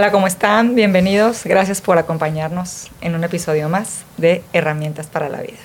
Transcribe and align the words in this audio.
Hola, 0.00 0.12
¿cómo 0.12 0.26
están? 0.26 0.74
Bienvenidos. 0.74 1.44
Gracias 1.44 1.82
por 1.82 1.98
acompañarnos 1.98 2.88
en 3.02 3.14
un 3.14 3.22
episodio 3.22 3.68
más 3.68 4.06
de 4.16 4.42
Herramientas 4.54 5.08
para 5.08 5.28
la 5.28 5.42
Vida. 5.42 5.58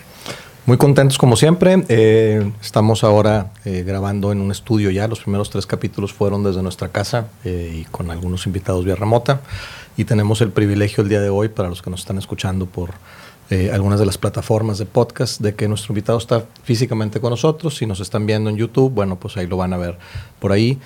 Muy 0.65 0.75
contentos 0.75 1.17
como 1.17 1.37
siempre. 1.37 1.85
Eh, 1.87 2.51
estamos 2.61 3.05
ahora 3.05 3.53
eh, 3.63 3.85
grabando 3.87 4.33
en 4.33 4.41
un 4.41 4.51
estudio 4.51 4.91
ya. 4.91 5.07
Los 5.07 5.21
primeros 5.21 5.49
tres 5.51 5.65
capítulos 5.65 6.11
fueron 6.11 6.43
desde 6.43 6.61
nuestra 6.61 6.89
casa 6.89 7.27
eh, 7.45 7.71
y 7.73 7.85
con 7.85 8.11
algunos 8.11 8.45
invitados 8.45 8.83
vía 8.83 8.95
remota. 8.95 9.39
Y 9.95 10.03
tenemos 10.03 10.41
el 10.41 10.51
privilegio 10.51 11.03
el 11.03 11.07
día 11.07 11.21
de 11.21 11.29
hoy, 11.29 11.47
para 11.47 11.69
los 11.69 11.81
que 11.81 11.89
nos 11.89 12.01
están 12.01 12.17
escuchando 12.17 12.65
por 12.65 12.89
algunas 13.71 13.99
de 13.99 14.05
las 14.05 14.17
plataformas 14.17 14.77
de 14.77 14.85
podcast, 14.85 15.39
de 15.39 15.53
que 15.53 15.67
nuestro 15.67 15.91
invitado 15.93 16.17
está 16.17 16.45
físicamente 16.63 17.19
con 17.19 17.29
nosotros. 17.29 17.77
Si 17.77 17.85
nos 17.85 17.99
están 17.99 18.25
viendo 18.25 18.49
en 18.49 18.57
YouTube, 18.57 18.91
bueno, 18.91 19.17
pues 19.17 19.37
ahí 19.37 19.47
lo 19.47 19.57
van 19.57 19.73
a 19.73 19.77
ver 19.77 19.97
por 20.39 20.51
ahí. 20.51 20.79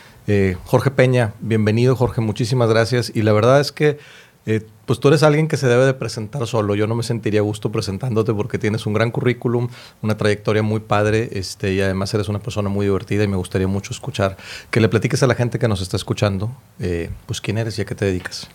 Jorge 0.65 0.91
Peña, 0.91 1.33
bienvenido 1.39 1.95
Jorge, 1.95 2.21
muchísimas 2.21 2.69
gracias. 2.69 3.11
Y 3.15 3.21
la 3.21 3.31
verdad 3.31 3.61
es 3.61 3.71
que 3.71 3.97
eh, 4.45 4.65
pues 4.87 4.99
tú 4.99 5.09
eres 5.09 5.21
alguien 5.21 5.47
que 5.47 5.57
se 5.57 5.67
debe 5.67 5.85
de 5.85 5.93
presentar 5.93 6.47
solo. 6.47 6.73
Yo 6.73 6.87
no 6.87 6.95
me 6.95 7.03
sentiría 7.03 7.41
gusto 7.41 7.71
presentándote 7.71 8.33
porque 8.33 8.57
tienes 8.57 8.87
un 8.87 8.93
gran 8.93 9.11
currículum, 9.11 9.69
una 10.01 10.17
trayectoria 10.17 10.63
muy 10.63 10.79
padre 10.79 11.29
este, 11.33 11.73
y 11.73 11.81
además 11.81 12.11
eres 12.15 12.29
una 12.29 12.39
persona 12.39 12.67
muy 12.67 12.87
divertida 12.87 13.23
y 13.23 13.27
me 13.27 13.37
gustaría 13.37 13.67
mucho 13.67 13.93
escuchar 13.93 14.37
que 14.71 14.79
le 14.79 14.89
platiques 14.89 15.21
a 15.21 15.27
la 15.27 15.35
gente 15.35 15.59
que 15.59 15.67
nos 15.67 15.81
está 15.81 15.97
escuchando, 15.97 16.49
eh, 16.79 17.11
pues 17.27 17.41
quién 17.41 17.59
eres 17.59 17.77
y 17.77 17.83
a 17.83 17.85
qué 17.85 17.93
te 17.93 18.05
dedicas. 18.05 18.49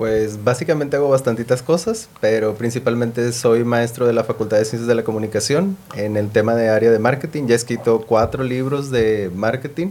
Pues 0.00 0.42
básicamente 0.42 0.96
hago 0.96 1.10
bastantitas 1.10 1.60
cosas, 1.60 2.08
pero 2.22 2.54
principalmente 2.54 3.34
soy 3.34 3.64
maestro 3.64 4.06
de 4.06 4.14
la 4.14 4.24
Facultad 4.24 4.56
de 4.56 4.64
Ciencias 4.64 4.88
de 4.88 4.94
la 4.94 5.04
Comunicación 5.04 5.76
en 5.94 6.16
el 6.16 6.30
tema 6.30 6.54
de 6.54 6.70
área 6.70 6.90
de 6.90 6.98
marketing. 6.98 7.48
Ya 7.48 7.52
he 7.52 7.56
escrito 7.56 8.00
cuatro 8.08 8.42
libros 8.42 8.90
de 8.90 9.30
marketing 9.34 9.88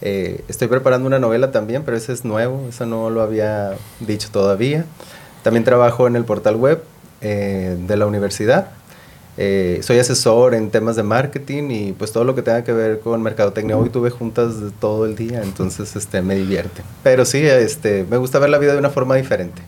eh, 0.00 0.44
estoy 0.48 0.66
preparando 0.66 1.06
una 1.06 1.20
novela 1.20 1.52
también, 1.52 1.84
pero 1.84 1.96
ese 1.96 2.12
es 2.12 2.24
nuevo, 2.24 2.66
eso 2.68 2.84
no 2.84 3.10
lo 3.10 3.22
había 3.22 3.76
dicho 4.00 4.28
todavía. 4.32 4.84
También 5.44 5.62
trabajo 5.62 6.08
en 6.08 6.16
el 6.16 6.24
portal 6.24 6.56
web 6.56 6.82
eh, 7.20 7.76
de 7.86 7.96
la 7.96 8.06
universidad. 8.06 8.70
Eh, 9.40 9.78
soy 9.82 10.00
asesor 10.00 10.52
en 10.54 10.70
temas 10.70 10.96
de 10.96 11.04
marketing 11.04 11.70
y 11.70 11.92
pues 11.92 12.10
todo 12.10 12.24
lo 12.24 12.34
que 12.34 12.42
tenga 12.42 12.64
que 12.64 12.72
ver 12.72 12.98
con 12.98 13.22
mercadotecnia. 13.22 13.76
Hoy 13.76 13.88
tuve 13.88 14.10
juntas 14.10 14.60
de 14.60 14.72
todo 14.72 15.06
el 15.06 15.14
día, 15.14 15.42
entonces 15.44 15.94
este, 15.94 16.22
me 16.22 16.34
divierte. 16.34 16.82
Pero 17.04 17.24
sí, 17.24 17.38
este, 17.38 18.04
me 18.10 18.16
gusta 18.16 18.40
ver 18.40 18.50
la 18.50 18.58
vida 18.58 18.72
de 18.72 18.78
una 18.78 18.90
forma 18.90 19.14
diferente. 19.14 19.62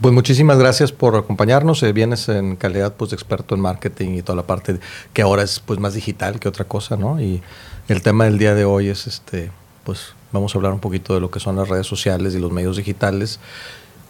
Pues 0.00 0.14
muchísimas 0.14 0.58
gracias 0.58 0.92
por 0.92 1.14
acompañarnos. 1.14 1.84
vienes 1.92 2.30
en 2.30 2.56
calidad 2.56 2.94
pues, 2.94 3.10
de 3.10 3.16
experto 3.16 3.54
en 3.54 3.60
marketing 3.60 4.14
y 4.14 4.22
toda 4.22 4.36
la 4.36 4.46
parte 4.46 4.80
que 5.12 5.20
ahora 5.20 5.42
es 5.42 5.60
pues, 5.60 5.78
más 5.78 5.92
digital 5.92 6.40
que 6.40 6.48
otra 6.48 6.64
cosa, 6.64 6.96
¿no? 6.96 7.20
Y 7.20 7.42
el 7.88 8.00
tema 8.00 8.24
del 8.24 8.38
día 8.38 8.54
de 8.54 8.64
hoy 8.64 8.88
es, 8.88 9.06
este, 9.06 9.50
pues 9.84 10.14
vamos 10.32 10.54
a 10.54 10.58
hablar 10.58 10.72
un 10.72 10.80
poquito 10.80 11.12
de 11.12 11.20
lo 11.20 11.30
que 11.30 11.38
son 11.38 11.56
las 11.56 11.68
redes 11.68 11.86
sociales 11.86 12.34
y 12.34 12.38
los 12.38 12.50
medios 12.50 12.78
digitales, 12.78 13.40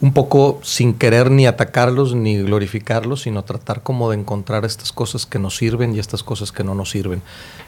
un 0.01 0.13
poco 0.13 0.59
sin 0.63 0.93
querer 0.95 1.29
ni 1.29 1.45
atacarlos 1.45 2.15
ni 2.15 2.41
glorificarlos, 2.41 3.21
sino 3.21 3.43
tratar 3.43 3.81
como 3.81 4.09
de 4.09 4.17
encontrar 4.17 4.65
estas 4.65 4.91
cosas 4.91 5.25
que 5.25 5.39
nos 5.39 5.55
sirven 5.55 5.95
y 5.95 5.99
estas 5.99 6.23
cosas 6.23 6.51
que 6.51 6.63
no 6.63 6.75
nos 6.75 6.89
sirven. 6.89 7.21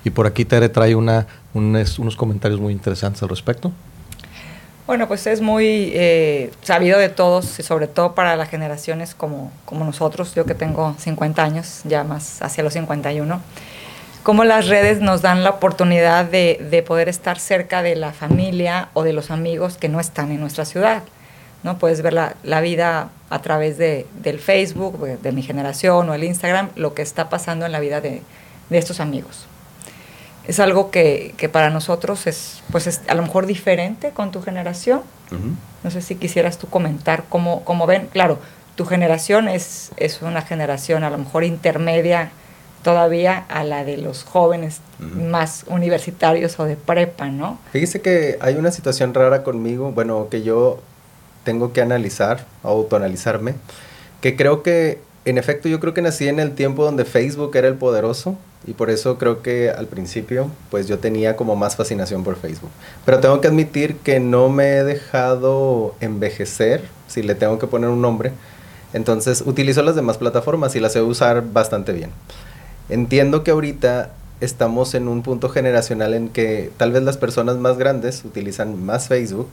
Y 0.03 0.09
por 0.09 0.25
aquí 0.25 0.43
Tere 0.43 0.69
trae 0.69 0.95
una, 0.95 1.27
unos 1.53 2.15
comentarios 2.15 2.59
muy 2.59 2.73
interesantes 2.73 3.21
al 3.21 3.29
respecto. 3.29 3.71
Bueno, 4.87 5.07
pues 5.07 5.27
es 5.27 5.39
muy 5.39 5.91
eh, 5.93 6.51
sabido 6.61 6.99
de 6.99 7.07
todos, 7.07 7.57
y 7.59 7.63
sobre 7.63 7.87
todo 7.87 8.15
para 8.15 8.35
las 8.35 8.49
generaciones 8.49 9.15
como, 9.15 9.51
como 9.63 9.85
nosotros, 9.85 10.35
yo 10.35 10.45
que 10.45 10.55
tengo 10.55 10.95
50 10.97 11.41
años, 11.41 11.81
ya 11.85 12.03
más 12.03 12.41
hacia 12.41 12.63
los 12.63 12.73
51 12.73 13.41
cómo 14.23 14.45
las 14.45 14.67
redes 14.67 15.01
nos 15.01 15.21
dan 15.21 15.43
la 15.43 15.51
oportunidad 15.51 16.25
de, 16.25 16.83
poder 16.87 17.09
estar 17.09 17.37
cerca 17.37 17.83
de 17.83 17.95
la 17.95 18.13
familia 18.13 18.89
o 18.93 19.03
de 19.03 19.13
los 19.13 19.29
amigos 19.29 19.77
que 19.77 19.89
no 19.89 19.99
están 19.99 20.31
en 20.31 20.39
nuestra 20.39 20.65
ciudad. 20.65 21.03
¿No? 21.63 21.77
Puedes 21.77 22.01
ver 22.01 22.13
la, 22.13 22.61
vida 22.61 23.09
a 23.29 23.41
través 23.41 23.77
de, 23.77 24.05
del 24.21 24.39
Facebook, 24.39 24.99
de 24.99 25.31
mi 25.31 25.41
generación 25.41 26.09
o 26.09 26.13
el 26.13 26.23
Instagram, 26.23 26.69
lo 26.75 26.93
que 26.93 27.01
está 27.01 27.29
pasando 27.29 27.65
en 27.65 27.71
la 27.71 27.79
vida 27.79 28.01
de, 28.01 28.21
estos 28.69 28.99
amigos. 28.99 29.45
Es 30.47 30.59
algo 30.59 30.91
que, 30.91 31.49
para 31.51 31.69
nosotros 31.69 32.27
es, 32.27 32.63
pues 32.71 32.87
es 32.87 33.01
a 33.07 33.13
lo 33.13 33.21
mejor 33.21 33.45
diferente 33.45 34.11
con 34.11 34.31
tu 34.31 34.41
generación. 34.41 35.01
No 35.83 35.91
sé 35.91 36.01
si 36.01 36.15
quisieras 36.15 36.57
tú 36.57 36.67
comentar 36.67 37.23
cómo, 37.29 37.63
cómo 37.63 37.87
ven. 37.87 38.07
Claro, 38.11 38.39
tu 38.75 38.85
generación 38.85 39.47
es, 39.47 39.91
es 39.97 40.21
una 40.21 40.41
generación 40.41 41.03
a 41.03 41.09
lo 41.09 41.17
mejor 41.17 41.43
intermedia 41.43 42.31
todavía 42.83 43.45
a 43.49 43.63
la 43.63 43.83
de 43.83 43.97
los 43.97 44.23
jóvenes 44.23 44.81
más 44.99 45.65
universitarios 45.67 46.59
o 46.59 46.65
de 46.65 46.75
prepa, 46.75 47.27
¿no? 47.27 47.57
Fíjese 47.71 48.01
que 48.01 48.37
hay 48.41 48.55
una 48.55 48.71
situación 48.71 49.13
rara 49.13 49.43
conmigo, 49.43 49.91
bueno, 49.91 50.27
que 50.29 50.43
yo 50.43 50.79
tengo 51.43 51.73
que 51.73 51.81
analizar, 51.81 52.45
autoanalizarme, 52.63 53.55
que 54.21 54.35
creo 54.35 54.63
que, 54.63 54.99
en 55.25 55.37
efecto, 55.37 55.69
yo 55.69 55.79
creo 55.79 55.93
que 55.93 56.01
nací 56.01 56.27
en 56.27 56.39
el 56.39 56.55
tiempo 56.55 56.83
donde 56.83 57.05
Facebook 57.05 57.55
era 57.55 57.67
el 57.67 57.75
poderoso 57.75 58.37
y 58.65 58.73
por 58.73 58.89
eso 58.89 59.17
creo 59.17 59.41
que 59.41 59.69
al 59.69 59.87
principio, 59.87 60.49
pues 60.71 60.87
yo 60.87 60.99
tenía 60.99 61.35
como 61.35 61.55
más 61.55 61.75
fascinación 61.75 62.23
por 62.23 62.37
Facebook. 62.37 62.69
Pero 63.05 63.19
tengo 63.19 63.41
que 63.41 63.47
admitir 63.47 63.97
que 63.97 64.19
no 64.19 64.49
me 64.49 64.77
he 64.77 64.83
dejado 64.83 65.95
envejecer, 65.99 66.83
si 67.07 67.23
le 67.23 67.35
tengo 67.35 67.59
que 67.59 67.67
poner 67.67 67.89
un 67.89 68.01
nombre. 68.01 68.31
Entonces 68.93 69.43
utilizo 69.45 69.81
las 69.81 69.95
demás 69.95 70.17
plataformas 70.17 70.75
y 70.75 70.79
las 70.79 70.93
sé 70.93 71.01
usar 71.01 71.43
bastante 71.51 71.91
bien. 71.91 72.11
Entiendo 72.89 73.43
que 73.43 73.51
ahorita 73.51 74.11
estamos 74.39 74.93
en 74.93 75.07
un 75.07 75.23
punto 75.23 75.49
generacional 75.49 76.13
en 76.13 76.29
que 76.29 76.71
tal 76.77 76.91
vez 76.91 77.03
las 77.03 77.17
personas 77.17 77.57
más 77.57 77.77
grandes 77.77 78.23
utilizan 78.23 78.83
más 78.83 79.07
Facebook, 79.07 79.49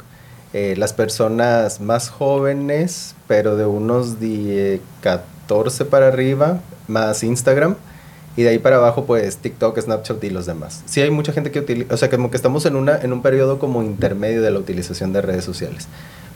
eh, 0.53 0.75
las 0.77 0.93
personas 0.93 1.81
más 1.81 2.09
jóvenes, 2.09 3.15
pero 3.29 3.57
de 3.57 3.67
unos 3.67 4.17
14 5.01 5.85
para 5.85 6.09
arriba, 6.09 6.61
más 6.89 7.23
Instagram, 7.23 7.77
y 8.37 8.43
de 8.43 8.51
ahí 8.51 8.59
para 8.59 8.77
abajo 8.77 9.05
pues 9.05 9.37
TikTok, 9.37 9.79
Snapchat 9.79 10.23
y 10.25 10.31
los 10.31 10.47
demás. 10.47 10.83
Sí 10.87 11.01
hay 11.01 11.11
mucha 11.11 11.33
gente 11.33 11.51
que 11.51 11.61
utiliza, 11.61 11.95
o 11.95 11.97
sea, 11.97 12.11
como 12.11 12.31
que 12.31 12.37
estamos 12.37 12.67
en, 12.67 12.77
una, 12.77 13.01
en 13.01 13.13
un 13.13 13.23
periodo 13.23 13.59
como 13.59 13.83
intermedio 13.83 14.43
de 14.43 14.51
la 14.51 14.59
utilización 14.59 15.13
de 15.13 15.23
redes 15.23 15.45
sociales. 15.45 15.89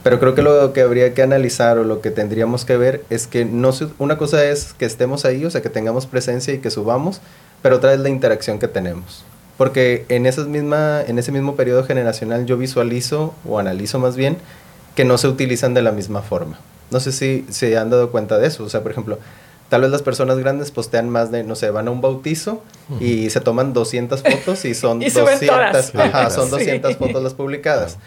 Pero 0.03 0.19
creo 0.19 0.35
que 0.35 0.43
lo 0.43 0.71
que 0.71 0.81
habría 0.81 1.13
que 1.13 1.23
analizar 1.23 1.79
o 1.79 1.83
lo 1.83 1.99
que 1.99 2.11
tendríamos 2.11 2.63
que 2.63 2.77
ver 2.77 3.03
es 3.09 3.25
que 3.25 3.43
no 3.43 3.71
una 3.97 4.17
cosa 4.17 4.45
es 4.45 4.73
que 4.73 4.85
estemos 4.85 5.25
ahí, 5.25 5.43
o 5.45 5.49
sea, 5.49 5.61
que 5.61 5.69
tengamos 5.69 6.05
presencia 6.05 6.53
y 6.53 6.59
que 6.59 6.69
subamos, 6.69 7.21
pero 7.63 7.77
otra 7.77 7.93
es 7.93 7.99
la 7.99 8.09
interacción 8.09 8.59
que 8.59 8.67
tenemos. 8.67 9.25
Porque 9.57 10.05
en, 10.09 10.25
esas 10.25 10.47
misma, 10.47 11.01
en 11.01 11.17
ese 11.17 11.31
mismo 11.31 11.55
periodo 11.55 11.83
generacional 11.85 12.45
yo 12.45 12.57
visualizo 12.57 13.33
o 13.47 13.59
analizo 13.59 13.99
más 13.99 14.15
bien 14.15 14.37
que 14.95 15.05
no 15.05 15.17
se 15.17 15.27
utilizan 15.27 15.73
de 15.73 15.81
la 15.81 15.91
misma 15.91 16.21
forma. 16.21 16.59
No 16.91 16.99
sé 16.99 17.11
si 17.11 17.45
se 17.49 17.77
han 17.77 17.89
dado 17.89 18.11
cuenta 18.11 18.37
de 18.37 18.47
eso. 18.47 18.63
O 18.63 18.69
sea, 18.69 18.81
por 18.81 18.91
ejemplo, 18.91 19.19
tal 19.69 19.81
vez 19.81 19.91
las 19.91 20.01
personas 20.01 20.37
grandes 20.37 20.71
postean 20.71 21.09
más 21.09 21.31
de, 21.31 21.43
no 21.43 21.55
sé, 21.55 21.69
van 21.69 21.87
a 21.87 21.91
un 21.91 22.01
bautizo 22.01 22.63
y 22.99 23.29
se 23.29 23.41
toman 23.41 23.73
200 23.73 24.21
fotos 24.21 24.65
y 24.65 24.73
son 24.73 24.99
200, 25.13 25.95
ajá, 25.95 26.29
son 26.29 26.49
200 26.49 26.97
fotos 26.97 27.23
las 27.23 27.33
publicadas. 27.33 27.97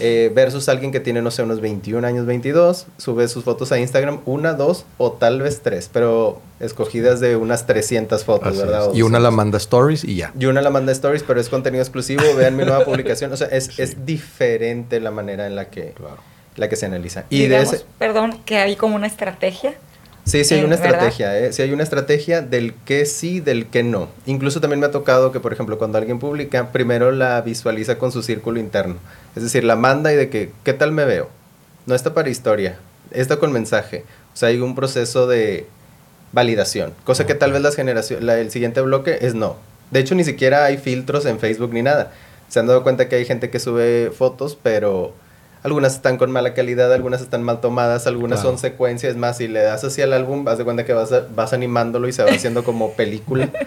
Eh, 0.00 0.30
versus 0.34 0.68
alguien 0.68 0.92
que 0.92 1.00
tiene, 1.00 1.22
no 1.22 1.30
sé, 1.30 1.42
unos 1.42 1.60
21 1.60 2.06
años, 2.06 2.26
22, 2.26 2.86
sube 2.98 3.26
sus 3.28 3.44
fotos 3.44 3.72
a 3.72 3.78
Instagram, 3.78 4.20
una, 4.26 4.52
dos 4.52 4.84
o 4.96 5.12
tal 5.12 5.42
vez 5.42 5.60
tres, 5.62 5.90
pero 5.92 6.40
escogidas 6.60 7.20
de 7.20 7.36
unas 7.36 7.66
300 7.66 8.24
fotos, 8.24 8.56
¿verdad? 8.56 8.92
Y 8.94 9.02
una 9.02 9.18
la 9.18 9.30
manda 9.30 9.58
stories 9.58 10.04
y 10.04 10.16
ya. 10.16 10.32
Y 10.38 10.46
una 10.46 10.62
la 10.62 10.70
manda 10.70 10.92
stories, 10.92 11.22
pero 11.22 11.40
es 11.40 11.48
contenido 11.48 11.82
exclusivo, 11.82 12.22
vean 12.36 12.56
mi 12.56 12.64
nueva 12.64 12.84
publicación, 12.84 13.32
o 13.32 13.36
sea, 13.36 13.48
es, 13.48 13.78
es 13.78 14.04
diferente 14.06 15.00
la 15.00 15.10
manera 15.10 15.46
en 15.46 15.56
la 15.56 15.68
que, 15.70 15.94
la 16.56 16.68
que 16.68 16.76
se 16.76 16.86
analiza. 16.86 17.24
Y 17.30 17.46
de 17.46 17.60
ese... 17.60 17.82
Perdón, 17.98 18.40
que 18.44 18.58
hay 18.58 18.76
como 18.76 18.96
una 18.96 19.06
estrategia 19.06 19.74
Sí, 20.28 20.44
sí 20.44 20.54
hay 20.54 20.64
una 20.64 20.74
estrategia, 20.74 21.38
¿eh? 21.38 21.52
Sí 21.54 21.62
hay 21.62 21.72
una 21.72 21.82
estrategia 21.82 22.42
del 22.42 22.74
que 22.74 23.06
sí, 23.06 23.40
del 23.40 23.66
que 23.66 23.82
no. 23.82 24.10
Incluso 24.26 24.60
también 24.60 24.78
me 24.78 24.84
ha 24.84 24.90
tocado 24.90 25.32
que, 25.32 25.40
por 25.40 25.54
ejemplo, 25.54 25.78
cuando 25.78 25.96
alguien 25.96 26.18
publica, 26.18 26.70
primero 26.70 27.12
la 27.12 27.40
visualiza 27.40 27.96
con 27.96 28.12
su 28.12 28.22
círculo 28.22 28.60
interno. 28.60 28.96
Es 29.34 29.42
decir, 29.42 29.64
la 29.64 29.74
manda 29.74 30.12
y 30.12 30.16
de 30.16 30.28
que, 30.28 30.52
¿qué 30.64 30.74
tal 30.74 30.92
me 30.92 31.06
veo? 31.06 31.30
No 31.86 31.94
está 31.94 32.12
para 32.12 32.28
historia, 32.28 32.78
está 33.10 33.38
con 33.38 33.52
mensaje. 33.52 34.04
O 34.34 34.36
sea, 34.36 34.50
hay 34.50 34.60
un 34.60 34.74
proceso 34.74 35.26
de 35.26 35.66
validación, 36.32 36.92
cosa 37.04 37.24
que 37.24 37.34
tal 37.34 37.52
vez 37.52 37.62
las 37.62 37.74
generaciones, 37.74 38.28
el 38.28 38.50
siguiente 38.50 38.82
bloque 38.82 39.18
es 39.22 39.34
no. 39.34 39.56
De 39.90 40.00
hecho, 40.00 40.14
ni 40.14 40.24
siquiera 40.24 40.66
hay 40.66 40.76
filtros 40.76 41.24
en 41.24 41.38
Facebook 41.38 41.72
ni 41.72 41.80
nada. 41.80 42.12
Se 42.48 42.60
han 42.60 42.66
dado 42.66 42.82
cuenta 42.82 43.08
que 43.08 43.16
hay 43.16 43.24
gente 43.24 43.48
que 43.48 43.60
sube 43.60 44.10
fotos, 44.10 44.58
pero 44.62 45.14
algunas 45.62 45.94
están 45.94 46.16
con 46.16 46.30
mala 46.30 46.54
calidad, 46.54 46.92
algunas 46.92 47.20
están 47.20 47.42
mal 47.42 47.60
tomadas, 47.60 48.06
algunas 48.06 48.40
son 48.40 48.58
secuencias 48.58 49.16
más. 49.16 49.38
Si 49.38 49.48
le 49.48 49.60
das 49.60 49.84
así 49.84 50.02
al 50.02 50.12
álbum, 50.12 50.44
vas 50.44 50.58
de 50.58 50.64
cuenta 50.64 50.84
que 50.84 50.92
vas, 50.92 51.12
vas 51.34 51.52
animándolo 51.52 52.08
y 52.08 52.12
se 52.12 52.22
va 52.22 52.30
haciendo 52.30 52.64
como 52.64 52.92
película. 52.92 53.50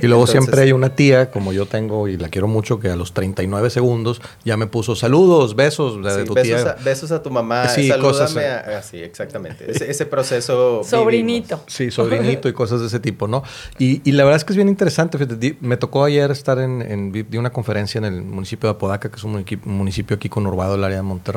Y 0.00 0.06
luego 0.06 0.26
siempre 0.26 0.62
hay 0.62 0.72
una 0.72 0.94
tía, 0.94 1.30
como 1.30 1.52
yo 1.52 1.66
tengo 1.66 2.08
y 2.08 2.16
la 2.16 2.30
quiero 2.30 2.48
mucho, 2.48 2.80
que 2.80 2.88
a 2.88 2.96
los 2.96 3.12
39 3.12 3.68
segundos 3.68 4.22
ya 4.42 4.56
me 4.56 4.66
puso 4.66 4.96
saludos, 4.96 5.54
besos 5.54 6.02
de, 6.02 6.24
tu 6.24 6.32
besos 6.32 6.62
tía. 6.62 6.70
A, 6.70 6.82
besos 6.82 7.12
a 7.12 7.22
tu 7.22 7.30
mamá, 7.30 7.68
sí, 7.68 7.92
cosas 8.00 8.34
a, 8.34 8.82
sí, 8.82 9.02
exactamente. 9.02 9.70
Ese, 9.70 10.06
proceso. 10.06 10.82
Sobrinito. 10.82 11.62
Sí, 11.66 11.90
sobrinito 11.90 12.48
y 12.48 12.54
cosas 12.54 12.80
de 12.80 12.86
ese 12.86 13.00
tipo, 13.00 13.28
¿no? 13.28 13.42
Y, 13.78 14.00
y, 14.08 14.12
la 14.12 14.24
verdad 14.24 14.38
es 14.38 14.44
que 14.44 14.54
es 14.54 14.56
bien 14.56 14.70
interesante. 14.70 15.18
me 15.60 15.76
tocó 15.76 16.04
ayer 16.04 16.30
estar 16.30 16.58
en, 16.58 16.80
en, 16.80 17.38
una 17.38 17.50
conferencia 17.50 17.98
en 17.98 18.04
el 18.04 18.22
municipio 18.22 18.70
de 18.70 18.76
Apodaca, 18.76 19.10
que 19.10 19.16
es 19.16 19.24
un 19.24 19.44
municipio 19.64 20.16
aquí 20.16 20.30
conurbado 20.30 20.72
del 20.72 20.84
área 20.84 20.98
de 20.98 21.02
Monterrey 21.02 21.31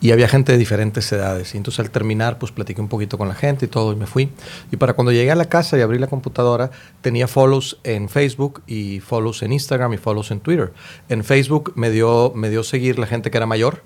y 0.00 0.12
había 0.12 0.28
gente 0.28 0.52
de 0.52 0.58
diferentes 0.58 1.10
edades. 1.12 1.54
Y 1.54 1.58
entonces 1.58 1.80
al 1.80 1.90
terminar, 1.90 2.38
pues 2.38 2.52
platiqué 2.52 2.80
un 2.80 2.88
poquito 2.88 3.18
con 3.18 3.28
la 3.28 3.34
gente 3.34 3.66
y 3.66 3.68
todo 3.68 3.92
y 3.92 3.96
me 3.96 4.06
fui. 4.06 4.30
Y 4.72 4.76
para 4.76 4.94
cuando 4.94 5.12
llegué 5.12 5.30
a 5.30 5.34
la 5.34 5.46
casa 5.46 5.76
y 5.78 5.82
abrí 5.82 5.98
la 5.98 6.06
computadora, 6.06 6.70
tenía 7.02 7.28
follows 7.28 7.78
en 7.84 8.08
Facebook 8.08 8.62
y 8.66 9.00
follows 9.00 9.42
en 9.42 9.52
Instagram 9.52 9.92
y 9.92 9.98
follows 9.98 10.30
en 10.30 10.40
Twitter. 10.40 10.72
En 11.08 11.22
Facebook 11.22 11.72
me 11.76 11.90
dio, 11.90 12.32
me 12.34 12.48
dio 12.48 12.62
seguir 12.62 12.98
la 12.98 13.06
gente 13.06 13.30
que 13.30 13.36
era 13.36 13.46
mayor. 13.46 13.82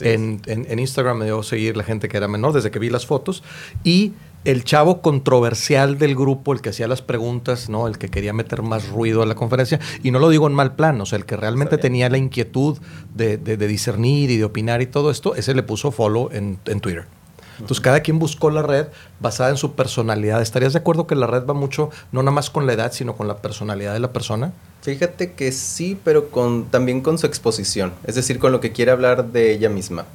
En, 0.00 0.40
en, 0.46 0.66
en, 0.70 0.78
Instagram 0.78 1.18
me 1.18 1.24
dio 1.24 1.42
seguir 1.42 1.76
la 1.76 1.82
gente 1.82 2.08
que 2.08 2.16
era 2.16 2.28
menor 2.28 2.52
desde 2.52 2.70
que 2.70 2.78
vi 2.78 2.88
las 2.88 3.06
fotos. 3.06 3.42
Y 3.84 4.12
el 4.44 4.64
chavo 4.64 5.00
controversial 5.00 5.98
del 5.98 6.14
grupo, 6.14 6.52
el 6.52 6.60
que 6.60 6.70
hacía 6.70 6.88
las 6.88 7.02
preguntas, 7.02 7.68
¿no? 7.68 7.86
El 7.86 7.98
que 7.98 8.08
quería 8.08 8.32
meter 8.32 8.62
más 8.62 8.88
ruido 8.88 9.22
a 9.22 9.26
la 9.26 9.34
conferencia. 9.34 9.78
Y 10.02 10.10
no 10.10 10.18
lo 10.18 10.28
digo 10.28 10.46
en 10.46 10.54
mal 10.54 10.74
plan, 10.74 11.00
o 11.00 11.06
sea, 11.06 11.18
el 11.18 11.24
que 11.24 11.36
realmente 11.36 11.78
tenía 11.78 12.08
la 12.10 12.18
inquietud 12.18 12.78
de, 13.14 13.36
discernir 13.36 14.30
y 14.30 14.36
de 14.36 14.44
opinar 14.44 14.82
y 14.82 14.86
todo 14.86 15.10
esto, 15.10 15.34
ese 15.34 15.54
le 15.54 15.62
puso 15.62 15.92
follow 15.92 16.30
en, 16.32 16.56
Twitter. 16.80 17.04
Entonces, 17.60 17.80
cada 17.80 18.00
quien 18.00 18.18
buscó 18.18 18.50
la 18.50 18.62
red 18.62 18.86
basada 19.20 19.50
en 19.50 19.56
su 19.56 19.74
personalidad. 19.74 20.42
¿Estarías 20.42 20.72
de 20.72 20.80
acuerdo 20.80 21.06
que 21.06 21.14
la 21.14 21.26
red 21.28 21.44
va 21.46 21.54
mucho, 21.54 21.90
no 22.10 22.22
nada 22.22 22.32
más 22.32 22.50
con 22.50 22.66
la 22.66 22.72
edad, 22.72 22.92
sino 22.92 23.14
con 23.14 23.28
la 23.28 23.36
personalidad 23.36 23.92
de 23.92 24.00
la 24.00 24.12
persona? 24.12 24.52
Fíjate 24.80 25.32
que 25.34 25.52
sí, 25.52 25.96
pero 26.02 26.30
con, 26.30 26.64
también 26.64 27.02
con 27.02 27.18
su 27.18 27.26
exposición, 27.26 27.92
es 28.04 28.16
decir, 28.16 28.40
con 28.40 28.50
lo 28.50 28.60
que 28.60 28.72
quiere 28.72 28.90
hablar 28.90 29.26
de 29.26 29.52
ella 29.52 29.68
misma. 29.68 30.06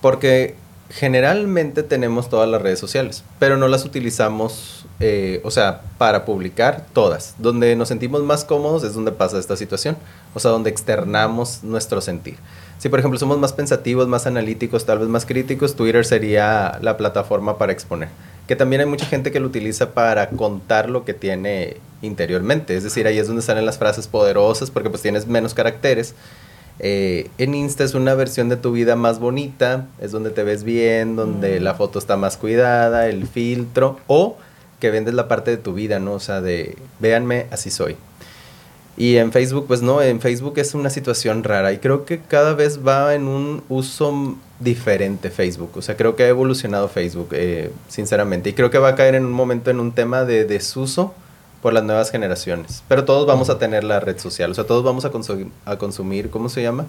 Porque 0.00 0.54
generalmente 0.90 1.82
tenemos 1.82 2.30
todas 2.30 2.48
las 2.48 2.62
redes 2.62 2.78
sociales, 2.78 3.22
pero 3.38 3.56
no 3.56 3.68
las 3.68 3.84
utilizamos, 3.84 4.86
eh, 5.00 5.40
o 5.44 5.50
sea, 5.50 5.82
para 5.98 6.24
publicar 6.24 6.86
todas. 6.92 7.34
Donde 7.38 7.76
nos 7.76 7.88
sentimos 7.88 8.22
más 8.22 8.44
cómodos 8.44 8.84
es 8.84 8.94
donde 8.94 9.12
pasa 9.12 9.38
esta 9.38 9.56
situación, 9.56 9.96
o 10.34 10.40
sea, 10.40 10.50
donde 10.50 10.70
externamos 10.70 11.62
nuestro 11.62 12.00
sentir. 12.00 12.36
Si 12.78 12.88
por 12.88 13.00
ejemplo 13.00 13.18
somos 13.18 13.38
más 13.38 13.52
pensativos, 13.52 14.08
más 14.08 14.26
analíticos, 14.26 14.86
tal 14.86 15.00
vez 15.00 15.08
más 15.08 15.26
críticos, 15.26 15.74
Twitter 15.74 16.06
sería 16.06 16.78
la 16.80 16.96
plataforma 16.96 17.58
para 17.58 17.72
exponer. 17.72 18.08
Que 18.46 18.56
también 18.56 18.80
hay 18.80 18.86
mucha 18.86 19.04
gente 19.04 19.30
que 19.30 19.40
lo 19.40 19.48
utiliza 19.48 19.90
para 19.92 20.30
contar 20.30 20.88
lo 20.88 21.04
que 21.04 21.12
tiene 21.12 21.76
interiormente, 22.00 22.76
es 22.76 22.84
decir, 22.84 23.06
ahí 23.06 23.18
es 23.18 23.26
donde 23.26 23.42
salen 23.42 23.66
las 23.66 23.76
frases 23.76 24.06
poderosas 24.06 24.70
porque 24.70 24.88
pues 24.88 25.02
tienes 25.02 25.26
menos 25.26 25.52
caracteres 25.52 26.14
eh, 26.80 27.28
en 27.38 27.54
Insta 27.54 27.84
es 27.84 27.94
una 27.94 28.14
versión 28.14 28.48
de 28.48 28.56
tu 28.56 28.72
vida 28.72 28.96
más 28.96 29.18
bonita, 29.18 29.86
es 30.00 30.12
donde 30.12 30.30
te 30.30 30.42
ves 30.44 30.64
bien, 30.64 31.16
donde 31.16 31.60
mm. 31.60 31.62
la 31.62 31.74
foto 31.74 31.98
está 31.98 32.16
más 32.16 32.36
cuidada, 32.36 33.08
el 33.08 33.26
filtro, 33.26 33.98
o 34.06 34.36
que 34.80 34.90
vendes 34.90 35.14
la 35.14 35.28
parte 35.28 35.50
de 35.50 35.56
tu 35.56 35.74
vida, 35.74 35.98
¿no? 35.98 36.14
O 36.14 36.20
sea, 36.20 36.40
de 36.40 36.76
véanme, 37.00 37.46
así 37.50 37.70
soy. 37.70 37.96
Y 38.96 39.16
en 39.16 39.30
Facebook, 39.30 39.66
pues 39.68 39.80
no, 39.80 40.02
en 40.02 40.20
Facebook 40.20 40.54
es 40.56 40.74
una 40.74 40.90
situación 40.90 41.44
rara 41.44 41.72
y 41.72 41.78
creo 41.78 42.04
que 42.04 42.18
cada 42.18 42.54
vez 42.54 42.80
va 42.84 43.14
en 43.14 43.28
un 43.28 43.62
uso 43.68 44.36
diferente 44.58 45.30
Facebook. 45.30 45.70
O 45.76 45.82
sea, 45.82 45.96
creo 45.96 46.16
que 46.16 46.24
ha 46.24 46.28
evolucionado 46.28 46.88
Facebook, 46.88 47.28
eh, 47.30 47.70
sinceramente. 47.86 48.50
Y 48.50 48.52
creo 48.54 48.70
que 48.70 48.78
va 48.78 48.88
a 48.88 48.94
caer 48.96 49.14
en 49.14 49.24
un 49.24 49.30
momento 49.30 49.70
en 49.70 49.78
un 49.78 49.92
tema 49.92 50.24
de 50.24 50.44
desuso 50.44 51.14
por 51.62 51.72
las 51.72 51.84
nuevas 51.84 52.10
generaciones. 52.10 52.82
Pero 52.88 53.04
todos 53.04 53.26
vamos 53.26 53.50
a 53.50 53.58
tener 53.58 53.84
la 53.84 54.00
red 54.00 54.18
social, 54.18 54.50
o 54.50 54.54
sea, 54.54 54.64
todos 54.64 54.84
vamos 54.84 55.04
a, 55.04 55.10
consumir, 55.10 55.48
a 55.64 55.76
consumir 55.76 56.30
¿cómo 56.30 56.48
se 56.48 56.62
llama? 56.62 56.86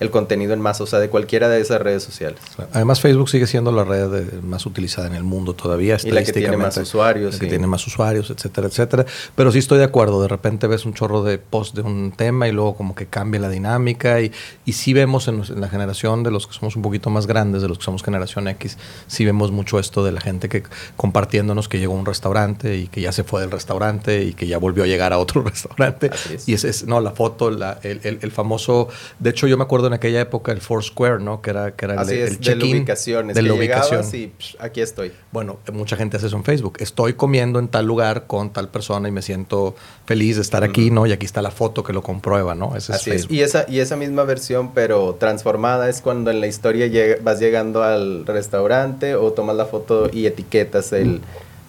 El 0.00 0.10
contenido 0.10 0.52
en 0.52 0.60
masa, 0.60 0.84
o 0.84 0.86
sea, 0.86 0.98
de 0.98 1.08
cualquiera 1.08 1.48
de 1.48 1.60
esas 1.60 1.80
redes 1.80 2.02
sociales. 2.02 2.40
Además, 2.72 3.00
Facebook 3.00 3.28
sigue 3.28 3.46
siendo 3.46 3.72
la 3.72 3.84
red 3.84 4.40
más 4.42 4.66
utilizada 4.66 5.08
en 5.08 5.14
el 5.14 5.24
mundo 5.24 5.54
todavía. 5.54 5.96
Y 6.02 6.10
la 6.10 6.22
que 6.22 6.32
tiene 6.32 6.56
más 6.56 6.76
usuarios. 6.76 7.34
La 7.34 7.40
que 7.40 7.46
tiene 7.46 7.66
más 7.66 7.86
usuarios, 7.86 8.30
etcétera, 8.30 8.68
etcétera. 8.68 9.06
Pero 9.34 9.50
sí 9.52 9.58
estoy 9.58 9.78
de 9.78 9.84
acuerdo. 9.84 10.22
De 10.22 10.28
repente 10.28 10.66
ves 10.66 10.84
un 10.84 10.94
chorro 10.94 11.22
de 11.22 11.38
post 11.38 11.74
de 11.74 11.82
un 11.82 12.12
tema 12.12 12.48
y 12.48 12.52
luego 12.52 12.76
como 12.76 12.94
que 12.94 13.06
cambia 13.06 13.40
la 13.40 13.48
dinámica. 13.48 14.20
Y, 14.20 14.32
y 14.64 14.72
sí 14.72 14.92
vemos 14.92 15.28
en, 15.28 15.42
la 15.60 15.68
generación 15.68 16.22
de 16.22 16.30
los 16.30 16.46
que 16.46 16.54
somos 16.54 16.76
un 16.76 16.82
poquito 16.82 17.10
más 17.10 17.26
grandes, 17.26 17.62
de 17.62 17.68
los 17.68 17.78
que 17.78 17.84
somos 17.84 18.02
generación 18.02 18.48
X, 18.48 18.78
sí 19.06 19.24
vemos 19.24 19.50
mucho 19.50 19.78
esto 19.78 20.04
de 20.04 20.12
la 20.12 20.20
gente 20.20 20.48
que 20.48 20.62
compartiéndonos 20.96 21.68
que 21.68 21.78
llegó 21.78 21.94
a 21.94 21.96
un 21.96 22.06
restaurante 22.06 22.76
y 22.76 22.86
que 22.86 23.00
ya 23.00 23.12
se 23.12 23.24
fue 23.24 23.40
del 23.40 23.50
restaurante 23.50 24.24
y 24.24 24.32
que 24.34 24.46
ya 24.46 24.58
volvió 24.58 24.84
a 24.84 24.86
llegar 24.86 25.12
a 25.12 25.18
otro 25.18 25.42
restaurante. 25.44 26.10
Y 26.46 26.54
es, 26.54 26.64
es 26.64 26.86
no, 26.86 27.00
la 27.00 27.10
foto, 27.10 27.50
la, 27.50 27.78
el, 27.82 28.00
el, 28.04 28.18
el 28.22 28.30
famoso... 28.30 28.88
De 29.18 29.30
hecho, 29.30 29.46
yo 29.46 29.56
me 29.56 29.64
acuerdo 29.64 29.87
en 29.88 29.94
aquella 29.94 30.20
época 30.20 30.52
el 30.52 30.60
Foursquare, 30.60 31.18
¿no? 31.18 31.42
Que 31.42 31.50
era, 31.50 31.72
que 31.74 31.84
era 31.84 32.02
el, 32.02 32.08
el 32.08 32.40
check-in. 32.40 32.60
De 32.60 32.76
ubicaciones. 32.78 33.34
De 33.34 33.42
la 33.42 33.54
ubicación. 33.54 34.04
Y, 34.12 34.32
aquí 34.58 34.80
estoy. 34.80 35.12
Bueno, 35.32 35.58
mucha 35.72 35.96
gente 35.96 36.16
hace 36.16 36.28
eso 36.28 36.36
en 36.36 36.44
Facebook. 36.44 36.76
Estoy 36.78 37.14
comiendo 37.14 37.58
en 37.58 37.68
tal 37.68 37.86
lugar 37.86 38.26
con 38.26 38.52
tal 38.52 38.68
persona 38.68 39.08
y 39.08 39.12
me 39.12 39.22
siento 39.22 39.74
feliz 40.06 40.36
de 40.36 40.42
estar 40.42 40.62
aquí, 40.64 40.90
¿no? 40.90 41.06
Y 41.06 41.12
aquí 41.12 41.26
está 41.26 41.42
la 41.42 41.50
foto 41.50 41.82
que 41.82 41.92
lo 41.92 42.02
comprueba, 42.02 42.54
¿no? 42.54 42.76
Ese 42.76 42.92
Así 42.92 43.10
es, 43.10 43.30
Y 43.30 43.42
esa, 43.42 43.66
y 43.68 43.80
esa 43.80 43.96
misma 43.96 44.24
versión, 44.24 44.72
pero 44.72 45.16
transformada, 45.18 45.88
es 45.88 46.00
cuando 46.00 46.30
en 46.30 46.40
la 46.40 46.46
historia 46.46 46.86
vas 47.22 47.40
llegando 47.40 47.82
al 47.82 48.26
restaurante 48.26 49.14
o 49.14 49.32
tomas 49.32 49.56
la 49.56 49.66
foto 49.66 50.08
y 50.12 50.26
etiquetas 50.26 50.92
el 50.92 51.20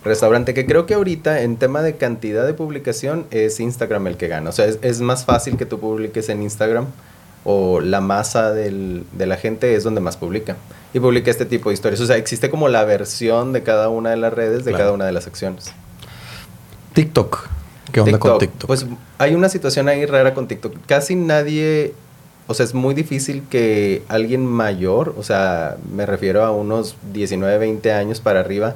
restaurante, 0.04 0.54
que 0.54 0.66
creo 0.66 0.86
que 0.86 0.94
ahorita 0.94 1.42
en 1.42 1.58
tema 1.58 1.82
de 1.82 1.96
cantidad 1.96 2.46
de 2.46 2.54
publicación 2.54 3.26
es 3.32 3.60
Instagram 3.60 4.08
el 4.08 4.18
que 4.18 4.28
gana. 4.28 4.50
O 4.50 4.54
sea, 4.54 4.66
es, 4.66 4.80
es 4.82 5.02
más 5.02 5.26
fácil 5.26 5.58
que 5.58 5.66
tú 5.66 5.80
publiques 5.80 6.30
en 6.30 6.42
Instagram 6.42 6.88
o 7.44 7.80
la 7.80 8.02
masa 8.02 8.52
del, 8.52 9.04
de 9.14 9.26
la 9.26 9.38
gente 9.38 9.76
es 9.76 9.84
donde 9.84 10.02
más 10.02 10.18
publica. 10.18 10.58
Y 10.94 11.00
publica 11.00 11.30
este 11.30 11.46
tipo 11.46 11.70
de 11.70 11.76
historias. 11.76 12.02
O 12.02 12.06
sea, 12.06 12.18
existe 12.18 12.50
como 12.50 12.68
la 12.68 12.84
versión 12.84 13.54
de 13.54 13.64
cada 13.64 13.90
una 13.90 14.10
de 14.10 14.18
las 14.18 14.34
redes, 14.34 14.66
de 14.66 14.74
cada 14.74 14.92
una 14.92 15.06
de 15.06 15.12
las 15.12 15.28
acciones. 15.28 15.72
TikTok. 16.94 17.48
¿Qué 17.92 18.02
onda 18.02 18.20
con 18.20 18.38
TikTok? 18.38 18.68
Pues 18.68 18.86
hay 19.18 19.36
una 19.36 19.50
situación 19.50 19.88
ahí 19.88 20.06
rara 20.06 20.34
con 20.34 20.48
TikTok. 20.48 20.76
Casi 20.86 21.16
nadie, 21.16 21.94
o 22.48 22.54
sea, 22.54 22.66
es 22.66 22.74
muy 22.74 22.94
difícil 22.94 23.44
que 23.50 24.04
alguien 24.08 24.46
mayor, 24.46 25.16
o 25.18 25.24
sea, 25.24 25.78
me 25.92 26.06
refiero 26.06 26.44
a 26.44 26.52
unos 26.52 26.96
19, 27.14 27.58
20 27.58 27.92
años 27.94 28.20
para 28.20 28.40
arriba, 28.40 28.76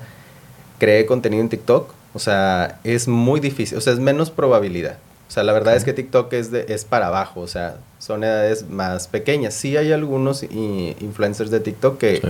cree 0.80 1.06
contenido 1.06 1.42
en 1.42 1.50
TikTok. 1.50 1.94
O 2.15 2.19
sea, 2.19 2.80
es 2.83 3.07
muy 3.07 3.39
difícil, 3.39 3.77
o 3.77 3.81
sea, 3.81 3.94
es 3.94 4.00
menos 4.00 4.30
probabilidad. 4.30 4.98
O 5.28 5.31
sea, 5.34 5.44
la 5.44 5.54
verdad 5.54 5.75
es 5.75 5.84
que 5.84 5.94
TikTok 5.94 6.31
es, 6.34 6.52
de, 6.52 6.66
es 6.70 6.86
para 6.86 7.08
abajo, 7.08 7.42
o 7.42 7.48
sea, 7.48 7.78
son 7.98 8.24
edades 8.24 8.70
más 8.70 9.08
pequeñas. 9.08 9.54
Sí 9.54 9.75
hay 9.78 9.92
algunos 9.92 10.44
influencers 10.44 11.50
de 11.50 11.60
TikTok 11.60 11.98
que, 11.98 12.22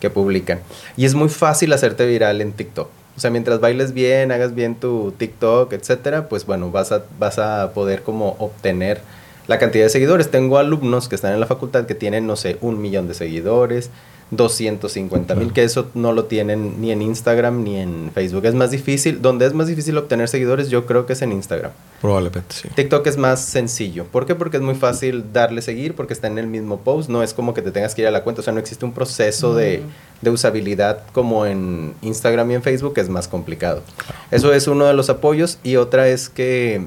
que 0.00 0.08
publican. 0.08 0.60
Y 0.96 1.04
es 1.04 1.14
muy 1.14 1.28
fácil 1.28 1.72
hacerte 1.72 2.06
viral 2.06 2.40
en 2.40 2.52
TikTok. 2.52 2.88
O 3.16 3.20
sea, 3.20 3.30
mientras 3.30 3.58
bailes 3.58 3.92
bien, 3.92 4.30
hagas 4.30 4.54
bien 4.54 4.76
tu 4.76 5.12
TikTok, 5.18 5.72
etcétera, 5.72 6.28
pues 6.28 6.46
bueno, 6.46 6.70
vas 6.70 6.92
a, 6.92 7.02
vas 7.18 7.40
a 7.40 7.72
poder 7.74 8.02
como 8.02 8.36
obtener 8.38 9.00
la 9.48 9.58
cantidad 9.58 9.84
de 9.84 9.90
seguidores. 9.90 10.30
Tengo 10.30 10.58
alumnos 10.58 11.08
que 11.08 11.16
están 11.16 11.32
en 11.32 11.40
la 11.40 11.46
facultad 11.46 11.86
que 11.86 11.96
tienen, 11.96 12.28
no 12.28 12.36
sé, 12.36 12.58
un 12.60 12.80
millón 12.80 13.08
de 13.08 13.14
seguidores, 13.14 13.90
250 14.30 15.34
mil, 15.34 15.52
que 15.52 15.64
eso 15.64 15.90
no 15.94 16.12
lo 16.12 16.26
tienen 16.26 16.80
ni 16.80 16.92
en 16.92 17.00
Instagram 17.00 17.64
ni 17.64 17.78
en 17.78 18.10
Facebook. 18.14 18.44
Es 18.44 18.54
más 18.54 18.70
difícil, 18.70 19.22
donde 19.22 19.46
es 19.46 19.54
más 19.54 19.68
difícil 19.68 19.96
obtener 19.96 20.28
seguidores, 20.28 20.68
yo 20.68 20.84
creo 20.84 21.06
que 21.06 21.14
es 21.14 21.22
en 21.22 21.32
Instagram. 21.32 21.72
Probablemente, 22.02 22.54
sí. 22.54 22.68
TikTok 22.74 23.06
es 23.06 23.16
más 23.16 23.40
sencillo. 23.40 24.04
¿Por 24.04 24.26
qué? 24.26 24.34
Porque 24.34 24.58
es 24.58 24.62
muy 24.62 24.74
fácil 24.74 25.32
darle 25.32 25.62
seguir, 25.62 25.94
porque 25.94 26.12
está 26.12 26.26
en 26.26 26.38
el 26.38 26.46
mismo 26.46 26.80
post, 26.80 27.08
no 27.08 27.22
es 27.22 27.32
como 27.32 27.54
que 27.54 27.62
te 27.62 27.70
tengas 27.70 27.94
que 27.94 28.02
ir 28.02 28.08
a 28.08 28.10
la 28.10 28.22
cuenta, 28.22 28.40
o 28.40 28.44
sea, 28.44 28.52
no 28.52 28.60
existe 28.60 28.84
un 28.84 28.92
proceso 28.92 29.54
de, 29.54 29.82
de, 30.20 30.30
usabilidad 30.30 31.02
como 31.12 31.46
en 31.46 31.94
Instagram 32.02 32.50
y 32.50 32.54
en 32.54 32.62
Facebook, 32.62 32.94
que 32.94 33.00
es 33.00 33.08
más 33.08 33.28
complicado. 33.28 33.82
Eso 34.30 34.52
es 34.52 34.68
uno 34.68 34.84
de 34.84 34.92
los 34.92 35.08
apoyos 35.08 35.58
y 35.62 35.76
otra 35.76 36.08
es 36.08 36.28
que 36.28 36.86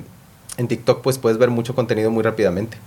en 0.58 0.68
TikTok 0.68 1.02
pues 1.02 1.18
puedes 1.18 1.40
ver 1.40 1.50
mucho 1.50 1.74
contenido 1.74 2.12
muy 2.12 2.22
rápidamente 2.24 2.78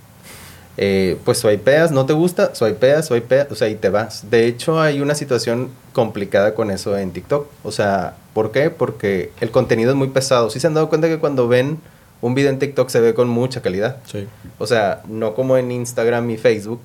eh, 0.77 1.17
pues 1.23 1.37
swipeas, 1.37 1.91
no 1.91 2.05
te 2.05 2.13
gusta, 2.13 2.53
swipeas, 2.53 3.07
swipeas, 3.07 3.51
o 3.51 3.55
sea, 3.55 3.69
y 3.69 3.75
te 3.75 3.89
vas. 3.89 4.29
De 4.29 4.45
hecho, 4.45 4.81
hay 4.81 4.99
una 5.01 5.15
situación 5.15 5.69
complicada 5.93 6.53
con 6.53 6.69
eso 6.71 6.97
en 6.97 7.11
TikTok. 7.11 7.47
O 7.63 7.71
sea, 7.71 8.15
¿por 8.33 8.51
qué? 8.51 8.69
Porque 8.69 9.31
el 9.39 9.51
contenido 9.51 9.91
es 9.91 9.95
muy 9.95 10.09
pesado. 10.09 10.49
¿Sí 10.49 10.59
se 10.59 10.67
han 10.67 10.73
dado 10.73 10.89
cuenta 10.89 11.07
que 11.07 11.19
cuando 11.19 11.47
ven 11.47 11.79
un 12.21 12.35
video 12.35 12.49
en 12.49 12.59
TikTok 12.59 12.89
se 12.89 12.99
ve 12.99 13.13
con 13.13 13.29
mucha 13.29 13.61
calidad? 13.61 13.97
Sí. 14.05 14.27
O 14.57 14.67
sea, 14.67 15.01
no 15.07 15.33
como 15.33 15.57
en 15.57 15.71
Instagram 15.71 16.29
y 16.29 16.37
Facebook. 16.37 16.81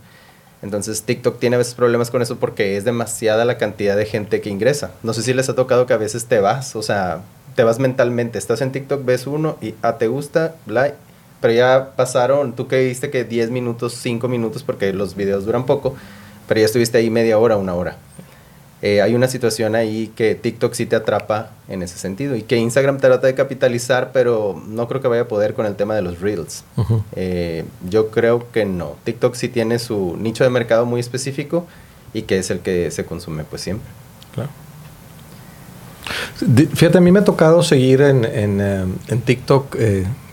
Entonces 0.62 1.02
TikTok 1.02 1.38
tiene 1.38 1.56
a 1.56 1.58
veces 1.58 1.74
problemas 1.74 2.10
con 2.10 2.20
eso 2.20 2.36
porque 2.36 2.76
es 2.76 2.84
demasiada 2.84 3.44
la 3.44 3.56
cantidad 3.56 3.96
de 3.96 4.04
gente 4.04 4.40
que 4.40 4.50
ingresa. 4.50 4.92
No 5.02 5.14
sé 5.14 5.22
si 5.22 5.32
les 5.32 5.48
ha 5.48 5.54
tocado 5.54 5.86
que 5.86 5.94
a 5.94 5.96
veces 5.96 6.26
te 6.26 6.38
vas, 6.38 6.76
o 6.76 6.82
sea, 6.82 7.22
te 7.56 7.64
vas 7.64 7.78
mentalmente. 7.78 8.38
Estás 8.38 8.60
en 8.60 8.70
TikTok, 8.70 9.04
ves 9.04 9.26
uno 9.26 9.56
y 9.62 9.74
ah, 9.82 9.96
te 9.96 10.06
gusta, 10.06 10.54
like 10.66 10.96
pero 11.40 11.54
ya 11.54 11.90
pasaron, 11.96 12.52
tú 12.54 12.66
que 12.68 12.84
viste 12.86 13.10
que 13.10 13.24
10 13.24 13.50
minutos, 13.50 13.94
5 13.94 14.28
minutos, 14.28 14.62
porque 14.62 14.92
los 14.92 15.14
videos 15.16 15.44
duran 15.46 15.64
poco, 15.66 15.94
pero 16.48 16.60
ya 16.60 16.66
estuviste 16.66 16.98
ahí 16.98 17.10
media 17.10 17.38
hora, 17.38 17.56
una 17.56 17.74
hora. 17.74 17.96
eh, 18.82 19.02
hay 19.02 19.14
una 19.14 19.28
situación 19.28 19.74
ahí 19.74 20.10
que 20.16 20.34
TikTok 20.34 20.72
sí 20.72 20.86
te 20.86 20.96
atrapa 20.96 21.50
en 21.68 21.82
ese 21.82 21.98
sentido 21.98 22.34
y 22.34 22.42
que 22.42 22.56
Instagram 22.56 22.96
trata 22.98 23.26
de 23.26 23.34
capitalizar, 23.34 24.10
pero 24.12 24.60
no 24.66 24.88
creo 24.88 25.02
que 25.02 25.08
vaya 25.08 25.22
a 25.22 25.28
poder 25.28 25.52
con 25.52 25.66
el 25.66 25.76
tema 25.76 25.94
de 25.94 26.00
los 26.02 26.20
reels. 26.20 26.64
Eh, 27.14 27.64
yo 27.90 28.10
creo 28.10 28.50
que 28.52 28.64
no. 28.64 28.96
TikTok 29.04 29.34
sí 29.34 29.48
tiene 29.48 29.78
su 29.78 30.16
nicho 30.18 30.44
de 30.44 30.50
mercado 30.50 30.86
muy 30.86 30.98
específico 31.00 31.66
y 32.14 32.22
que 32.22 32.38
es 32.38 32.50
el 32.50 32.60
que 32.60 32.90
se 32.90 33.04
consume 33.04 33.44
pues 33.44 33.60
siempre. 33.62 33.88
Claro. 34.34 34.48
Fíjate, 36.74 36.98
a 36.98 37.00
mí 37.02 37.12
me 37.12 37.20
ha 37.20 37.24
tocado 37.24 37.62
seguir 37.62 38.00
en, 38.00 38.24
en, 38.24 38.60
eh, 38.60 38.84
en 39.08 39.20
TikTok. 39.20 39.76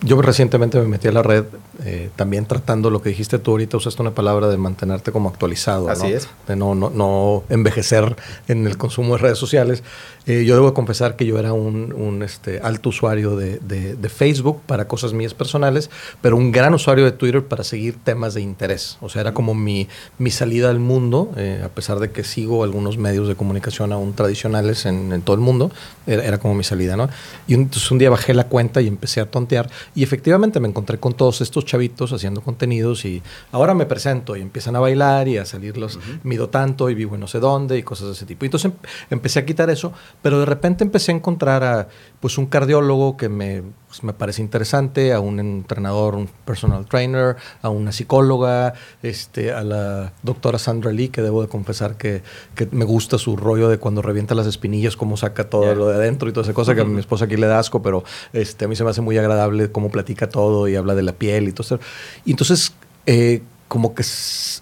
Yo 0.01 0.21
recientemente 0.21 0.79
me 0.79 0.87
metí 0.87 1.07
a 1.07 1.11
la 1.11 1.23
red 1.23 1.45
eh, 1.83 2.09
también 2.15 2.45
tratando 2.45 2.89
lo 2.89 3.01
que 3.01 3.09
dijiste 3.09 3.39
tú 3.39 3.51
ahorita, 3.51 3.77
usaste 3.77 4.01
una 4.01 4.13
palabra 4.13 4.47
de 4.47 4.57
mantenerte 4.57 5.11
como 5.11 5.29
actualizado. 5.29 5.89
Así 5.89 6.07
es. 6.07 6.27
De 6.47 6.55
no, 6.55 6.75
no, 6.75 6.89
no, 6.89 7.43
envejecer 7.49 8.15
en 8.47 8.67
el 8.67 8.77
consumo 8.77 9.13
de 9.13 9.19
redes 9.19 9.37
sociales. 9.37 9.83
Eh, 10.25 10.43
yo 10.43 10.55
debo 10.55 10.73
confesar 10.73 11.15
que 11.15 11.25
yo 11.25 11.39
era 11.39 11.53
un, 11.53 11.93
un 11.93 12.21
este, 12.21 12.59
alto 12.59 12.89
usuario 12.89 13.37
de, 13.37 13.59
de, 13.59 14.09
Facebook 14.09 14.61
para 14.65 14.87
cosas 14.87 15.13
mías 15.13 15.33
personales, 15.33 15.89
pero 16.21 16.35
un 16.35 16.51
gran 16.51 16.73
usuario 16.73 17.05
de 17.05 17.11
Twitter 17.11 17.45
para 17.45 17.63
seguir 17.63 17.97
temas 18.03 18.33
de 18.33 18.41
interés. 18.41 18.97
O 19.01 19.09
sea, 19.09 19.21
era 19.21 19.33
como 19.33 19.53
mi, 19.53 19.87
mi 20.17 20.31
salida 20.31 20.69
al 20.69 20.79
mundo, 20.79 21.31
eh, 21.37 21.61
a 21.63 21.69
pesar 21.69 21.99
de 21.99 22.11
que 22.11 22.23
sigo 22.23 22.63
algunos 22.63 22.97
medios 22.97 23.27
de 23.27 23.35
comunicación 23.35 23.93
aún 23.93 24.13
tradicionales 24.13 24.85
en, 24.85 25.13
en 25.13 25.21
todo 25.21 25.35
el 25.35 25.41
mundo, 25.41 25.71
era, 26.05 26.23
era, 26.23 26.37
como 26.39 26.55
mi 26.55 26.63
salida, 26.63 26.97
¿no? 26.97 27.09
Y 27.47 27.53
entonces 27.53 27.89
un 27.91 27.97
día 27.97 28.09
bajé 28.09 28.33
la 28.33 28.47
cuenta 28.47 28.81
y 28.81 28.87
empecé 28.87 29.21
a 29.21 29.25
tontear 29.29 29.69
y 29.95 30.03
efectivamente 30.03 30.59
me 30.59 30.67
encontré 30.67 30.99
con 30.99 31.13
todos 31.13 31.41
estos 31.41 31.65
chavitos 31.65 32.13
haciendo 32.13 32.41
contenidos 32.41 33.05
y 33.05 33.21
ahora 33.51 33.73
me 33.73 33.85
presento 33.85 34.35
y 34.35 34.41
empiezan 34.41 34.75
a 34.75 34.79
bailar 34.79 35.27
y 35.27 35.37
a 35.37 35.45
salir 35.45 35.77
los 35.77 35.99
mido 36.23 36.49
tanto 36.49 36.89
y 36.89 36.95
vivo 36.95 37.15
en 37.15 37.21
no 37.21 37.27
sé 37.27 37.39
dónde 37.39 37.77
y 37.77 37.83
cosas 37.83 38.07
de 38.07 38.13
ese 38.13 38.25
tipo. 38.25 38.45
Entonces 38.45 38.71
em, 38.71 38.77
empecé 39.09 39.39
a 39.39 39.45
quitar 39.45 39.69
eso, 39.69 39.93
pero 40.21 40.39
de 40.39 40.45
repente 40.45 40.83
empecé 40.83 41.11
a 41.11 41.15
encontrar 41.15 41.63
a 41.63 41.87
pues 42.19 42.37
un 42.37 42.47
cardiólogo 42.47 43.15
que 43.15 43.29
me, 43.29 43.63
pues, 43.87 44.03
me 44.03 44.13
parece 44.13 44.41
interesante, 44.41 45.13
a 45.13 45.19
un 45.19 45.39
entrenador, 45.39 46.15
un 46.15 46.27
personal 46.45 46.85
trainer, 46.85 47.35
a 47.61 47.69
una 47.69 47.91
psicóloga, 47.91 48.73
este, 49.03 49.51
a 49.51 49.63
la 49.63 50.13
doctora 50.23 50.57
Sandra 50.57 50.91
Lee, 50.91 51.09
que 51.09 51.21
debo 51.21 51.41
de 51.41 51.47
confesar 51.47 51.95
que, 51.95 52.23
que 52.55 52.67
me 52.71 52.85
gusta 52.85 53.17
su 53.17 53.37
rollo 53.37 53.69
de 53.69 53.77
cuando 53.77 54.01
revienta 54.01 54.33
las 54.33 54.47
espinillas, 54.47 54.97
cómo 54.97 55.15
saca 55.15 55.49
todo 55.49 55.75
lo 55.75 55.87
de 55.87 55.95
adentro 55.95 56.27
y 56.27 56.33
toda 56.33 56.43
esa 56.43 56.53
cosa, 56.53 56.73
que 56.73 56.81
a 56.81 56.85
mi 56.85 56.99
esposa 56.99 57.25
aquí 57.25 57.37
le 57.37 57.47
da 57.47 57.59
asco, 57.59 57.81
pero 57.81 58.03
este, 58.33 58.65
a 58.65 58.67
mí 58.67 58.75
se 58.75 58.83
me 58.83 58.89
hace 58.89 59.01
muy 59.01 59.17
agradable 59.17 59.71
cómo 59.71 59.89
platica 59.91 60.27
todo 60.27 60.67
y 60.67 60.75
habla 60.75 60.95
de 60.95 61.03
la 61.03 61.13
piel 61.13 61.47
y 61.47 61.51
todo 61.51 61.63
eso. 61.63 61.79
Y 62.25 62.31
entonces... 62.31 62.73
Eh, 63.05 63.41
como 63.67 63.93
que 63.93 64.03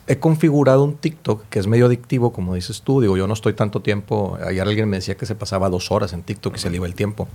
he 0.08 0.20
configurado 0.20 0.84
un 0.84 0.96
TikTok 0.96 1.44
que 1.50 1.60
es 1.60 1.68
medio 1.68 1.86
adictivo, 1.86 2.34
como 2.34 2.56
dices 2.56 2.82
tú. 2.82 3.02
Digo, 3.02 3.18
yo 3.18 3.28
no 3.28 3.34
estoy 3.34 3.54
tanto 3.54 3.82
tiempo. 3.82 4.38
Ayer 4.46 4.68
alguien 4.68 4.90
me 4.90 4.98
decía 4.98 5.16
que 5.16 5.26
se 5.26 5.36
pasaba 5.36 5.70
dos 5.70 5.92
horas 5.92 6.14
en 6.14 6.24
TikTok 6.24 6.56
y 6.56 6.60
se 6.60 6.70
le 6.70 6.78
iba 6.78 6.88
el 6.88 6.96
tiempo. 6.96 7.28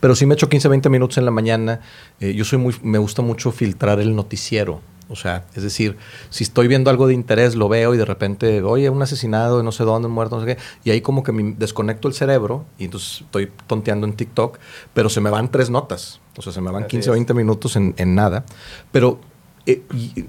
Pero 0.00 0.14
sí 0.14 0.26
me 0.26 0.34
echo 0.34 0.48
15, 0.48 0.68
20 0.68 0.88
minutos 0.88 1.18
en 1.18 1.24
la 1.24 1.30
mañana. 1.30 1.80
Eh, 2.20 2.34
yo 2.34 2.44
soy 2.44 2.58
muy, 2.58 2.74
me 2.82 2.98
gusta 2.98 3.22
mucho 3.22 3.52
filtrar 3.52 4.00
el 4.00 4.16
noticiero. 4.16 4.80
O 5.10 5.16
sea, 5.16 5.46
es 5.54 5.62
decir, 5.62 5.96
si 6.28 6.44
estoy 6.44 6.68
viendo 6.68 6.90
algo 6.90 7.06
de 7.06 7.14
interés, 7.14 7.54
lo 7.54 7.68
veo 7.68 7.94
y 7.94 7.96
de 7.98 8.04
repente, 8.04 8.62
oye, 8.62 8.90
un 8.90 9.00
asesinado, 9.00 9.62
no 9.62 9.72
sé 9.72 9.84
dónde, 9.84 10.08
un 10.08 10.14
muerto, 10.14 10.36
no 10.36 10.44
sé 10.44 10.56
qué. 10.56 10.62
Y 10.84 10.90
ahí 10.90 11.00
como 11.00 11.22
que 11.22 11.32
me 11.32 11.54
desconecto 11.56 12.08
el 12.08 12.14
cerebro 12.14 12.66
y 12.78 12.84
entonces 12.84 13.22
estoy 13.22 13.50
tonteando 13.66 14.06
en 14.06 14.12
TikTok, 14.12 14.58
pero 14.92 15.08
se 15.08 15.22
me 15.22 15.30
van 15.30 15.50
tres 15.50 15.70
notas. 15.70 16.20
O 16.36 16.42
sea, 16.42 16.52
se 16.52 16.60
me 16.60 16.70
van 16.70 16.86
15 16.86 17.10
o 17.10 17.12
20 17.14 17.34
minutos 17.34 17.74
en, 17.76 17.94
en 17.96 18.14
nada. 18.14 18.44
Pero 18.92 19.18
eh, 19.68 19.82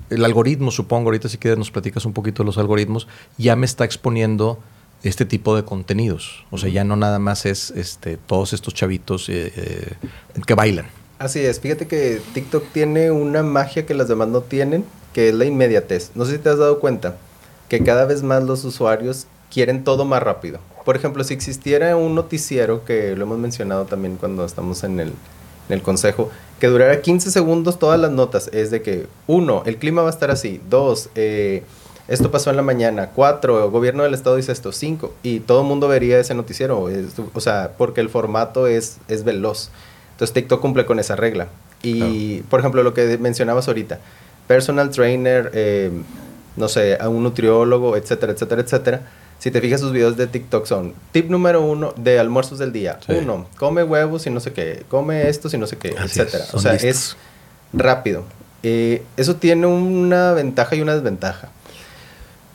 el 0.09 0.25
algoritmo, 0.25 0.69
supongo, 0.69 1.07
ahorita 1.07 1.29
si 1.29 1.37
quieres 1.37 1.57
nos 1.57 1.71
platicas 1.71 2.03
un 2.05 2.11
poquito 2.11 2.43
de 2.43 2.47
los 2.47 2.57
algoritmos, 2.57 3.07
ya 3.37 3.55
me 3.55 3.65
está 3.65 3.85
exponiendo 3.85 4.59
este 5.01 5.23
tipo 5.25 5.55
de 5.55 5.63
contenidos. 5.63 6.43
O 6.51 6.57
sea, 6.57 6.69
ya 6.69 6.83
no 6.83 6.97
nada 6.97 7.19
más 7.19 7.45
es 7.45 7.71
este, 7.71 8.17
todos 8.17 8.51
estos 8.51 8.73
chavitos 8.73 9.29
eh, 9.29 9.53
eh, 9.55 9.93
que 10.45 10.53
bailan. 10.55 10.87
Así 11.19 11.39
es, 11.39 11.61
fíjate 11.61 11.87
que 11.87 12.21
TikTok 12.33 12.65
tiene 12.73 13.11
una 13.11 13.41
magia 13.41 13.85
que 13.85 13.93
las 13.93 14.09
demás 14.09 14.27
no 14.27 14.41
tienen, 14.41 14.83
que 15.13 15.29
es 15.29 15.35
la 15.35 15.45
inmediatez. 15.45 16.11
No 16.15 16.25
sé 16.25 16.33
si 16.33 16.39
te 16.39 16.49
has 16.49 16.57
dado 16.57 16.79
cuenta 16.79 17.17
que 17.69 17.81
cada 17.81 18.05
vez 18.05 18.23
más 18.23 18.43
los 18.43 18.65
usuarios 18.65 19.27
quieren 19.49 19.85
todo 19.85 20.03
más 20.03 20.21
rápido. 20.21 20.59
Por 20.83 20.97
ejemplo, 20.97 21.23
si 21.23 21.33
existiera 21.33 21.95
un 21.95 22.15
noticiero, 22.15 22.83
que 22.83 23.15
lo 23.15 23.23
hemos 23.23 23.37
mencionado 23.37 23.85
también 23.85 24.17
cuando 24.17 24.43
estamos 24.43 24.83
en 24.83 24.99
el, 24.99 25.13
en 25.69 25.75
el 25.75 25.81
consejo, 25.81 26.29
que 26.59 26.67
durara 26.67 27.01
15 27.01 27.31
segundos 27.31 27.79
todas 27.79 27.99
las 27.99 28.11
notas. 28.11 28.49
Es 28.53 28.71
de 28.71 28.81
que, 28.81 29.07
uno, 29.27 29.63
el 29.65 29.77
clima 29.77 30.01
va 30.01 30.09
a 30.09 30.11
estar 30.11 30.31
así. 30.31 30.59
Dos, 30.69 31.09
eh, 31.15 31.63
esto 32.07 32.31
pasó 32.31 32.49
en 32.49 32.55
la 32.55 32.63
mañana. 32.63 33.11
Cuatro, 33.15 33.63
el 33.63 33.69
gobierno 33.69 34.03
del 34.03 34.13
estado 34.13 34.35
dice 34.35 34.51
esto. 34.51 34.71
Cinco, 34.71 35.13
y 35.23 35.39
todo 35.41 35.61
el 35.61 35.67
mundo 35.67 35.87
vería 35.87 36.19
ese 36.19 36.33
noticiero. 36.33 36.89
o 37.33 37.39
sea, 37.39 37.73
porque 37.77 38.01
el 38.01 38.09
formato 38.09 38.67
es, 38.67 38.97
es 39.07 39.23
veloz. 39.23 39.69
Entonces 40.13 40.33
TikTok 40.33 40.59
cumple 40.59 40.85
con 40.85 40.99
esa 40.99 41.15
regla. 41.15 41.47
Y, 41.81 42.41
por 42.49 42.59
ejemplo, 42.59 42.83
lo 42.83 42.93
que 42.93 43.17
mencionabas 43.19 43.69
ahorita, 43.69 43.99
personal 44.47 44.89
trainer, 44.89 45.49
eh, 45.53 45.91
no 46.57 46.67
sé, 46.67 46.97
a 46.99 47.07
un 47.07 47.23
nutriólogo, 47.23 47.95
etcétera, 47.95 48.33
etcétera, 48.33 48.61
etcétera 48.61 49.01
si 49.39 49.51
te 49.51 49.61
fijas, 49.61 49.79
sus 49.79 49.93
videos 49.93 50.17
de 50.17 50.27
TikTok 50.27 50.65
son 50.65 50.93
tip 51.13 51.29
número 51.29 51.61
uno 51.61 51.93
de 51.95 52.19
almuerzos 52.19 52.59
del 52.59 52.73
día. 52.73 52.99
Uno, 53.07 53.47
come 53.57 53.83
huevos 53.83 54.27
y 54.27 54.29
no 54.29 54.41
sé 54.41 54.51
qué, 54.51 54.83
come 54.89 55.29
esto 55.29 55.49
y 55.51 55.57
no 55.57 55.65
sé 55.65 55.77
qué, 55.77 55.89
etcétera. 55.89 56.45
o 56.51 56.59
sea, 56.59 56.75
es 56.75 57.15
rápido. 57.71 58.25
Eh, 58.63 59.01
eso 59.15 59.37
tiene 59.37 59.65
una 59.65 60.33
ventaja 60.33 60.75
y 60.75 60.81
una 60.81 60.93
desventaja. 60.93 61.49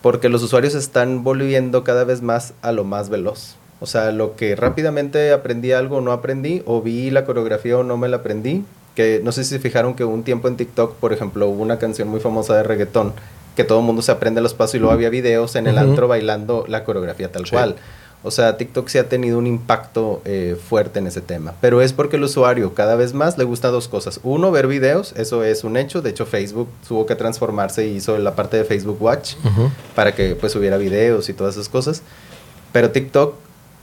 Porque 0.02 0.28
los 0.28 0.42
usuarios 0.42 0.74
están 0.74 1.24
volviendo 1.24 1.82
cada 1.82 2.04
vez 2.04 2.20
más 2.20 2.52
a 2.60 2.72
lo 2.72 2.84
más 2.84 3.08
veloz. 3.08 3.56
O 3.80 3.86
sea, 3.86 4.12
lo 4.12 4.36
que 4.36 4.54
rápidamente 4.54 5.32
aprendí 5.32 5.72
algo 5.72 5.96
o 5.96 6.00
no 6.02 6.12
aprendí, 6.12 6.62
o 6.66 6.82
vi 6.82 7.10
la 7.10 7.24
coreografía 7.24 7.78
o 7.78 7.82
no 7.82 7.96
me 7.96 8.08
la 8.08 8.18
aprendí. 8.18 8.62
Que 8.94 9.22
no 9.24 9.32
sé 9.32 9.44
si 9.44 9.50
se 9.50 9.58
fijaron 9.58 9.94
que 9.94 10.04
un 10.04 10.22
tiempo 10.22 10.48
en 10.48 10.56
TikTok, 10.56 10.96
por 10.96 11.14
ejemplo, 11.14 11.48
hubo 11.48 11.62
una 11.62 11.78
canción 11.78 12.08
muy 12.08 12.20
famosa 12.20 12.54
de 12.54 12.62
reggaetón 12.62 13.14
que 13.56 13.64
todo 13.64 13.80
el 13.80 13.84
mundo 13.84 14.02
se 14.02 14.12
aprende 14.12 14.40
los 14.40 14.54
pasos 14.54 14.76
y 14.76 14.78
luego 14.78 14.92
había 14.92 15.10
videos 15.10 15.56
en 15.56 15.66
el 15.66 15.78
antro 15.78 16.08
bailando 16.08 16.64
la 16.68 16.84
coreografía 16.84 17.30
tal 17.30 17.48
cual. 17.48 17.76
O 18.26 18.30
sea, 18.30 18.56
TikTok 18.56 18.88
sí 18.88 18.96
ha 18.96 19.06
tenido 19.06 19.36
un 19.36 19.46
impacto 19.46 20.22
eh, 20.24 20.56
fuerte 20.68 20.98
en 20.98 21.06
ese 21.06 21.20
tema. 21.20 21.52
Pero 21.60 21.82
es 21.82 21.92
porque 21.92 22.16
el 22.16 22.24
usuario 22.24 22.72
cada 22.72 22.96
vez 22.96 23.12
más 23.12 23.36
le 23.36 23.44
gusta 23.44 23.68
dos 23.68 23.86
cosas. 23.86 24.18
Uno, 24.22 24.50
ver 24.50 24.66
videos, 24.66 25.12
eso 25.16 25.44
es 25.44 25.62
un 25.62 25.76
hecho. 25.76 26.00
De 26.00 26.08
hecho, 26.08 26.24
Facebook 26.24 26.68
tuvo 26.88 27.04
que 27.04 27.16
transformarse 27.16 27.86
y 27.86 27.96
hizo 27.96 28.16
la 28.16 28.34
parte 28.34 28.56
de 28.56 28.64
Facebook 28.64 28.96
Watch 28.98 29.34
para 29.94 30.14
que 30.14 30.36
pues 30.36 30.56
hubiera 30.56 30.78
videos 30.78 31.28
y 31.28 31.34
todas 31.34 31.56
esas 31.56 31.68
cosas. 31.68 32.00
Pero 32.72 32.90
TikTok 32.92 33.34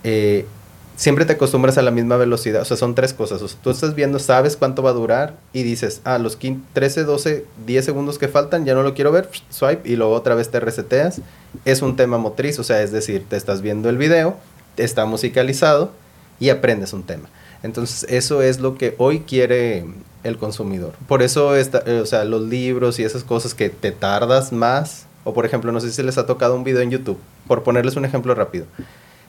eh, 0.04 0.48
siempre 0.96 1.26
te 1.26 1.34
acostumbras 1.34 1.78
a 1.78 1.82
la 1.82 1.92
misma 1.92 2.18
velocidad. 2.18 2.62
O 2.62 2.66
sea, 2.66 2.78
son 2.78 2.96
tres 2.96 3.14
cosas. 3.14 3.58
tú 3.62 3.70
estás 3.70 3.96
viendo, 3.96 4.20
sabes 4.20 4.56
cuánto 4.56 4.84
va 4.84 4.92
a 4.92 4.94
durar 4.94 5.36
y 5.54 5.64
dices, 5.64 6.02
ah, 6.04 6.18
los 6.18 6.38
13, 6.38 7.04
12, 7.04 7.46
10 7.66 7.86
segundos 7.86 8.18
que 8.18 8.28
faltan, 8.28 8.66
ya 8.66 8.74
no 8.74 8.84
lo 8.84 8.94
quiero 8.94 9.12
ver, 9.12 9.30
swipe 9.50 9.90
y 9.90 9.96
luego 9.96 10.14
otra 10.14 10.36
vez 10.36 10.50
te 10.50 10.60
reseteas. 10.60 11.22
Es 11.66 11.82
un 11.82 11.96
tema 11.96 12.18
motriz, 12.18 12.60
o 12.60 12.64
sea, 12.64 12.82
es 12.82 12.92
decir, 12.92 13.26
te 13.28 13.36
estás 13.36 13.62
viendo 13.62 13.90
el 13.90 13.98
video, 13.98 14.38
está 14.78 15.06
musicalizado 15.06 15.92
y 16.40 16.50
aprendes 16.50 16.94
un 16.94 17.04
tema. 17.04 17.30
Entonces, 17.64 18.06
eso 18.10 18.42
es 18.42 18.60
lo 18.60 18.78
que 18.78 18.96
hoy 18.98 19.22
quiere 19.22 19.86
el 20.24 20.38
consumidor. 20.38 20.94
Por 21.08 21.22
eso, 21.22 21.56
está, 21.56 21.84
eh, 21.86 22.00
o 22.00 22.06
sea, 22.06 22.26
los 22.26 22.42
libros 22.42 23.00
y 23.00 23.04
esas 23.04 23.24
cosas 23.24 23.54
que 23.54 23.70
te 23.70 23.92
tardas 23.92 24.52
más, 24.52 25.06
o 25.24 25.34
por 25.34 25.46
ejemplo, 25.46 25.72
no 25.72 25.80
sé 25.80 25.92
si 25.92 26.02
les 26.02 26.18
ha 26.18 26.26
tocado 26.26 26.56
un 26.56 26.64
video 26.64 26.82
en 26.82 26.90
YouTube, 26.90 27.20
por 27.48 27.64
ponerles 27.64 27.96
un 27.96 28.06
ejemplo 28.06 28.34
rápido 28.34 28.66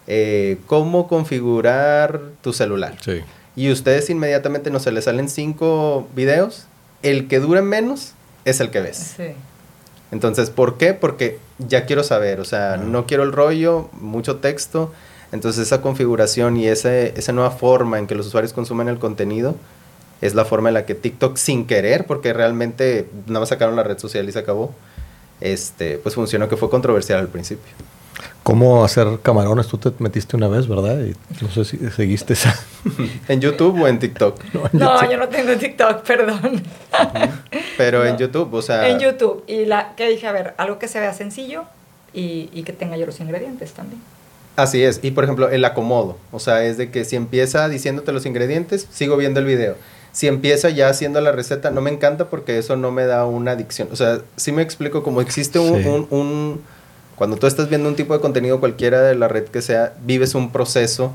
eh, 0.07 0.59
cómo 0.67 1.09
configurar 1.09 2.21
tu 2.43 2.53
celular. 2.53 2.97
Y 3.55 3.71
ustedes 3.71 4.09
inmediatamente 4.11 4.71
no 4.71 4.81
se 4.81 4.93
les 4.93 5.05
salen 5.05 5.29
cinco 5.29 6.09
videos, 6.15 6.67
el 7.03 7.29
que 7.29 7.39
dure 7.41 7.63
menos 7.63 8.15
es 8.45 8.61
el 8.61 8.71
que 8.71 8.81
ves. 8.81 9.17
Entonces, 10.11 10.51
¿por 10.51 10.77
qué? 10.77 10.95
Porque 10.95 11.39
ya 11.59 11.87
quiero 11.87 12.03
saber, 12.03 12.41
o 12.41 12.45
sea, 12.45 12.77
no 12.77 13.07
quiero 13.07 13.23
el 13.23 13.33
rollo, 13.33 13.89
mucho 13.93 14.37
texto. 14.37 14.93
Entonces, 15.33 15.67
esa 15.67 15.81
configuración 15.81 16.57
y 16.57 16.67
ese, 16.67 17.15
esa 17.17 17.33
nueva 17.33 17.51
forma 17.51 17.99
en 17.99 18.07
que 18.07 18.15
los 18.15 18.27
usuarios 18.27 18.53
consumen 18.53 18.89
el 18.89 18.99
contenido 18.99 19.57
es 20.21 20.35
la 20.35 20.45
forma 20.45 20.69
en 20.69 20.75
la 20.75 20.87
que 20.87 20.95
TikTok, 20.95 21.37
sin 21.37 21.67
querer, 21.67 22.07
porque 22.07 22.33
realmente 22.33 23.09
nada 23.27 23.41
más 23.41 23.49
sacaron 23.49 23.75
la 23.75 23.83
red 23.83 23.99
social 23.99 24.29
y 24.29 24.33
se 24.33 24.39
acabó, 24.39 24.75
este, 25.41 25.99
pues 25.99 26.15
funcionó 26.15 26.49
que 26.49 26.57
fue 26.57 26.71
controversial 26.71 27.19
al 27.19 27.29
principio. 27.29 27.73
¿Cómo 28.43 28.85
hacer 28.85 29.21
camarones? 29.23 29.69
Tú 29.69 29.79
te 29.79 29.93
metiste 29.99 30.37
una 30.37 30.49
vez, 30.49 30.67
¿verdad? 30.67 30.99
Y 31.01 31.15
no 31.43 31.51
sé 31.51 31.65
si 31.65 31.79
seguiste 31.91 32.33
esa. 32.33 32.59
¿En 33.29 33.41
YouTube 33.41 33.81
o 33.81 33.87
en 33.87 34.01
TikTok? 34.01 34.43
No, 34.73 35.11
yo 35.11 35.17
no 35.17 35.29
tengo 35.29 35.57
TikTok, 35.57 36.03
perdón. 36.07 36.63
Pero 37.77 38.05
en 38.05 38.19
YouTube, 38.19 38.53
o 38.53 38.61
sea. 38.61 38.89
En 38.89 38.99
YouTube. 38.99 39.45
Y 39.47 39.65
la 39.67 39.95
que 39.95 40.09
dije, 40.09 40.27
a 40.27 40.33
ver, 40.33 40.55
algo 40.57 40.81
que 40.81 40.89
se 40.89 40.99
vea 40.99 41.13
sencillo 41.15 41.65
y, 42.13 42.51
y 42.53 42.65
que 42.65 42.73
tenga 42.73 42.97
yo 42.97 43.07
los 43.07 43.21
ingredientes 43.21 43.73
también. 43.75 44.01
Así 44.57 44.83
es. 44.83 44.99
Y 45.03 45.13
por 45.13 45.23
ejemplo, 45.23 45.49
el 45.49 45.65
acomodo. 45.65 46.19
O 46.33 46.41
sea, 46.41 46.65
es 46.65 46.77
de 46.77 46.91
que 46.91 47.05
si 47.05 47.15
empieza 47.15 47.69
diciéndote 47.69 48.11
los 48.11 48.27
ingredientes, 48.27 48.89
sigo 48.91 49.17
viendo 49.17 49.39
el 49.39 49.47
video. 49.47 49.77
Si 50.11 50.27
empieza 50.27 50.69
ya 50.69 50.89
haciendo 50.89 51.21
la 51.21 51.31
receta, 51.31 51.71
no 51.71 51.81
me 51.81 51.91
encanta 51.91 52.29
porque 52.29 52.59
eso 52.59 52.77
no 52.77 52.91
me 52.91 53.07
da 53.07 53.25
una 53.25 53.53
adicción. 53.53 53.89
O 53.93 53.97
sea, 53.97 54.21
sí 54.37 54.51
me 54.51 54.63
explico, 54.63 55.05
como 55.05 55.21
existe 55.21 55.61
un 55.61 56.61
Cuando 57.17 57.37
tú 57.37 57.47
estás 57.47 57.69
viendo 57.69 57.89
un 57.89 57.97
tipo 57.97 58.15
de 58.15 58.21
contenido 58.21 58.61
cualquiera 58.61 59.03
de 59.03 59.15
la 59.15 59.29
red 59.29 59.45
que 59.45 59.63
sea, 59.63 59.95
vives 60.05 60.35
un 60.35 60.51
proceso 60.51 61.13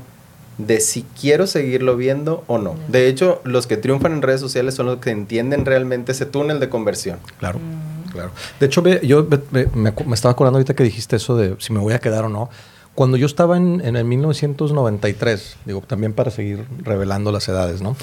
de 0.58 0.80
si 0.80 1.04
quiero 1.20 1.46
seguirlo 1.46 1.96
viendo 1.96 2.44
o 2.46 2.58
no. 2.58 2.74
De 2.88 3.08
hecho, 3.08 3.40
los 3.44 3.66
que 3.66 3.76
triunfan 3.76 4.12
en 4.12 4.22
redes 4.22 4.40
sociales 4.40 4.74
son 4.74 4.86
los 4.86 4.98
que 4.98 5.10
entienden 5.10 5.64
realmente 5.64 6.12
ese 6.12 6.26
túnel 6.26 6.60
de 6.60 6.68
conversión. 6.68 7.18
Claro, 7.38 7.58
mm. 7.58 8.10
claro. 8.10 8.30
De 8.58 8.66
hecho, 8.66 8.82
yo 9.02 9.26
me, 9.50 9.66
me, 9.74 10.14
estaba 10.14 10.32
acordando 10.32 10.58
ahorita 10.58 10.74
que 10.74 10.82
dijiste 10.82 11.16
eso 11.16 11.36
de 11.36 11.54
si 11.58 11.72
me 11.72 11.78
voy 11.78 11.92
a 11.92 12.00
quedar 12.00 12.24
o 12.24 12.28
no. 12.28 12.50
Cuando 12.98 13.16
yo 13.16 13.26
estaba 13.26 13.56
en, 13.56 13.80
en 13.84 13.94
el 13.94 14.04
1993, 14.06 15.58
digo, 15.64 15.82
también 15.82 16.14
para 16.14 16.32
seguir 16.32 16.66
revelando 16.82 17.30
las 17.30 17.48
edades, 17.48 17.80
¿no? 17.80 17.96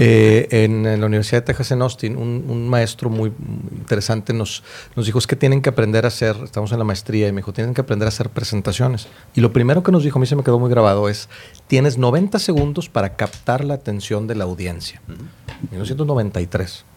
Eh, 0.00 0.48
en, 0.50 0.82
la 0.82 1.06
Universidad 1.06 1.42
de 1.42 1.46
Texas 1.46 1.70
en 1.70 1.82
Austin, 1.82 2.16
un, 2.16 2.68
maestro 2.68 3.10
muy 3.10 3.32
interesante 3.70 4.32
nos, 4.32 4.64
nos 4.96 5.06
dijo, 5.06 5.20
es 5.20 5.28
que 5.28 5.36
tienen 5.36 5.62
que 5.62 5.68
aprender 5.68 6.04
a 6.04 6.08
hacer, 6.08 6.36
estamos 6.42 6.72
en 6.72 6.78
la 6.78 6.84
maestría, 6.84 7.28
y 7.28 7.32
me 7.32 7.42
dijo, 7.42 7.52
tienen 7.52 7.74
que 7.74 7.82
aprender 7.82 8.06
a 8.06 8.08
hacer 8.08 8.28
presentaciones. 8.30 9.06
Y 9.36 9.40
lo 9.40 9.52
primero 9.52 9.84
que 9.84 9.92
nos 9.92 10.02
dijo, 10.02 10.18
a 10.18 10.20
mí 10.20 10.26
se 10.26 10.34
me 10.34 10.42
quedó 10.42 10.58
muy 10.58 10.68
grabado, 10.68 11.08
es, 11.08 11.28
tienes 11.68 11.96
90 11.96 12.40
segundos 12.40 12.88
para 12.88 13.14
captar 13.14 13.64
la 13.64 13.74
atención 13.74 14.26
de 14.26 14.34
la 14.34 14.44
audiencia. 14.44 15.00
1993. 15.70 16.89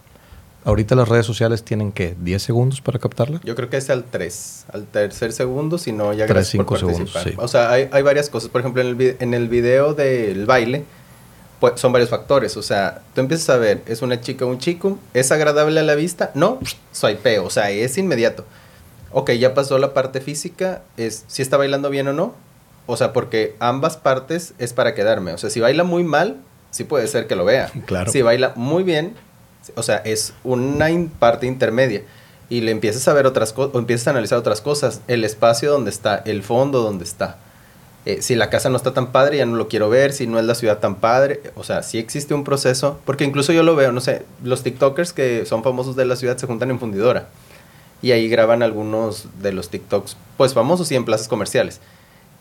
Ahorita 0.65 0.95
las 0.95 1.09
redes 1.09 1.25
sociales 1.25 1.63
tienen 1.63 1.91
que 1.91 2.15
10 2.19 2.41
segundos 2.41 2.81
para 2.81 2.99
captarla. 2.99 3.41
Yo 3.43 3.55
creo 3.55 3.69
que 3.69 3.77
es 3.77 3.89
al 3.89 4.05
3, 4.05 4.65
al 4.71 4.85
tercer 4.85 5.33
segundo, 5.33 5.77
si 5.77 5.91
no 5.91 6.13
ya 6.13 6.25
gracias 6.25 6.63
por 6.63 6.79
participar. 6.79 7.23
Segundos, 7.23 7.45
O 7.45 7.47
sea, 7.47 7.71
hay, 7.71 7.89
hay, 7.91 8.01
varias 8.01 8.29
cosas. 8.29 8.49
Por 8.49 8.61
ejemplo, 8.61 8.81
en 8.81 8.87
el, 8.87 9.17
en 9.19 9.33
el 9.33 9.49
video 9.49 9.93
del 9.93 10.45
baile, 10.45 10.85
pues, 11.59 11.79
son 11.79 11.91
varios 11.91 12.09
factores. 12.09 12.57
O 12.57 12.61
sea, 12.61 13.01
tú 13.15 13.21
empiezas 13.21 13.49
a 13.49 13.57
ver, 13.57 13.81
¿es 13.85 14.01
una 14.01 14.21
chica 14.21 14.45
o 14.45 14.49
un 14.49 14.59
chico? 14.59 14.99
¿Es 15.13 15.31
agradable 15.31 15.79
a 15.79 15.83
la 15.83 15.95
vista? 15.95 16.31
No, 16.33 16.59
soy 16.91 17.15
peo. 17.15 17.45
O 17.45 17.49
sea, 17.49 17.69
es 17.71 17.97
inmediato. 17.97 18.45
Ok, 19.11 19.31
ya 19.31 19.53
pasó 19.53 19.77
la 19.77 19.93
parte 19.93 20.21
física, 20.21 20.81
es 20.97 21.23
si 21.27 21.41
está 21.41 21.57
bailando 21.57 21.89
bien 21.89 22.07
o 22.07 22.13
no. 22.13 22.35
O 22.85 22.97
sea, 22.97 23.13
porque 23.13 23.55
ambas 23.59 23.95
partes 23.95 24.53
es 24.59 24.73
para 24.73 24.93
quedarme. 24.93 25.33
O 25.33 25.37
sea, 25.37 25.49
si 25.49 25.59
baila 25.59 25.83
muy 25.83 26.03
mal, 26.03 26.37
sí 26.71 26.83
puede 26.83 27.07
ser 27.07 27.27
que 27.27 27.35
lo 27.35 27.45
vea. 27.45 27.71
Claro. 27.85 28.11
Si 28.11 28.21
baila 28.21 28.51
muy 28.55 28.83
bien, 28.83 29.13
o 29.75 29.83
sea, 29.83 29.97
es 29.97 30.33
una 30.43 30.87
parte 31.19 31.47
intermedia. 31.47 32.03
Y 32.49 32.61
le 32.61 32.71
empiezas 32.71 33.07
a 33.07 33.13
ver 33.13 33.25
otras 33.25 33.53
cosas, 33.53 33.73
o 33.73 33.79
empiezas 33.79 34.07
a 34.07 34.11
analizar 34.11 34.37
otras 34.37 34.61
cosas. 34.61 35.01
El 35.07 35.23
espacio 35.23 35.71
donde 35.71 35.89
está, 35.89 36.17
el 36.25 36.43
fondo 36.43 36.81
donde 36.81 37.03
está. 37.03 37.37
Eh, 38.05 38.21
si 38.21 38.35
la 38.35 38.49
casa 38.49 38.69
no 38.69 38.75
está 38.75 38.93
tan 38.93 39.11
padre, 39.11 39.37
ya 39.37 39.45
no 39.45 39.55
lo 39.55 39.69
quiero 39.69 39.89
ver. 39.89 40.13
Si 40.13 40.27
no 40.27 40.37
es 40.39 40.45
la 40.45 40.55
ciudad 40.55 40.79
tan 40.79 40.95
padre. 40.95 41.41
O 41.55 41.63
sea, 41.63 41.83
sí 41.83 41.97
existe 41.97 42.33
un 42.33 42.43
proceso. 42.43 42.99
Porque 43.05 43.23
incluso 43.23 43.53
yo 43.53 43.63
lo 43.63 43.75
veo, 43.75 43.91
no 43.91 44.01
sé, 44.01 44.25
los 44.43 44.63
TikTokers 44.63 45.13
que 45.13 45.45
son 45.45 45.63
famosos 45.63 45.95
de 45.95 46.05
la 46.05 46.15
ciudad 46.15 46.37
se 46.37 46.47
juntan 46.47 46.69
en 46.69 46.79
fundidora. 46.79 47.29
Y 48.01 48.11
ahí 48.11 48.27
graban 48.27 48.61
algunos 48.61 49.27
de 49.41 49.53
los 49.53 49.69
TikToks, 49.69 50.17
pues 50.35 50.53
famosos 50.53 50.91
y 50.91 50.95
en 50.95 51.05
plazas 51.05 51.29
comerciales. 51.29 51.79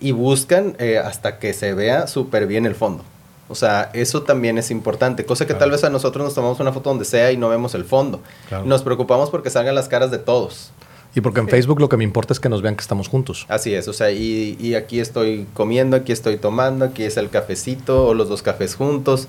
Y 0.01 0.11
buscan 0.11 0.75
eh, 0.81 0.99
hasta 0.99 1.39
que 1.39 1.55
se 1.55 1.73
vea 1.73 2.09
súper 2.09 2.49
bien 2.49 2.67
el 2.67 2.75
fondo. 2.75 3.05
O 3.49 3.55
sea, 3.55 3.91
eso 3.93 4.23
también 4.23 4.57
es 4.57 4.71
importante, 4.71 5.25
cosa 5.25 5.47
que 5.47 5.55
tal 5.55 5.71
vez 5.71 5.85
a 5.85 5.91
nosotros 5.91 6.25
nos 6.25 6.35
tomamos 6.35 6.61
una 6.61 6.73
foto 6.73 6.91
donde 6.91 7.05
sea 7.05 7.33
y 7.33 7.37
no 7.37 7.49
vemos 7.49 7.75
el 7.75 7.85
fondo. 7.85 8.21
Nos 8.65 8.83
preocupamos 8.83 9.31
porque 9.31 9.51
salgan 9.51 9.75
las 9.75 9.89
caras 9.89 10.11
de 10.11 10.19
todos. 10.19 10.71
Y 11.15 11.21
porque 11.21 11.41
en 11.41 11.49
Facebook 11.49 11.79
lo 11.79 11.89
que 11.91 11.99
me 11.99 12.05
importa 12.05 12.33
es 12.33 12.41
que 12.41 12.49
nos 12.49 12.63
vean 12.63 12.75
que 12.75 12.81
estamos 12.81 13.09
juntos. 13.09 13.45
Así 13.49 13.75
es, 13.75 13.87
o 13.89 13.93
sea, 13.93 14.11
y, 14.11 14.57
y, 14.59 14.75
aquí 14.75 14.99
estoy 14.99 15.47
comiendo, 15.53 15.97
aquí 15.97 16.11
estoy 16.11 16.39
tomando, 16.39 16.87
aquí 16.87 17.03
es 17.03 17.19
el 17.19 17.29
cafecito 17.29 18.07
o 18.07 18.15
los 18.15 18.31
dos 18.31 18.41
cafés 18.41 18.75
juntos. 18.75 19.29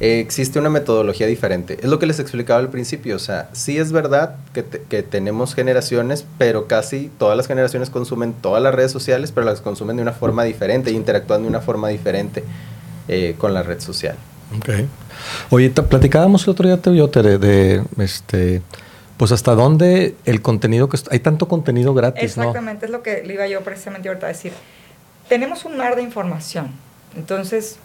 Eh, 0.00 0.20
existe 0.20 0.60
una 0.60 0.70
metodología 0.70 1.26
diferente. 1.26 1.78
Es 1.82 1.86
lo 1.90 1.98
que 1.98 2.06
les 2.06 2.20
explicaba 2.20 2.60
al 2.60 2.68
principio, 2.68 3.16
o 3.16 3.18
sea, 3.18 3.50
sí 3.52 3.78
es 3.78 3.90
verdad 3.90 4.36
que, 4.54 4.64
que 4.64 5.02
tenemos 5.02 5.56
generaciones, 5.56 6.24
pero 6.38 6.68
casi 6.68 7.10
todas 7.18 7.36
las 7.36 7.48
generaciones 7.48 7.90
consumen 7.90 8.32
todas 8.32 8.62
las 8.62 8.72
redes 8.72 8.92
sociales, 8.92 9.32
pero 9.32 9.44
las 9.44 9.60
consumen 9.60 9.96
de 9.96 10.02
una 10.02 10.12
forma 10.12 10.44
diferente, 10.44 10.92
interactúan 10.92 11.42
de 11.42 11.48
una 11.48 11.60
forma 11.60 11.88
diferente. 11.88 12.44
Eh, 13.08 13.36
con 13.38 13.54
la 13.54 13.62
red 13.62 13.80
social. 13.80 14.16
Ok. 14.58 14.68
Oye, 15.48 15.70
platicábamos 15.70 16.44
el 16.44 16.50
otro 16.50 16.66
día, 16.68 16.76
te 16.76 16.90
vio, 16.90 17.06
de, 17.06 17.82
este, 17.98 18.60
pues 19.16 19.32
hasta 19.32 19.54
dónde 19.54 20.14
el 20.26 20.42
contenido 20.42 20.90
que 20.90 20.98
hay 21.10 21.20
tanto 21.20 21.48
contenido 21.48 21.94
gratis, 21.94 22.22
Exactamente, 22.22 22.84
es 22.84 22.92
lo 22.92 23.02
que 23.02 23.22
le 23.24 23.32
iba 23.32 23.46
yo 23.46 23.62
precisamente 23.62 24.08
ahorita 24.08 24.26
a 24.26 24.28
decir. 24.28 24.52
Tenemos 25.26 25.64
un 25.64 25.78
mar 25.78 25.96
de 25.96 26.02
información, 26.02 26.70
entonces, 27.16 27.78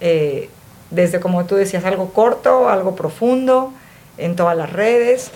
eh, 0.00 0.48
desde 0.90 1.18
como 1.18 1.44
tú 1.46 1.56
decías, 1.56 1.84
algo 1.84 2.12
corto, 2.12 2.68
algo 2.68 2.94
profundo, 2.94 3.72
en 4.18 4.36
todas 4.36 4.56
las 4.56 4.72
redes. 4.72 5.32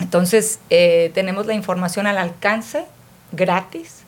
Entonces, 0.00 0.58
eh, 0.68 1.10
tenemos 1.14 1.46
la 1.46 1.54
información 1.54 2.06
al 2.06 2.18
alcance, 2.18 2.84
gratis, 3.32 4.02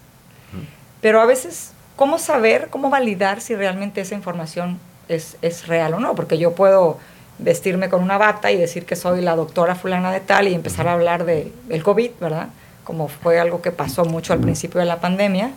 pero 1.00 1.20
a 1.20 1.26
veces 1.26 1.71
¿cómo 1.96 2.18
saber, 2.18 2.68
cómo 2.70 2.90
validar 2.90 3.40
si 3.40 3.54
realmente 3.54 4.00
esa 4.00 4.14
información 4.14 4.78
es, 5.08 5.66
real 5.66 5.94
o 5.94 6.00
no? 6.00 6.14
Porque 6.14 6.38
yo 6.38 6.52
puedo 6.52 6.98
vestirme 7.38 7.88
con 7.88 8.02
una 8.02 8.18
bata 8.18 8.52
y 8.52 8.56
decir 8.56 8.86
que 8.86 8.96
soy 8.96 9.20
la 9.20 9.36
doctora 9.36 9.74
fulana 9.74 10.12
de 10.12 10.20
tal 10.20 10.48
y 10.48 10.54
empezar 10.54 10.88
a 10.88 10.92
hablar 10.92 11.24
de, 11.24 11.52
del 11.68 11.82
COVID, 11.82 12.10
¿verdad? 12.20 12.48
Como 12.84 13.08
fue 13.08 13.38
algo 13.38 13.62
que 13.62 13.72
pasó 13.72 14.04
mucho 14.04 14.32
al 14.32 14.40
principio 14.40 14.80
de 14.80 14.86
la 14.86 15.00
pandemia. 15.00 15.50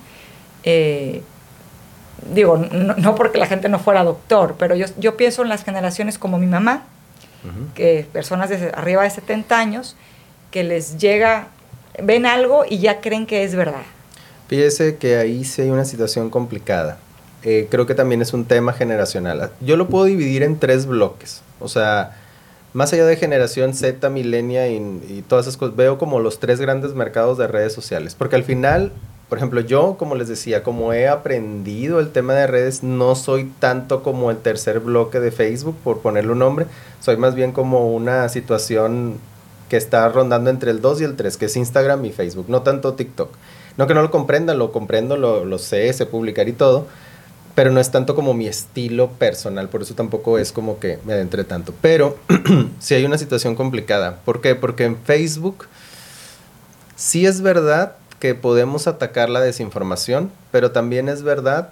Eh, 0.63 1.21
digo, 2.33 2.57
no, 2.57 3.15
porque 3.15 3.37
la 3.37 3.45
gente 3.45 3.69
no 3.69 3.79
fuera 3.79 4.03
doctor, 4.03 4.55
pero 4.57 4.75
yo, 4.75 4.87
yo 4.97 5.17
pienso 5.17 5.43
en 5.43 5.49
las 5.49 5.63
generaciones 5.63 6.17
como 6.17 6.37
mi 6.37 6.47
mamá, 6.47 6.83
que 7.75 8.07
personas 8.11 8.49
de 8.49 8.71
arriba 8.75 9.03
de 9.03 9.09
70 9.11 9.55
años, 9.55 9.95
que 10.49 10.63
les 10.63 10.97
llega, 10.97 11.49
ven 12.01 12.25
algo 12.25 12.65
y 12.67 12.79
ya 12.79 13.01
creen 13.01 13.27
que 13.27 13.43
es 13.43 13.53
verdad. 13.53 13.83
Fíjese 14.47 14.97
que 14.97 15.17
ahí 15.17 15.43
sí 15.43 15.63
hay 15.63 15.69
una 15.69 15.85
situación 15.85 16.29
complicada. 16.29 16.97
Eh, 17.43 17.67
creo 17.69 17.85
que 17.85 17.95
también 17.95 18.21
es 18.21 18.33
un 18.33 18.45
tema 18.45 18.73
generacional. 18.73 19.51
Yo 19.61 19.77
lo 19.77 19.87
puedo 19.87 20.05
dividir 20.05 20.43
en 20.43 20.59
tres 20.59 20.85
bloques. 20.85 21.41
O 21.59 21.67
sea, 21.67 22.17
más 22.73 22.91
allá 22.91 23.05
de 23.05 23.15
generación 23.15 23.73
Z, 23.73 24.09
milenia 24.09 24.67
y, 24.67 25.23
todas 25.27 25.45
esas 25.45 25.57
cosas, 25.57 25.75
veo 25.75 25.97
como 25.97 26.19
los 26.19 26.39
tres 26.39 26.59
grandes 26.59 26.93
mercados 26.93 27.37
de 27.37 27.47
redes 27.47 27.73
sociales. 27.73 28.15
Porque 28.15 28.35
al 28.35 28.43
final, 28.43 28.91
por 29.29 29.37
ejemplo, 29.37 29.61
yo, 29.61 29.95
como 29.97 30.15
les 30.15 30.27
decía, 30.27 30.61
como 30.61 30.91
he 30.91 31.07
aprendido 31.07 31.99
el 31.99 32.11
tema 32.11 32.33
de 32.33 32.47
redes, 32.47 32.83
no 32.83 33.15
soy 33.15 33.51
tanto 33.59 34.03
como 34.03 34.29
el 34.29 34.37
tercer 34.37 34.79
bloque 34.79 35.19
de 35.19 35.31
Facebook, 35.31 35.77
por 35.83 35.99
ponerle 35.99 36.33
un 36.33 36.39
nombre. 36.39 36.65
Soy 36.99 37.17
más 37.17 37.33
bien 37.33 37.51
como 37.51 37.93
una 37.95 38.27
situación 38.29 39.19
que 39.69 39.77
está 39.77 40.07
rondando 40.09 40.49
entre 40.49 40.71
el 40.71 40.81
2 40.81 41.01
y 41.01 41.03
el 41.05 41.15
3, 41.15 41.37
que 41.37 41.45
es 41.45 41.55
Instagram 41.55 42.03
y 42.05 42.11
Facebook, 42.11 42.45
no 42.49 42.61
tanto 42.61 42.93
TikTok. 42.93 43.29
No 43.77 43.87
que 43.87 43.93
no 43.93 44.01
lo 44.01 44.11
comprenda, 44.11 44.53
lo 44.53 44.71
comprendo, 44.71 45.17
lo, 45.17 45.57
sé, 45.57 45.91
sé 45.91 46.05
publicar 46.05 46.47
y 46.47 46.53
todo, 46.53 46.87
pero 47.55 47.71
no 47.71 47.79
es 47.79 47.91
tanto 47.91 48.15
como 48.15 48.33
mi 48.33 48.47
estilo 48.47 49.09
personal, 49.11 49.69
por 49.69 49.81
eso 49.81 49.95
tampoco 49.95 50.37
es 50.37 50.51
como 50.51 50.79
que 50.79 50.99
me 51.05 51.13
adentre 51.13 51.43
tanto. 51.43 51.73
Pero 51.81 52.17
sí 52.79 52.95
hay 52.95 53.05
una 53.05 53.17
situación 53.17 53.55
complicada. 53.55 54.19
¿Por 54.25 54.41
qué? 54.41 54.55
Porque 54.55 54.85
en 54.85 54.97
Facebook 54.97 55.67
sí 56.95 57.25
es 57.25 57.41
verdad 57.41 57.95
que 58.19 58.33
podemos 58.35 58.87
atacar 58.87 59.29
la 59.29 59.41
desinformación, 59.41 60.31
pero 60.51 60.71
también 60.71 61.09
es 61.09 61.23
verdad 61.23 61.69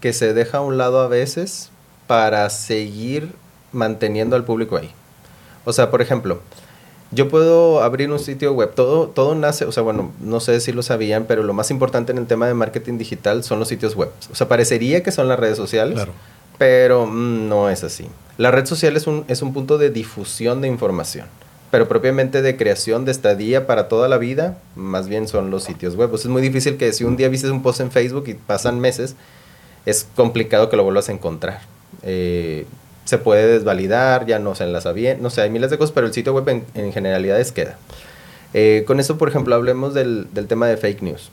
que 0.00 0.12
se 0.12 0.34
deja 0.34 0.58
a 0.58 0.62
un 0.62 0.78
lado 0.78 1.00
a 1.00 1.08
veces 1.08 1.70
para 2.06 2.48
seguir 2.50 3.32
manteniendo 3.72 4.36
al 4.36 4.44
público 4.44 4.76
ahí. 4.76 4.90
O 5.64 5.72
sea, 5.72 5.90
por 5.90 6.02
ejemplo, 6.02 6.40
yo 7.12 7.28
puedo 7.28 7.82
abrir 7.82 8.10
un 8.10 8.18
sitio 8.18 8.54
web, 8.54 8.72
todo, 8.74 9.08
todo 9.08 9.34
nace, 9.34 9.66
o 9.66 9.72
sea, 9.72 9.82
bueno, 9.82 10.12
no 10.20 10.40
sé 10.40 10.60
si 10.60 10.72
lo 10.72 10.82
sabían, 10.82 11.26
pero 11.26 11.42
lo 11.42 11.52
más 11.52 11.70
importante 11.70 12.10
en 12.10 12.18
el 12.18 12.26
tema 12.26 12.46
de 12.46 12.54
marketing 12.54 12.96
digital 12.96 13.44
son 13.44 13.58
los 13.58 13.68
sitios 13.68 13.94
web. 13.94 14.10
O 14.30 14.34
sea, 14.34 14.48
parecería 14.48 15.02
que 15.02 15.12
son 15.12 15.28
las 15.28 15.38
redes 15.38 15.58
sociales, 15.58 16.00
pero 16.56 17.06
mm, 17.06 17.48
no 17.48 17.68
es 17.68 17.84
así. 17.84 18.06
La 18.38 18.50
red 18.50 18.64
social 18.64 18.96
es 18.96 19.06
un, 19.06 19.24
es 19.28 19.42
un 19.42 19.52
punto 19.52 19.76
de 19.76 19.90
difusión 19.90 20.62
de 20.62 20.68
información, 20.68 21.26
pero 21.70 21.86
propiamente 21.86 22.40
de 22.40 22.56
creación 22.56 23.04
de 23.04 23.12
estadía 23.12 23.66
para 23.66 23.88
toda 23.88 24.08
la 24.08 24.16
vida, 24.16 24.58
más 24.74 25.06
bien 25.08 25.28
son 25.28 25.50
los 25.50 25.64
sitios 25.64 25.96
web. 25.96 26.14
O 26.14 26.16
sea, 26.16 26.28
es 26.28 26.32
muy 26.32 26.40
difícil 26.40 26.78
que 26.78 26.94
si 26.94 27.04
un 27.04 27.18
día 27.18 27.28
viste 27.28 27.50
un 27.50 27.62
post 27.62 27.80
en 27.80 27.90
Facebook 27.90 28.24
y 28.28 28.34
pasan 28.34 28.80
meses, 28.80 29.16
es 29.84 30.06
complicado 30.16 30.70
que 30.70 30.78
lo 30.78 30.84
vuelvas 30.84 31.10
a 31.10 31.12
encontrar. 31.12 31.60
Eh, 32.02 32.64
se 33.04 33.18
puede 33.18 33.46
desvalidar, 33.46 34.26
ya 34.26 34.38
no 34.38 34.54
se 34.54 34.64
enlaza 34.64 34.92
bien, 34.92 35.22
no 35.22 35.30
sé, 35.30 35.42
hay 35.42 35.50
miles 35.50 35.70
de 35.70 35.78
cosas, 35.78 35.92
pero 35.92 36.06
el 36.06 36.12
sitio 36.12 36.32
web 36.32 36.64
en, 36.74 36.92
generalidades 36.92 37.52
queda. 37.52 37.76
Eh, 38.54 38.84
con 38.86 39.00
eso, 39.00 39.18
por 39.18 39.28
ejemplo, 39.28 39.54
hablemos 39.54 39.94
del, 39.94 40.28
tema 40.48 40.66
de 40.68 40.76
fake 40.76 41.02
news. 41.02 41.30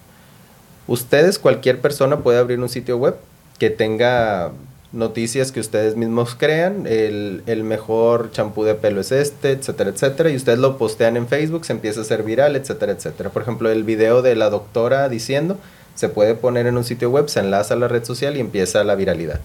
Ustedes, 0.88 1.38
cualquier 1.38 1.80
persona 1.80 2.20
puede 2.20 2.40
abrir 2.40 2.60
un 2.60 2.70
sitio 2.70 2.98
web 2.98 3.16
que 3.60 3.70
tenga 3.70 4.52
noticias 4.92 5.52
que 5.52 5.60
ustedes 5.60 5.96
mismos 5.96 6.34
crean, 6.34 6.88
el, 6.88 7.44
el 7.46 7.64
mejor 7.64 8.32
champú 8.32 8.64
de 8.64 8.74
pelo 8.74 9.02
es 9.02 9.12
este, 9.12 9.52
etcétera, 9.52 9.92
etcétera, 9.92 10.32
y 10.32 10.36
ustedes 10.36 10.58
lo 10.58 10.80
postean 10.80 11.16
en 11.16 11.28
Facebook, 11.28 11.66
se 11.66 11.74
empieza 11.74 12.00
a 12.00 12.04
hacer 12.04 12.24
viral, 12.24 12.56
etcétera, 12.56 12.94
etcétera. 12.94 13.30
Por 13.30 13.44
ejemplo, 13.44 13.70
el 13.70 13.84
video 13.84 14.24
de 14.24 14.36
la 14.36 14.50
doctora 14.50 15.10
diciendo, 15.10 15.58
se 15.94 16.10
puede 16.10 16.34
poner 16.34 16.66
en 16.66 16.78
un 16.78 16.86
sitio 16.86 17.12
web, 17.12 17.28
se 17.28 17.42
enlaza 17.42 17.76
a 17.76 17.78
la 17.78 17.88
red 17.88 18.04
social 18.04 18.38
y 18.38 18.40
empieza 18.40 18.84
la 18.84 18.96
viralidad. 18.96 19.42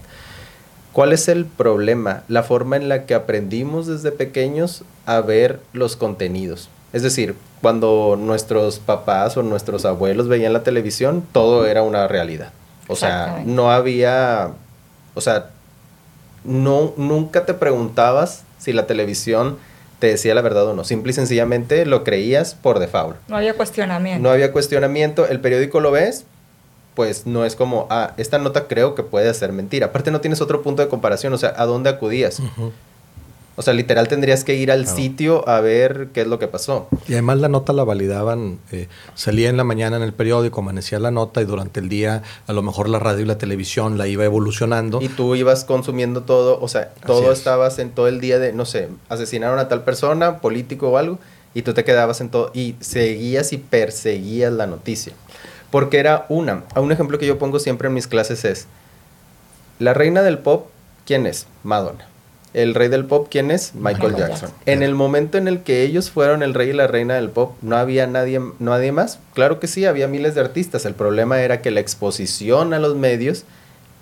¿Cuál 0.95 1.11
es 1.11 1.27
el 1.27 1.43
problema? 1.43 2.23
La 2.29 2.41
forma 2.41 2.77
en 2.77 2.87
la 2.87 3.05
que 3.05 3.15
aprendimos 3.15 3.85
desde 3.85 4.13
pequeños 4.13 4.85
a 5.05 5.19
ver 5.19 5.59
los 5.73 5.97
contenidos. 5.97 6.69
Es 6.93 7.03
decir, 7.03 7.35
cuando 7.61 8.15
nuestros 8.17 8.79
papás 8.79 9.35
o 9.35 9.43
nuestros 9.43 9.83
abuelos 9.83 10.29
veían 10.29 10.53
la 10.53 10.63
televisión, 10.63 11.21
todo 11.33 11.65
era 11.65 11.81
una 11.81 12.07
realidad. 12.07 12.53
O 12.87 12.95
sea, 12.95 13.43
no 13.45 13.73
había, 13.73 14.51
o 15.15 15.19
sea, 15.19 15.49
no, 16.45 16.93
nunca 16.95 17.45
te 17.45 17.53
preguntabas 17.53 18.45
si 18.57 18.71
la 18.71 18.87
televisión 18.87 19.57
te 19.99 20.07
decía 20.07 20.33
la 20.33 20.41
verdad 20.41 20.65
o 20.67 20.73
no. 20.75 20.85
Simple 20.85 21.11
y 21.11 21.13
sencillamente 21.13 21.85
lo 21.85 22.05
creías 22.05 22.55
por 22.55 22.79
default. 22.79 23.17
No 23.27 23.35
había 23.35 23.55
cuestionamiento. 23.55 24.23
No 24.23 24.29
había 24.29 24.53
cuestionamiento. 24.53 25.27
El 25.27 25.41
periódico 25.41 25.81
lo 25.81 25.91
ves, 25.91 26.23
pues 26.95 27.27
no 27.27 27.45
es 27.45 27.55
como, 27.55 27.87
ah, 27.89 28.13
esta 28.17 28.37
nota 28.37 28.67
creo 28.67 28.95
que 28.95 29.03
puede 29.03 29.33
ser 29.33 29.51
mentira. 29.51 29.87
Aparte 29.87 30.11
no 30.11 30.21
tienes 30.21 30.41
otro 30.41 30.63
punto 30.63 30.81
de 30.81 30.87
comparación, 30.87 31.33
o 31.33 31.37
sea, 31.37 31.53
¿a 31.57 31.65
dónde 31.65 31.89
acudías? 31.89 32.41
O 33.57 33.61
sea, 33.61 33.73
literal 33.73 34.09
tendrías 34.09 34.43
que 34.43 34.55
ir 34.55 34.69
al 34.69 34.85
sitio 34.85 35.47
a 35.47 35.61
ver 35.61 36.09
qué 36.13 36.21
es 36.21 36.27
lo 36.27 36.39
que 36.39 36.47
pasó. 36.47 36.87
Y 37.07 37.13
además 37.13 37.39
la 37.39 37.47
nota 37.47 37.71
la 37.71 37.85
validaban, 37.85 38.59
eh, 38.71 38.89
salía 39.13 39.49
en 39.49 39.55
la 39.55 39.63
mañana 39.63 39.95
en 39.95 40.03
el 40.03 40.11
periódico, 40.13 40.59
amanecía 40.59 40.99
la 40.99 41.11
nota 41.11 41.41
y 41.41 41.45
durante 41.45 41.79
el 41.79 41.87
día 41.87 42.23
a 42.47 42.53
lo 42.53 42.61
mejor 42.61 42.89
la 42.89 42.99
radio 42.99 43.23
y 43.23 43.25
la 43.25 43.37
televisión 43.37 43.97
la 43.97 44.07
iba 44.07 44.25
evolucionando. 44.25 45.01
Y 45.01 45.07
tú 45.07 45.35
ibas 45.35 45.63
consumiendo 45.63 46.23
todo, 46.23 46.59
o 46.59 46.67
sea, 46.67 46.93
todo 47.05 47.31
estabas 47.31 47.79
en 47.79 47.91
todo 47.91 48.09
el 48.09 48.19
día 48.19 48.39
de, 48.39 48.51
no 48.51 48.65
sé, 48.65 48.89
asesinaron 49.07 49.57
a 49.59 49.69
tal 49.69 49.83
persona, 49.83 50.39
político 50.39 50.89
o 50.89 50.97
algo, 50.97 51.19
y 51.53 51.61
tú 51.61 51.73
te 51.73 51.85
quedabas 51.85 52.19
en 52.19 52.29
todo 52.29 52.51
y 52.53 52.75
seguías 52.81 53.53
y 53.53 53.57
perseguías 53.57 54.51
la 54.51 54.67
noticia. 54.67 55.13
Porque 55.75 55.99
era 55.99 56.25
una, 56.29 56.63
un 56.77 56.93
ejemplo 56.93 57.19
que 57.19 57.25
yo 57.25 57.37
pongo 57.37 57.59
siempre 57.59 57.89
en 57.89 57.93
mis 57.93 58.07
clases 58.07 58.45
es, 58.45 58.65
la 59.77 59.93
reina 59.93 60.21
del 60.21 60.37
pop, 60.37 60.69
¿quién 61.05 61.27
es? 61.27 61.47
Madonna 61.63 62.07
el 62.53 62.73
rey 62.73 62.87
del 62.87 63.03
pop, 63.03 63.27
¿quién 63.29 63.51
es? 63.51 63.75
Michael, 63.75 64.15
Jackson. 64.15 64.49
En 64.65 64.83
el 64.83 64.95
momento 64.95 65.37
en 65.37 65.49
el 65.49 65.63
que 65.63 65.83
ellos 65.83 66.09
fueron 66.09 66.43
el 66.43 66.53
rey 66.53 66.69
y 66.69 66.73
la 66.73 66.87
reina 66.87 67.15
del 67.15 67.29
pop, 67.29 67.57
¿no 67.61 67.75
había 67.75 68.07
nadie, 68.07 68.39
nadie 68.59 68.93
más? 68.93 69.19
Claro 69.33 69.59
que 69.59 69.67
sí, 69.67 69.83
había 69.83 70.07
miles 70.07 70.35
de 70.35 70.39
artistas. 70.39 70.85
El 70.85 70.93
problema 70.93 71.41
era 71.41 71.61
que 71.61 71.69
la 71.69 71.81
exposición 71.81 72.73
a 72.73 72.79
los 72.79 72.95
medios 72.95 73.43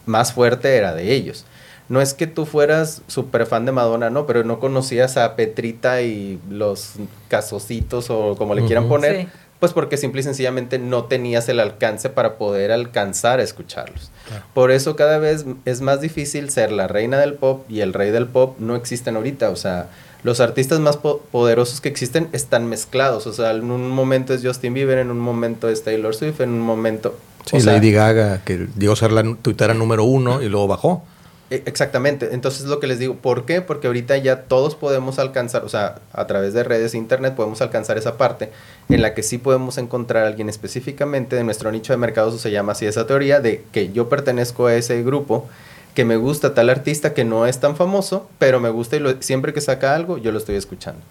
más 0.06 0.34
fuerte 0.34 0.78
era 0.78 0.94
de 0.94 1.12
ellos. 1.12 1.46
No 1.90 2.00
es 2.00 2.14
que 2.14 2.28
tú 2.28 2.46
fueras 2.46 3.02
súper 3.08 3.48
fan 3.48 3.66
de 3.66 3.72
Madonna, 3.72 4.12
no, 4.12 4.28
pero 4.28 4.44
no 4.44 4.60
conocías 4.60 5.18
a 5.18 5.36
Petrita 5.36 6.04
y 6.04 6.40
los 6.50 6.94
casositos 7.30 8.12
o 8.12 8.36
como 8.38 8.54
le 8.54 8.66
quieran 8.66 8.88
poner. 8.88 9.28
Pues 9.64 9.72
porque 9.72 9.96
simple 9.96 10.20
y 10.20 10.24
sencillamente 10.26 10.78
no 10.78 11.06
tenías 11.06 11.48
el 11.48 11.62
alcance 11.62 12.10
para 12.10 12.38
poder 12.38 12.74
alcanzar 12.74 13.40
a 13.40 13.44
escucharlos. 13.44 14.12
Por 14.54 14.72
eso 14.72 14.98
cada 14.98 15.20
vez 15.20 15.46
es 15.64 15.80
más 15.80 16.02
difícil 16.02 16.50
ser 16.50 16.74
la 16.74 16.90
reina 16.90 17.18
del 17.18 17.36
pop 17.36 17.64
y 17.70 17.80
el 17.80 17.94
rey 17.94 18.12
del 18.12 18.28
pop 18.28 18.58
no 18.60 18.76
existen 18.76 19.16
ahorita. 19.16 19.52
O 19.52 19.56
sea, 19.56 19.88
los 20.22 20.42
artistas 20.42 20.82
más 20.82 20.98
poderosos 20.98 21.80
que 21.80 21.88
existen 21.88 22.28
están 22.34 22.68
mezclados. 22.68 23.26
O 23.26 23.32
sea, 23.32 23.52
en 23.52 23.72
un 23.72 23.88
momento 23.88 24.34
es 24.34 24.44
Justin 24.44 24.74
Bieber, 24.74 24.98
en 24.98 25.10
un 25.10 25.20
momento 25.20 25.70
es 25.70 25.82
Taylor 25.82 26.14
Swift, 26.14 26.42
en 26.42 26.50
un 26.50 26.60
momento... 26.60 27.18
Sí, 27.46 27.62
Lady 27.62 27.94
Gaga, 27.94 28.42
que 28.44 28.68
llegó 28.78 28.92
a 28.92 28.98
ser 28.98 29.14
la 29.14 29.24
tuitera 29.42 29.74
número 29.74 30.04
uno 30.04 30.42
y 30.42 30.50
luego 30.50 30.68
bajó. 30.68 31.06
E, 31.50 31.64
exactamente, 31.66 32.30
entonces 32.32 32.66
lo 32.66 32.80
que 32.80 32.88
les 32.88 33.00
digo, 33.00 33.16
¿por 33.16 33.46
qué? 33.46 33.62
Porque 33.62 33.88
ahorita 33.88 34.18
ya 34.18 34.44
todos 34.44 34.76
podemos 34.76 35.20
alcanzar, 35.20 35.64
o 35.66 35.70
sea, 35.70 36.00
a 36.14 36.26
través 36.26 36.54
de 36.54 36.64
redes 36.64 36.94
e 36.94 36.98
internet 36.98 37.36
podemos 37.36 37.62
alcanzar 37.62 37.98
esa 37.98 38.18
parte 38.18 38.50
en 38.90 39.02
la 39.02 39.14
que 39.14 39.24
sí 39.24 39.38
podemos 39.38 39.78
encontrar 39.78 40.24
a 40.24 40.28
alguien 40.28 40.50
específicamente 40.50 41.36
de 41.36 41.44
nuestro 41.44 41.72
nicho 41.72 41.94
de 41.94 41.98
mercados, 41.98 42.34
o 42.34 42.38
se 42.38 42.52
llama 42.52 42.72
así 42.72 42.86
esa 42.86 43.06
teoría 43.06 43.40
de 43.40 43.64
que 43.72 43.92
yo 43.92 44.10
pertenezco 44.10 44.68
a 44.68 44.76
ese 44.76 45.04
grupo, 45.04 45.48
que 45.94 46.06
me 46.06 46.16
gusta 46.16 46.54
tal 46.54 46.70
artista 46.70 47.14
que 47.14 47.24
no 47.24 47.46
es 47.46 47.60
tan 47.60 47.76
famoso, 47.76 48.30
pero 48.40 48.60
me 48.60 48.70
gusta 48.70 48.96
y 48.96 49.18
siempre 49.20 49.54
que 49.54 49.62
saca 49.62 49.96
algo 49.96 50.18
yo 50.18 50.32
lo 50.32 50.38
estoy 50.38 50.56
escuchando. 50.56 51.02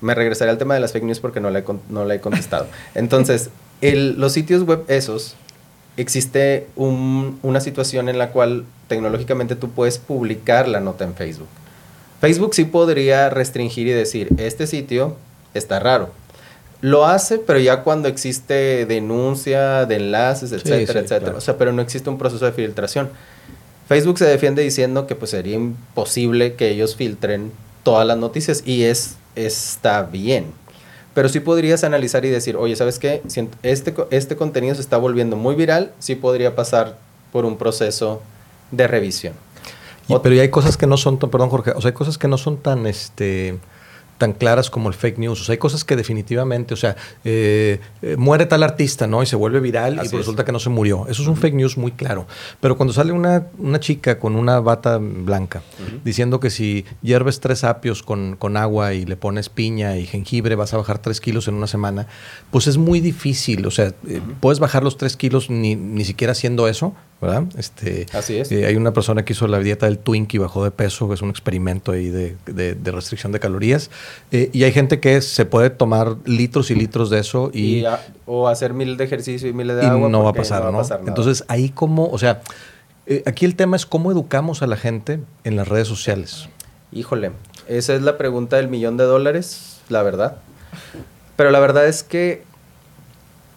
Me 0.00 0.14
regresaré 0.14 0.50
al 0.50 0.58
tema 0.58 0.74
de 0.74 0.80
las 0.80 0.92
fake 0.92 1.04
news 1.04 1.20
porque 1.20 1.40
no 1.40 1.50
la 1.50 1.60
he, 1.60 1.64
no 1.88 2.10
he 2.10 2.20
contestado. 2.20 2.66
Entonces, 2.94 3.50
el, 3.80 4.18
los 4.20 4.32
sitios 4.32 4.64
web 4.64 4.84
esos 4.88 5.36
existe 5.96 6.66
una 6.76 7.60
situación 7.60 8.08
en 8.08 8.18
la 8.18 8.30
cual 8.30 8.64
tecnológicamente 8.92 9.56
tú 9.56 9.70
puedes 9.70 9.96
publicar 9.96 10.68
la 10.68 10.78
nota 10.78 11.04
en 11.04 11.14
Facebook. 11.14 11.48
Facebook 12.20 12.54
sí 12.54 12.66
podría 12.66 13.30
restringir 13.30 13.86
y 13.86 13.92
decir, 13.92 14.28
este 14.36 14.66
sitio 14.66 15.16
está 15.54 15.80
raro. 15.80 16.10
Lo 16.82 17.06
hace, 17.06 17.38
pero 17.38 17.58
ya 17.58 17.82
cuando 17.82 18.08
existe 18.08 18.84
denuncia 18.84 19.86
de 19.86 19.96
enlaces, 19.96 20.52
etcétera, 20.52 21.00
etcétera. 21.00 21.36
O 21.38 21.40
sea, 21.40 21.56
pero 21.56 21.72
no 21.72 21.80
existe 21.80 22.10
un 22.10 22.18
proceso 22.18 22.44
de 22.44 22.52
filtración. 22.52 23.08
Facebook 23.88 24.18
se 24.18 24.26
defiende 24.26 24.62
diciendo 24.62 25.06
que 25.06 25.14
pues 25.14 25.30
sería 25.30 25.54
imposible 25.54 26.54
que 26.54 26.68
ellos 26.68 26.94
filtren 26.94 27.50
todas 27.82 28.06
las 28.06 28.18
noticias 28.18 28.62
y 28.66 28.82
es 28.82 29.16
está 29.36 30.02
bien. 30.02 30.52
Pero 31.14 31.30
sí 31.30 31.40
podrías 31.40 31.82
analizar 31.82 32.26
y 32.26 32.28
decir, 32.28 32.56
oye, 32.56 32.76
¿sabes 32.76 32.98
qué? 32.98 33.22
Si 33.26 33.48
este, 33.62 33.94
este 34.10 34.36
contenido 34.36 34.74
se 34.74 34.82
está 34.82 34.98
volviendo 34.98 35.36
muy 35.36 35.54
viral, 35.54 35.92
sí 35.98 36.14
podría 36.14 36.54
pasar 36.54 36.98
por 37.32 37.46
un 37.46 37.56
proceso 37.56 38.20
de 38.72 38.88
revisión. 38.88 39.34
pero 40.08 40.34
ya 40.34 40.42
hay 40.42 40.50
cosas 40.50 40.76
que 40.76 40.88
no 40.88 40.96
son, 40.96 41.18
perdón 41.18 41.50
Jorge, 41.50 41.70
o 41.70 41.80
sea, 41.80 41.90
hay 41.90 41.94
cosas 41.94 42.18
que 42.18 42.26
no 42.26 42.36
son 42.36 42.56
tan, 42.56 42.86
este, 42.86 43.58
tan 44.22 44.34
claras 44.34 44.70
como 44.70 44.88
el 44.88 44.94
fake 44.94 45.18
news. 45.18 45.40
O 45.40 45.44
sea, 45.44 45.54
hay 45.54 45.58
cosas 45.58 45.82
que 45.82 45.96
definitivamente, 45.96 46.74
o 46.74 46.76
sea, 46.76 46.94
eh, 47.24 47.80
eh, 48.02 48.14
muere 48.16 48.46
tal 48.46 48.62
artista, 48.62 49.08
¿no? 49.08 49.20
Y 49.20 49.26
se 49.26 49.34
vuelve 49.34 49.58
viral 49.58 50.00
y 50.04 50.16
resulta 50.16 50.44
que 50.44 50.52
no 50.52 50.60
se 50.60 50.68
murió. 50.68 51.08
Eso 51.08 51.22
es 51.22 51.28
un 51.28 51.36
fake 51.36 51.54
news 51.54 51.76
muy 51.76 51.90
claro. 51.90 52.28
Pero 52.60 52.76
cuando 52.76 52.92
sale 52.92 53.10
una, 53.10 53.48
una 53.58 53.80
chica 53.80 54.20
con 54.20 54.36
una 54.36 54.60
bata 54.60 54.98
blanca 54.98 55.62
diciendo 56.04 56.38
que 56.38 56.50
si 56.50 56.84
hierves 57.02 57.40
tres 57.40 57.64
apios 57.64 58.04
con, 58.04 58.36
con, 58.36 58.56
agua 58.56 58.94
y 58.94 59.04
le 59.06 59.16
pones 59.16 59.48
piña 59.48 59.96
y 59.96 60.06
jengibre 60.06 60.54
vas 60.54 60.72
a 60.72 60.76
bajar 60.76 61.00
tres 61.00 61.20
kilos 61.20 61.48
en 61.48 61.54
una 61.54 61.66
semana, 61.66 62.06
pues 62.52 62.68
es 62.68 62.76
muy 62.76 63.00
difícil. 63.00 63.66
O 63.66 63.72
sea, 63.72 63.92
eh, 64.06 64.20
puedes 64.38 64.60
bajar 64.60 64.84
los 64.84 64.98
tres 64.98 65.16
kilos 65.16 65.50
ni, 65.50 65.74
ni 65.74 66.04
siquiera 66.04 66.30
haciendo 66.30 66.68
eso, 66.68 66.94
¿verdad? 67.22 67.44
Este, 67.56 68.06
Así 68.12 68.36
es. 68.36 68.50
hay 68.50 68.74
una 68.74 68.92
persona 68.92 69.24
que 69.24 69.32
hizo 69.32 69.46
la 69.46 69.60
dieta 69.60 69.86
del 69.86 69.98
Twink 69.98 70.34
y 70.34 70.38
bajó 70.38 70.64
de 70.64 70.72
peso, 70.72 71.14
es 71.14 71.22
un 71.22 71.30
experimento 71.30 71.92
ahí 71.92 72.08
de, 72.08 72.36
de 72.44 72.90
restricción 72.90 73.30
de 73.30 73.38
calorías. 73.38 73.90
Eh, 74.32 74.50
y 74.52 74.64
hay 74.64 74.72
gente 74.72 74.98
que 74.98 75.20
se 75.20 75.46
puede 75.46 75.70
tomar 75.70 76.16
litros 76.24 76.72
y 76.72 76.74
litros 76.74 77.10
de 77.10 77.20
eso 77.20 77.52
y... 77.54 77.84
o 78.26 78.48
hacer 78.48 78.74
mil 78.74 78.96
de 78.96 79.04
ejercicio 79.04 79.48
y 79.48 79.52
miles 79.52 79.76
de 79.76 79.86
agua. 79.86 80.08
No 80.08 80.24
va 80.24 80.30
a 80.30 80.32
pasar, 80.32 80.72
¿no? 80.72 80.82
Entonces 81.06 81.44
ahí 81.46 81.68
como, 81.68 82.08
o 82.08 82.18
sea, 82.18 82.42
eh, 83.06 83.22
aquí 83.24 83.44
el 83.44 83.54
tema 83.54 83.76
es 83.76 83.86
cómo 83.86 84.10
educamos 84.10 84.62
a 84.62 84.66
la 84.66 84.76
gente 84.76 85.20
en 85.44 85.54
las 85.54 85.68
redes 85.68 85.86
sociales. 85.86 86.48
Híjole, 86.90 87.30
esa 87.68 87.94
es 87.94 88.02
la 88.02 88.18
pregunta 88.18 88.56
del 88.56 88.66
millón 88.66 88.96
de 88.96 89.04
dólares, 89.04 89.80
la 89.88 90.02
verdad. 90.02 90.38
Pero 91.36 91.52
la 91.52 91.60
verdad 91.60 91.86
es 91.86 92.02
que 92.02 92.42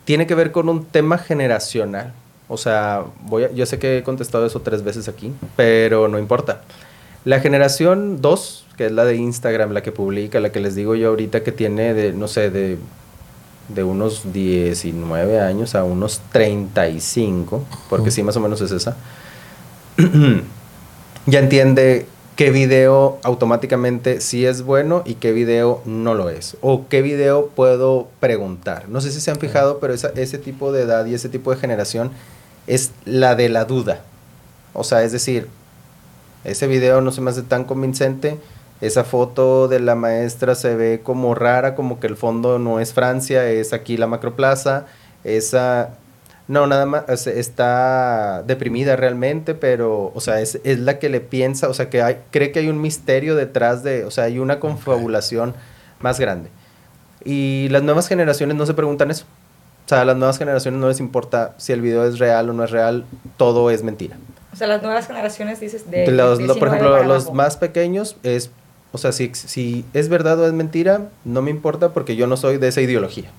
tiene 0.03 0.27
que 0.27 0.35
ver 0.35 0.51
con 0.51 0.69
un 0.69 0.85
tema 0.85 1.17
generacional. 1.17 2.13
O 2.47 2.57
sea, 2.57 3.05
voy 3.23 3.47
yo 3.55 3.65
sé 3.65 3.79
que 3.79 3.97
he 3.97 4.03
contestado 4.03 4.45
eso 4.45 4.61
tres 4.61 4.83
veces 4.83 5.07
aquí, 5.07 5.33
pero 5.55 6.07
no 6.07 6.19
importa. 6.19 6.61
La 7.23 7.39
generación 7.39 8.21
2, 8.21 8.67
que 8.77 8.85
es 8.85 8.91
la 8.91 9.03
de 9.03 9.15
Instagram, 9.15 9.71
la 9.71 9.81
que 9.81 9.91
publica, 9.91 10.39
la 10.39 10.51
que 10.51 10.59
les 10.59 10.75
digo 10.75 10.93
yo 10.95 11.09
ahorita 11.09 11.41
que 11.41 11.51
tiene 11.51 11.95
de, 11.95 12.13
no 12.13 12.27
sé, 12.27 12.51
de, 12.51 12.77
de 13.69 13.83
unos 13.83 14.31
19 14.31 15.39
años 15.39 15.73
a 15.73 15.83
unos 15.83 16.21
35, 16.31 17.65
porque 17.89 18.11
sí, 18.11 18.21
más 18.21 18.37
o 18.37 18.41
menos 18.41 18.61
es 18.61 18.71
esa, 18.71 18.95
ya 21.25 21.39
entiende 21.39 22.05
qué 22.35 22.51
video 22.51 23.17
automáticamente 23.23 24.19
sí 24.19 24.45
es 24.45 24.61
bueno 24.61 25.03
y 25.05 25.15
qué 25.15 25.31
video 25.31 25.81
no 25.85 26.13
lo 26.13 26.29
es. 26.29 26.57
O 26.61 26.87
qué 26.89 27.01
video 27.01 27.47
puedo 27.47 28.07
preguntar. 28.19 28.89
No 28.89 29.01
sé 29.01 29.11
si 29.11 29.21
se 29.21 29.31
han 29.31 29.39
fijado, 29.39 29.79
pero 29.79 29.93
ese 29.93 30.37
tipo 30.37 30.71
de 30.71 30.83
edad 30.83 31.05
y 31.05 31.13
ese 31.13 31.29
tipo 31.29 31.51
de 31.51 31.57
generación 31.57 32.11
es 32.67 32.91
la 33.05 33.35
de 33.35 33.49
la 33.49 33.65
duda. 33.65 34.01
O 34.73 34.83
sea, 34.83 35.03
es 35.03 35.11
decir, 35.11 35.47
ese 36.43 36.67
video 36.67 37.01
no 37.01 37.11
se 37.11 37.21
me 37.21 37.31
hace 37.31 37.41
tan 37.41 37.63
convincente. 37.63 38.37
Esa 38.81 39.03
foto 39.03 39.67
de 39.67 39.79
la 39.79 39.95
maestra 39.95 40.53
se 40.53 40.75
ve 40.75 41.01
como 41.03 41.33
rara, 41.33 41.75
como 41.75 41.99
que 41.99 42.07
el 42.07 42.17
fondo 42.17 42.59
no 42.59 42.79
es 42.79 42.93
Francia, 42.93 43.49
es 43.49 43.73
aquí 43.73 43.97
la 43.97 44.07
macroplaza. 44.07 44.85
Esa. 45.23 45.91
No, 46.47 46.67
nada 46.67 46.85
más, 46.85 47.25
está 47.25 48.43
deprimida 48.45 48.95
realmente, 48.95 49.55
pero, 49.55 50.11
o 50.13 50.21
sea, 50.21 50.41
es, 50.41 50.59
la 50.63 50.99
que 50.99 51.09
le 51.09 51.19
piensa, 51.19 51.69
o 51.69 51.73
sea, 51.73 51.89
que 51.89 52.03
hay, 52.03 52.19
cree 52.29 52.51
que 52.51 52.59
hay 52.59 52.69
un 52.69 52.79
misterio 52.79 53.35
detrás 53.35 53.81
de, 53.81 54.05
o 54.05 54.11
sea, 54.11 54.25
hay 54.25 54.37
una 54.37 54.59
confabulación 54.59 55.55
más 56.01 56.19
grande. 56.19 56.51
Y 57.23 57.67
las 57.69 57.81
nuevas 57.81 58.07
generaciones 58.07 58.55
no 58.55 58.67
se 58.67 58.75
preguntan 58.75 59.09
eso. 59.09 59.25
O 59.85 59.87
sea, 59.87 60.01
a 60.01 60.05
las 60.05 60.17
nuevas 60.17 60.37
generaciones 60.39 60.79
no 60.79 60.87
les 60.87 60.99
importa 60.99 61.53
si 61.57 61.71
el 61.71 61.81
video 61.81 62.05
es 62.05 62.17
real 62.19 62.49
o 62.49 62.53
no 62.53 62.63
es 62.63 62.71
real, 62.71 63.05
todo 63.37 63.69
es 63.69 63.83
mentira. 63.83 64.17
O 64.51 64.55
sea, 64.55 64.67
las 64.67 64.81
nuevas 64.81 65.05
generaciones 65.07 65.59
dices 65.59 65.89
de... 65.91 66.07
Los, 66.11 66.39
por 66.57 66.69
ejemplo, 66.69 67.03
los 67.03 67.31
más 67.33 67.57
pequeños 67.57 68.15
es, 68.23 68.49
o 68.93 68.97
sea, 68.97 69.11
si, 69.11 69.31
si 69.35 69.85
es 69.93 70.09
verdad 70.09 70.39
o 70.39 70.47
es 70.47 70.53
mentira, 70.53 71.09
no 71.23 71.41
me 71.41 71.51
importa 71.51 71.89
porque 71.89 72.15
yo 72.15 72.25
no 72.25 72.35
soy 72.37 72.57
de 72.57 72.67
esa 72.69 72.81
ideología. 72.81 73.29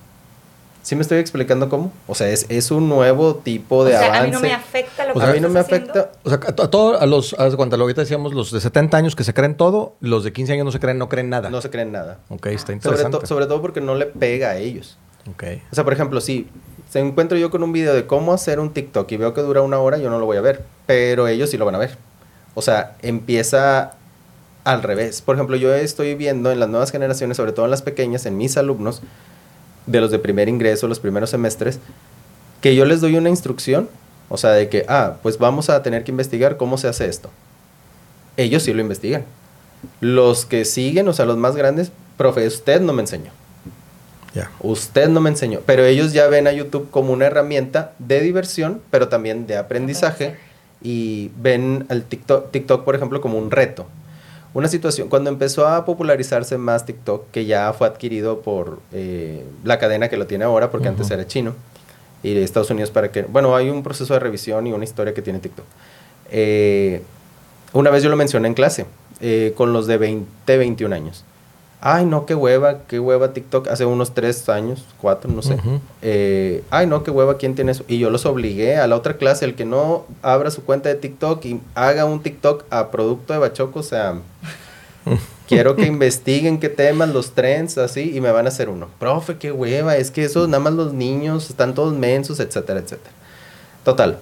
¿Sí 0.83 0.95
me 0.95 1.01
estoy 1.01 1.17
explicando 1.17 1.67
cómo? 1.67 1.91
O 2.07 2.15
sea, 2.15 2.29
es, 2.29 2.45
es 2.47 2.71
un 2.71 2.87
nuevo 2.87 3.35
tipo 3.35 3.83
de 3.83 3.93
o 3.95 3.99
sea, 3.99 4.07
avance. 4.07 4.19
a 4.21 4.23
mí 4.27 4.31
no 4.31 4.39
me 4.39 4.53
afecta 4.53 5.05
lo 5.05 5.11
que 5.13 5.19
O 5.19 5.21
sea, 5.21 5.31
a 5.31 5.33
mí 5.33 5.41
no 5.41 5.49
me 5.49 5.59
haciendo. 5.59 5.91
afecta. 5.91 6.11
O 6.23 6.29
sea, 6.29 6.39
a, 6.45 6.63
a 6.63 6.69
todos, 6.69 7.01
a 7.01 7.05
los, 7.05 7.35
de 7.37 7.57
cuenta, 7.57 7.75
lo 7.75 7.83
ahorita 7.83 8.01
decíamos, 8.01 8.33
los 8.33 8.53
de 8.53 8.61
70 8.61 8.95
años 8.95 9.13
que 9.13 9.25
se 9.25 9.33
creen 9.33 9.55
todo, 9.55 9.95
los 9.99 10.23
de 10.23 10.31
15 10.31 10.53
años 10.53 10.63
no 10.65 10.71
se 10.71 10.79
creen, 10.79 10.97
no 10.97 11.09
creen 11.09 11.29
nada. 11.29 11.49
No 11.49 11.59
se 11.59 11.69
creen 11.69 11.91
nada. 11.91 12.19
Ok, 12.29 12.45
está 12.45 12.67
Sobre, 12.67 12.75
interesante. 12.75 13.17
to- 13.19 13.25
sobre 13.25 13.47
todo 13.47 13.61
porque 13.61 13.81
no 13.81 13.95
le 13.95 14.05
pega 14.05 14.51
a 14.51 14.57
ellos. 14.57 14.97
Ok. 15.31 15.43
O 15.71 15.75
sea, 15.75 15.83
por 15.83 15.93
ejemplo, 15.93 16.21
si 16.21 16.47
se 16.89 16.99
encuentro 16.99 17.37
yo 17.37 17.49
con 17.49 17.63
un 17.63 17.73
video 17.73 17.93
de 17.93 18.05
cómo 18.07 18.33
hacer 18.33 18.59
un 18.59 18.73
TikTok 18.73 19.11
y 19.11 19.17
veo 19.17 19.33
que 19.33 19.41
dura 19.41 19.61
una 19.61 19.79
hora, 19.79 19.97
yo 19.97 20.09
no 20.09 20.19
lo 20.19 20.25
voy 20.25 20.37
a 20.37 20.41
ver. 20.41 20.63
Pero 20.85 21.27
ellos 21.27 21.49
sí 21.49 21.57
lo 21.57 21.65
van 21.65 21.75
a 21.75 21.79
ver. 21.79 21.97
O 22.55 22.61
sea, 22.61 22.95
empieza 23.01 23.93
al 24.63 24.83
revés. 24.83 25.21
Por 25.21 25.35
ejemplo, 25.35 25.55
yo 25.55 25.73
estoy 25.73 26.15
viendo 26.15 26.51
en 26.51 26.59
las 26.59 26.69
nuevas 26.69 26.91
generaciones, 26.91 27.37
sobre 27.37 27.53
todo 27.53 27.65
en 27.65 27.71
las 27.71 27.81
pequeñas, 27.81 28.25
en 28.25 28.37
mis 28.37 28.57
alumnos, 28.57 29.01
de 29.85 30.01
los 30.01 30.11
de 30.11 30.19
primer 30.19 30.49
ingreso, 30.49 30.87
los 30.87 30.99
primeros 30.99 31.29
semestres, 31.29 31.79
que 32.59 32.75
yo 32.75 32.85
les 32.85 32.99
doy 32.99 33.15
una 33.15 33.29
instrucción, 33.29 33.89
o 34.27 34.37
sea, 34.37 34.51
de 34.51 34.67
que, 34.67 34.85
ah, 34.89 35.15
pues 35.23 35.37
vamos 35.37 35.69
a 35.69 35.81
tener 35.83 36.03
que 36.03 36.11
investigar 36.11 36.57
cómo 36.57 36.77
se 36.77 36.89
hace 36.89 37.07
esto. 37.07 37.29
Ellos 38.35 38.63
sí 38.63 38.73
lo 38.73 38.81
investigan. 38.81 39.23
Los 40.01 40.45
que 40.45 40.65
siguen, 40.65 41.07
o 41.07 41.13
sea, 41.13 41.25
los 41.25 41.37
más 41.37 41.55
grandes, 41.55 41.91
profe, 42.17 42.45
usted 42.45 42.81
no 42.81 42.91
me 42.91 43.01
enseñó. 43.01 43.31
Usted 44.61 45.09
no 45.09 45.21
me 45.21 45.29
enseñó, 45.29 45.61
pero 45.65 45.85
ellos 45.85 46.13
ya 46.13 46.27
ven 46.27 46.47
a 46.47 46.51
YouTube 46.51 46.89
como 46.91 47.13
una 47.13 47.25
herramienta 47.25 47.93
de 47.99 48.21
diversión, 48.21 48.81
pero 48.91 49.07
también 49.07 49.47
de 49.47 49.57
aprendizaje 49.57 50.35
y 50.81 51.31
ven 51.37 51.85
al 51.89 52.03
TikTok, 52.03 52.51
TikTok, 52.51 52.83
por 52.83 52.95
ejemplo, 52.95 53.21
como 53.21 53.37
un 53.37 53.51
reto. 53.51 53.85
Una 54.53 54.67
situación, 54.67 55.09
cuando 55.09 55.29
empezó 55.29 55.67
a 55.67 55.85
popularizarse 55.85 56.57
más 56.57 56.85
TikTok, 56.85 57.29
que 57.31 57.45
ya 57.45 57.73
fue 57.73 57.87
adquirido 57.87 58.41
por 58.41 58.79
eh, 58.91 59.43
la 59.63 59.77
cadena 59.77 60.09
que 60.09 60.17
lo 60.17 60.25
tiene 60.25 60.45
ahora, 60.45 60.71
porque 60.71 60.87
antes 60.87 61.11
era 61.11 61.27
chino, 61.27 61.53
y 62.23 62.33
de 62.33 62.43
Estados 62.43 62.69
Unidos 62.69 62.89
para 62.89 63.11
que, 63.11 63.23
bueno, 63.23 63.55
hay 63.55 63.69
un 63.69 63.83
proceso 63.83 64.13
de 64.13 64.19
revisión 64.19 64.65
y 64.65 64.73
una 64.73 64.83
historia 64.83 65.13
que 65.13 65.21
tiene 65.21 65.39
TikTok. 65.39 65.65
Eh, 66.31 67.03
una 67.73 67.89
vez 67.89 68.03
yo 68.03 68.09
lo 68.09 68.15
mencioné 68.15 68.47
en 68.47 68.53
clase, 68.53 68.85
eh, 69.19 69.53
con 69.55 69.73
los 69.73 69.87
de 69.87 69.97
20, 69.97 70.57
21 70.57 70.95
años. 70.95 71.23
Ay, 71.79 72.05
no, 72.05 72.25
qué 72.25 72.33
hueva, 72.33 72.79
qué 72.87 72.99
hueva 72.99 73.33
TikTok. 73.33 73.67
Hace 73.67 73.85
unos 73.85 74.13
3 74.13 74.49
años, 74.49 74.83
4, 74.99 75.31
no 75.31 75.43
sé. 75.43 75.57
Eh, 76.01 76.63
Ay, 76.71 76.87
no, 76.87 77.03
qué 77.03 77.11
hueva, 77.11 77.37
¿quién 77.37 77.53
tiene 77.53 77.71
eso? 77.71 77.83
Y 77.87 77.99
yo 77.99 78.09
los 78.09 78.25
obligué 78.25 78.77
a 78.77 78.87
la 78.87 78.95
otra 78.95 79.17
clase, 79.17 79.45
el 79.45 79.53
que 79.53 79.65
no 79.65 80.05
abra 80.23 80.49
su 80.49 80.63
cuenta 80.63 80.89
de 80.89 80.95
TikTok 80.95 81.45
y 81.45 81.61
haga 81.75 82.05
un 82.05 82.23
TikTok 82.23 82.65
a 82.71 82.89
producto 82.89 83.33
de 83.33 83.39
Bachoco, 83.39 83.79
o 83.79 83.83
sea, 83.83 84.15
quiero 85.47 85.75
que 85.75 85.85
investiguen 85.85 86.59
qué 86.59 86.69
temas, 86.69 87.09
los 87.09 87.31
trends, 87.31 87.77
así, 87.77 88.11
y 88.15 88.21
me 88.21 88.31
van 88.31 88.45
a 88.45 88.49
hacer 88.49 88.69
uno. 88.69 88.87
Profe, 88.97 89.37
qué 89.37 89.51
hueva, 89.51 89.97
es 89.97 90.09
que 90.09 90.23
eso 90.23 90.47
nada 90.47 90.59
más 90.59 90.73
los 90.73 90.93
niños 90.93 91.49
están 91.51 91.75
todos 91.75 91.93
mensos, 91.93 92.39
etcétera, 92.39 92.79
etcétera. 92.79 93.13
Total, 93.83 94.17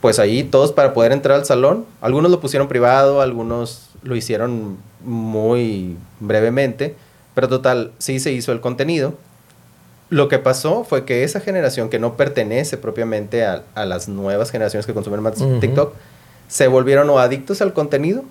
pues 0.00 0.18
ahí 0.18 0.42
todos 0.42 0.72
para 0.72 0.92
poder 0.92 1.12
entrar 1.12 1.38
al 1.38 1.44
salón, 1.44 1.86
algunos 2.00 2.32
lo 2.32 2.40
pusieron 2.40 2.66
privado, 2.66 3.20
algunos 3.20 3.90
lo 4.02 4.16
hicieron 4.16 4.76
muy 5.06 5.96
brevemente, 6.20 6.94
pero 7.34 7.48
total, 7.48 7.92
sí 7.98 8.20
se 8.20 8.32
hizo 8.32 8.52
el 8.52 8.60
contenido. 8.60 9.14
Lo 10.08 10.28
que 10.28 10.38
pasó 10.38 10.84
fue 10.84 11.04
que 11.04 11.24
esa 11.24 11.40
generación 11.40 11.88
que 11.88 11.98
no 11.98 12.16
pertenece 12.16 12.76
propiamente 12.76 13.44
a, 13.44 13.62
a 13.74 13.86
las 13.86 14.08
nuevas 14.08 14.50
generaciones 14.50 14.86
que 14.86 14.94
consumen 14.94 15.20
más. 15.20 15.34
TikTok, 15.60 15.94
se 16.48 16.68
volvieron 16.68 17.10
o 17.10 17.18
adictos 17.18 17.60
al 17.60 17.72
contenido 17.72 18.22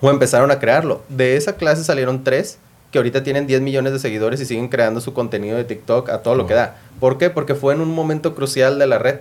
o 0.00 0.10
empezaron 0.10 0.50
a 0.50 0.58
crearlo. 0.58 1.02
De 1.08 1.36
esa 1.36 1.56
clase 1.56 1.84
salieron 1.84 2.24
tres 2.24 2.58
que 2.90 2.98
ahorita 2.98 3.22
tienen 3.22 3.46
10 3.46 3.62
millones 3.62 3.92
de 3.92 3.98
seguidores 3.98 4.40
y 4.40 4.44
siguen 4.44 4.68
creando 4.68 5.00
su 5.00 5.14
contenido 5.14 5.56
de 5.56 5.64
TikTok 5.64 6.10
a 6.10 6.18
todo 6.22 6.34
lo 6.34 6.46
que 6.46 6.54
da. 6.54 6.76
¿Por 7.00 7.16
qué? 7.16 7.30
Porque 7.30 7.54
fue 7.54 7.72
en 7.74 7.80
un 7.80 7.88
momento 7.88 8.34
crucial 8.34 8.78
de 8.78 8.86
la 8.86 8.98
red. 8.98 9.20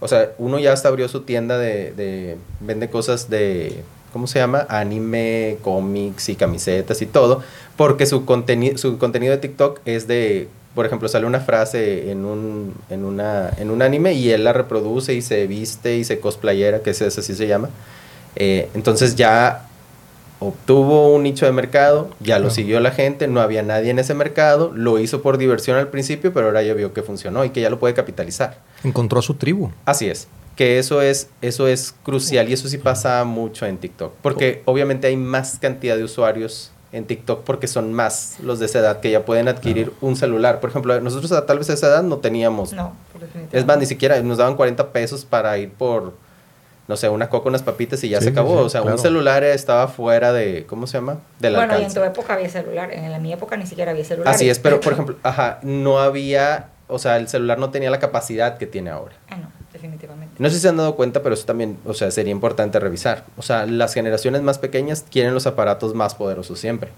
O 0.00 0.08
sea, 0.08 0.32
uno 0.38 0.58
ya 0.58 0.72
hasta 0.72 0.88
abrió 0.88 1.08
su 1.08 1.22
tienda 1.22 1.58
de, 1.58 1.92
de 1.92 2.36
vende 2.60 2.90
cosas 2.90 3.30
de, 3.30 3.84
¿cómo 4.16 4.26
se 4.26 4.38
llama? 4.38 4.64
Anime, 4.70 5.58
cómics 5.60 6.30
y 6.30 6.36
camisetas 6.36 7.02
y 7.02 7.06
todo, 7.06 7.42
porque 7.76 8.06
su, 8.06 8.24
conteni 8.24 8.78
su 8.78 8.96
contenido 8.96 9.32
de 9.32 9.36
TikTok 9.36 9.80
es 9.84 10.08
de, 10.08 10.48
por 10.74 10.86
ejemplo, 10.86 11.06
sale 11.06 11.26
una 11.26 11.40
frase 11.40 12.10
en 12.10 12.24
un, 12.24 12.72
en 12.88 13.04
una, 13.04 13.50
en 13.58 13.70
un 13.70 13.82
anime 13.82 14.14
y 14.14 14.30
él 14.30 14.44
la 14.44 14.54
reproduce 14.54 15.12
y 15.12 15.20
se 15.20 15.46
viste 15.46 15.98
y 15.98 16.04
se 16.04 16.18
cosplayera, 16.18 16.80
que 16.80 16.88
es 16.88 17.02
así 17.02 17.34
se 17.34 17.46
llama. 17.46 17.68
Eh, 18.36 18.70
entonces 18.72 19.16
ya 19.16 19.66
obtuvo 20.38 21.14
un 21.14 21.22
nicho 21.24 21.44
de 21.44 21.52
mercado, 21.52 22.08
ya 22.18 22.38
lo 22.38 22.48
siguió 22.48 22.80
la 22.80 22.92
gente, 22.92 23.28
no 23.28 23.42
había 23.42 23.62
nadie 23.62 23.90
en 23.90 23.98
ese 23.98 24.14
mercado, 24.14 24.72
lo 24.74 24.98
hizo 24.98 25.20
por 25.20 25.36
diversión 25.36 25.76
al 25.76 25.88
principio, 25.88 26.32
pero 26.32 26.46
ahora 26.46 26.62
ya 26.62 26.72
vio 26.72 26.94
que 26.94 27.02
funcionó 27.02 27.44
y 27.44 27.50
que 27.50 27.60
ya 27.60 27.68
lo 27.68 27.78
puede 27.78 27.92
capitalizar. 27.92 28.60
Encontró 28.82 29.18
a 29.18 29.22
su 29.22 29.34
tribu. 29.34 29.72
Así 29.84 30.08
es. 30.08 30.26
Que 30.56 30.78
eso 30.78 31.02
es, 31.02 31.28
eso 31.42 31.68
es 31.68 31.94
crucial 32.02 32.48
y 32.48 32.54
eso 32.54 32.66
sí 32.68 32.78
pasa 32.78 33.22
mucho 33.24 33.66
en 33.66 33.76
TikTok. 33.78 34.12
Porque 34.22 34.62
obviamente 34.64 35.06
hay 35.06 35.16
más 35.16 35.58
cantidad 35.58 35.96
de 35.96 36.04
usuarios 36.04 36.72
en 36.92 37.04
TikTok 37.04 37.44
porque 37.44 37.66
son 37.66 37.92
más 37.92 38.36
los 38.42 38.58
de 38.58 38.64
esa 38.66 38.78
edad 38.78 39.00
que 39.00 39.10
ya 39.10 39.24
pueden 39.26 39.48
adquirir 39.48 39.92
un 40.00 40.16
celular. 40.16 40.60
Por 40.60 40.70
ejemplo, 40.70 40.98
nosotros 41.00 41.30
a 41.32 41.44
tal 41.44 41.58
vez 41.58 41.68
a 41.68 41.74
esa 41.74 41.88
edad 41.88 42.02
no 42.02 42.18
teníamos. 42.18 42.72
No, 42.72 42.94
por. 43.12 43.22
Es 43.52 43.66
más, 43.66 43.76
ni 43.76 43.84
siquiera 43.84 44.18
nos 44.22 44.38
daban 44.38 44.56
40 44.56 44.92
pesos 44.92 45.26
para 45.26 45.58
ir 45.58 45.72
por, 45.72 46.14
no 46.88 46.96
sé, 46.96 47.10
una 47.10 47.28
coca, 47.28 47.50
unas 47.50 47.62
papitas 47.62 48.02
y 48.04 48.08
ya 48.08 48.18
Sí, 48.20 48.24
se 48.24 48.30
acabó. 48.30 48.60
sí, 48.60 48.64
o 48.64 48.68
sea, 48.70 48.80
claro. 48.80 48.96
un 48.96 49.02
celular 49.02 49.44
estaba 49.44 49.88
fuera 49.88 50.32
de, 50.32 50.64
¿cómo 50.66 50.86
se 50.86 50.96
llama? 50.96 51.18
Del 51.38 51.54
bueno, 51.54 51.78
y 51.78 51.82
en 51.84 51.92
tu 51.92 52.02
época 52.02 52.32
había 52.32 52.48
celular. 52.48 52.90
En 52.94 53.12
la 53.12 53.18
mi 53.18 53.30
época 53.30 53.58
ni 53.58 53.66
siquiera 53.66 53.90
había 53.90 54.04
celular. 54.06 54.32
Así 54.32 54.48
es, 54.48 54.58
pero 54.58 54.80
por 54.80 54.92
ejemplo, 54.94 55.16
ajá, 55.22 55.58
no 55.62 55.98
había, 56.00 56.70
o 56.88 56.98
sea, 56.98 57.18
el 57.18 57.28
celular 57.28 57.58
no 57.58 57.68
tenía 57.70 57.90
la 57.90 57.98
capacidad 57.98 58.56
que 58.56 58.66
tiene 58.66 58.88
ahora. 58.88 59.16
Ah, 59.28 59.36
no, 59.36 59.50
definitivamente. 59.76 60.34
No 60.38 60.48
sé 60.48 60.56
si 60.56 60.62
se 60.62 60.68
han 60.68 60.76
dado 60.76 60.96
cuenta, 60.96 61.22
pero 61.22 61.34
eso 61.34 61.44
también, 61.44 61.76
o 61.84 61.94
sea, 61.94 62.10
sería 62.10 62.32
importante 62.32 62.80
revisar. 62.80 63.24
O 63.36 63.42
sea, 63.42 63.66
las 63.66 63.94
generaciones 63.94 64.42
más 64.42 64.58
pequeñas 64.58 65.04
quieren 65.10 65.34
los 65.34 65.46
aparatos 65.46 65.94
más 65.94 66.14
poderosos 66.14 66.58
siempre. 66.58 66.90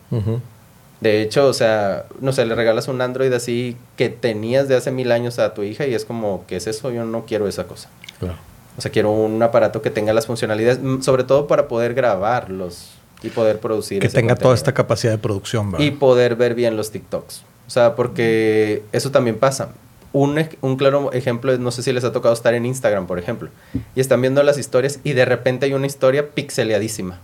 De 1.00 1.22
hecho, 1.22 1.46
o 1.46 1.52
sea, 1.52 2.06
no 2.20 2.32
sé, 2.32 2.44
le 2.44 2.54
regalas 2.54 2.88
un 2.88 3.00
Android 3.00 3.32
así 3.32 3.76
que 3.96 4.08
tenías 4.08 4.68
de 4.68 4.76
hace 4.76 4.90
mil 4.90 5.12
años 5.12 5.38
a 5.38 5.54
tu 5.54 5.62
hija 5.62 5.86
y 5.86 5.94
es 5.94 6.04
como, 6.04 6.44
¿qué 6.46 6.56
es 6.56 6.66
eso? 6.66 6.90
Yo 6.90 7.04
no 7.04 7.24
quiero 7.24 7.46
esa 7.46 7.64
cosa. 7.64 7.88
Claro. 8.18 8.36
O 8.76 8.80
sea, 8.80 8.90
quiero 8.90 9.10
un 9.10 9.42
aparato 9.42 9.82
que 9.82 9.90
tenga 9.90 10.12
las 10.12 10.26
funcionalidades, 10.26 10.80
mm, 10.80 11.02
sobre 11.02 11.24
todo 11.24 11.46
para 11.46 11.68
poder 11.68 11.94
grabarlos 11.94 12.90
y 13.22 13.28
poder 13.28 13.58
producir. 13.58 14.00
Que 14.00 14.06
ese 14.06 14.16
tenga 14.16 14.36
toda 14.36 14.54
esta 14.54 14.72
capacidad 14.72 15.12
de 15.12 15.18
producción, 15.18 15.72
¿verdad? 15.72 15.84
Y 15.84 15.90
poder 15.92 16.36
ver 16.36 16.54
bien 16.54 16.76
los 16.76 16.90
TikToks. 16.90 17.42
O 17.66 17.70
sea, 17.70 17.94
porque 17.94 18.82
eso 18.92 19.10
también 19.10 19.36
pasa. 19.38 19.70
Un, 20.12 20.42
un 20.62 20.76
claro 20.76 21.12
ejemplo 21.12 21.56
no 21.58 21.70
sé 21.70 21.82
si 21.82 21.92
les 21.92 22.02
ha 22.04 22.12
tocado 22.12 22.32
estar 22.34 22.54
en 22.54 22.64
Instagram, 22.64 23.06
por 23.06 23.18
ejemplo, 23.18 23.50
y 23.94 24.00
están 24.00 24.20
viendo 24.22 24.42
las 24.42 24.56
historias 24.58 25.00
y 25.04 25.12
de 25.12 25.24
repente 25.26 25.66
hay 25.66 25.74
una 25.74 25.86
historia 25.86 26.30
pixeleadísima. 26.30 27.20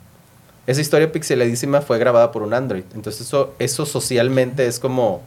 Esa 0.67 0.81
historia 0.81 1.11
pixeladísima 1.13 1.81
fue 1.83 1.99
grabada 1.99 2.31
por 2.33 2.43
un 2.43 2.55
Android. 2.55 2.85
Entonces 2.95 3.23
eso, 3.27 3.55
eso 3.59 3.85
socialmente 3.87 4.67
es 4.67 4.79
como... 4.79 5.23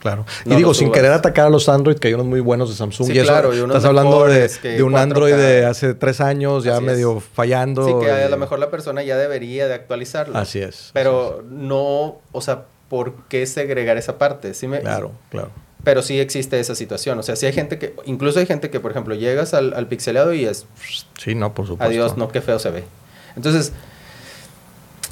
Claro. 0.00 0.26
Y 0.44 0.54
digo, 0.54 0.74
sin 0.74 0.92
querer 0.92 1.10
atacar 1.12 1.46
a 1.46 1.50
los 1.50 1.68
Android, 1.68 1.96
que 1.98 2.08
hay 2.08 2.14
unos 2.14 2.26
muy 2.26 2.38
buenos 2.40 2.68
de 2.68 2.76
Samsung. 2.76 3.06
Sí, 3.08 3.12
y 3.14 3.18
eso, 3.18 3.26
claro, 3.28 3.54
y 3.54 3.58
unos 3.60 3.76
estás 3.76 3.88
hablando 3.88 4.26
de, 4.26 4.46
de 4.48 4.82
un 4.82 4.92
4K. 4.92 4.98
Android 5.00 5.34
de 5.34 5.64
hace 5.66 5.94
tres 5.94 6.20
años, 6.20 6.62
ya 6.64 6.74
Así 6.76 6.84
es. 6.84 6.92
medio 6.92 7.18
fallando. 7.20 7.86
Sí, 7.86 7.94
que 8.04 8.10
a 8.12 8.28
lo 8.28 8.36
mejor 8.36 8.58
la 8.60 8.70
persona 8.70 9.02
ya 9.02 9.16
debería 9.16 9.66
de 9.66 9.74
actualizarlo. 9.74 10.36
Así 10.38 10.60
es. 10.60 10.90
Pero 10.92 11.42
no, 11.48 12.18
o 12.30 12.40
sea, 12.40 12.64
¿por 12.88 13.14
qué 13.28 13.46
segregar 13.46 13.96
esa 13.96 14.18
parte? 14.18 14.54
¿Sí 14.54 14.68
me- 14.68 14.80
Claro, 14.80 15.10
claro. 15.30 15.50
Pero 15.86 16.02
sí 16.02 16.18
existe 16.18 16.58
esa 16.58 16.74
situación. 16.74 17.16
O 17.20 17.22
sea, 17.22 17.36
sí 17.36 17.46
hay 17.46 17.52
gente 17.52 17.78
que, 17.78 17.94
incluso 18.06 18.40
hay 18.40 18.46
gente 18.46 18.70
que, 18.70 18.80
por 18.80 18.90
ejemplo, 18.90 19.14
llegas 19.14 19.54
al, 19.54 19.72
al 19.72 19.86
pixeleado 19.86 20.32
y 20.34 20.44
es, 20.44 20.66
Sí, 21.16 21.36
no, 21.36 21.54
por 21.54 21.64
supuesto. 21.68 21.88
adiós, 21.88 22.16
no, 22.16 22.26
qué 22.26 22.40
feo 22.40 22.58
se 22.58 22.70
ve. 22.72 22.82
Entonces, 23.36 23.72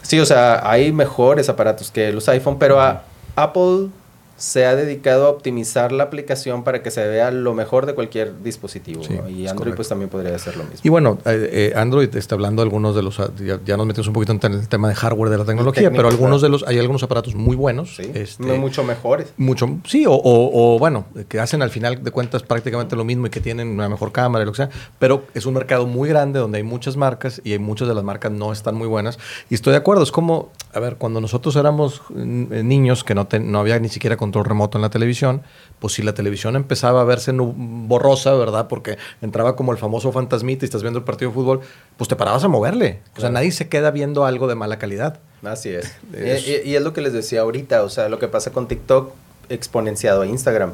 sí, 0.02 0.18
o 0.18 0.26
sea, 0.26 0.68
hay 0.68 0.90
mejores 0.90 1.48
aparatos 1.48 1.92
que 1.92 2.12
los 2.12 2.28
iPhone, 2.28 2.58
pero 2.58 2.80
a- 2.80 3.04
Apple 3.36 3.90
se 4.36 4.66
ha 4.66 4.74
dedicado 4.74 5.26
a 5.26 5.30
optimizar 5.30 5.92
la 5.92 6.04
aplicación 6.04 6.64
para 6.64 6.82
que 6.82 6.90
se 6.90 7.06
vea 7.06 7.30
lo 7.30 7.54
mejor 7.54 7.86
de 7.86 7.94
cualquier 7.94 8.42
dispositivo. 8.42 9.02
Sí, 9.04 9.14
¿no? 9.14 9.28
Y 9.28 9.46
Android 9.46 9.56
correcto. 9.56 9.76
pues 9.76 9.88
también 9.88 10.10
podría 10.10 10.34
hacer 10.34 10.56
lo 10.56 10.64
mismo. 10.64 10.80
Y 10.82 10.88
bueno, 10.88 11.18
eh, 11.24 11.48
eh, 11.52 11.72
Android 11.76 12.14
está 12.16 12.34
hablando 12.34 12.62
de 12.62 12.66
algunos 12.66 12.94
de 12.96 13.02
los. 13.02 13.16
Ya, 13.38 13.60
ya 13.64 13.76
nos 13.76 13.86
metimos 13.86 14.08
un 14.08 14.12
poquito 14.14 14.32
en 14.32 14.52
el 14.54 14.68
tema 14.68 14.88
de 14.88 14.94
hardware 14.94 15.30
de 15.30 15.38
la 15.38 15.44
tecnología, 15.44 15.82
técnico, 15.84 15.96
pero 15.96 16.08
algunos 16.08 16.42
de 16.42 16.48
los. 16.48 16.64
Hay 16.66 16.78
algunos 16.78 17.02
aparatos 17.02 17.34
muy 17.34 17.56
buenos. 17.56 17.96
Sí, 17.96 18.10
este, 18.14 18.42
no 18.44 18.56
mucho 18.56 18.82
mejores. 18.84 19.32
Mucho, 19.36 19.78
sí, 19.86 20.04
o, 20.06 20.12
o- 20.12 20.74
o, 20.74 20.78
bueno, 20.78 21.06
que 21.28 21.38
hacen 21.40 21.62
al 21.62 21.70
final 21.70 22.02
de 22.02 22.10
cuentas 22.10 22.42
prácticamente 22.42 22.96
lo 22.96 23.04
mismo 23.04 23.26
y 23.26 23.30
que 23.30 23.40
tienen 23.40 23.68
una 23.68 23.88
mejor 23.88 24.10
cámara 24.12 24.42
y 24.42 24.46
lo 24.46 24.52
que 24.52 24.56
sea, 24.56 24.70
pero 24.98 25.24
es 25.34 25.46
un 25.46 25.54
mercado 25.54 25.86
muy 25.86 26.08
grande 26.08 26.38
donde 26.40 26.58
hay 26.58 26.64
muchas 26.64 26.96
marcas 26.96 27.40
y 27.44 27.52
hay 27.52 27.58
muchas 27.58 27.86
de 27.88 27.94
las 27.94 28.02
marcas 28.04 28.32
no 28.32 28.52
están 28.52 28.74
muy 28.74 28.88
buenas. 28.88 29.18
Y 29.50 29.54
estoy 29.54 29.72
de 29.72 29.78
acuerdo, 29.78 30.02
es 30.02 30.10
como, 30.12 30.50
a 30.72 30.80
ver, 30.80 30.96
cuando 30.96 31.20
nosotros 31.20 31.54
éramos 31.56 32.02
mm, 32.10 32.66
niños 32.66 33.04
que 33.04 33.14
no, 33.14 33.26
te- 33.26 33.40
no 33.40 33.60
había 33.60 33.78
ni 33.78 33.88
siquiera 33.88 34.16
control 34.24 34.44
remoto 34.44 34.78
en 34.78 34.82
la 34.82 34.90
televisión, 34.90 35.42
pues 35.78 35.92
si 35.94 36.02
la 36.02 36.12
televisión 36.14 36.56
empezaba 36.56 37.00
a 37.02 37.04
verse 37.04 37.32
borrosa, 37.32 38.32
¿verdad? 38.34 38.66
Porque 38.68 38.96
entraba 39.22 39.54
como 39.56 39.72
el 39.72 39.78
famoso 39.78 40.10
fantasmita 40.12 40.64
y 40.64 40.66
estás 40.66 40.82
viendo 40.82 40.98
el 40.98 41.04
partido 41.04 41.30
de 41.30 41.34
fútbol, 41.34 41.60
pues 41.96 42.08
te 42.08 42.16
parabas 42.16 42.42
a 42.44 42.48
moverle. 42.48 43.00
O 43.16 43.20
sea, 43.20 43.30
nadie 43.30 43.52
se 43.52 43.68
queda 43.68 43.90
viendo 43.90 44.24
algo 44.24 44.46
de 44.48 44.54
mala 44.54 44.78
calidad. 44.78 45.20
Así 45.44 45.68
es. 45.68 45.92
Es- 46.14 46.46
Y, 46.48 46.74
es 46.74 46.82
lo 46.82 46.92
que 46.92 47.00
les 47.02 47.12
decía 47.12 47.42
ahorita, 47.42 47.82
o 47.82 47.88
sea, 47.88 48.08
lo 48.08 48.18
que 48.18 48.28
pasa 48.28 48.50
con 48.50 48.66
TikTok 48.68 49.12
exponenciado 49.50 50.22
a 50.22 50.26
Instagram. 50.26 50.72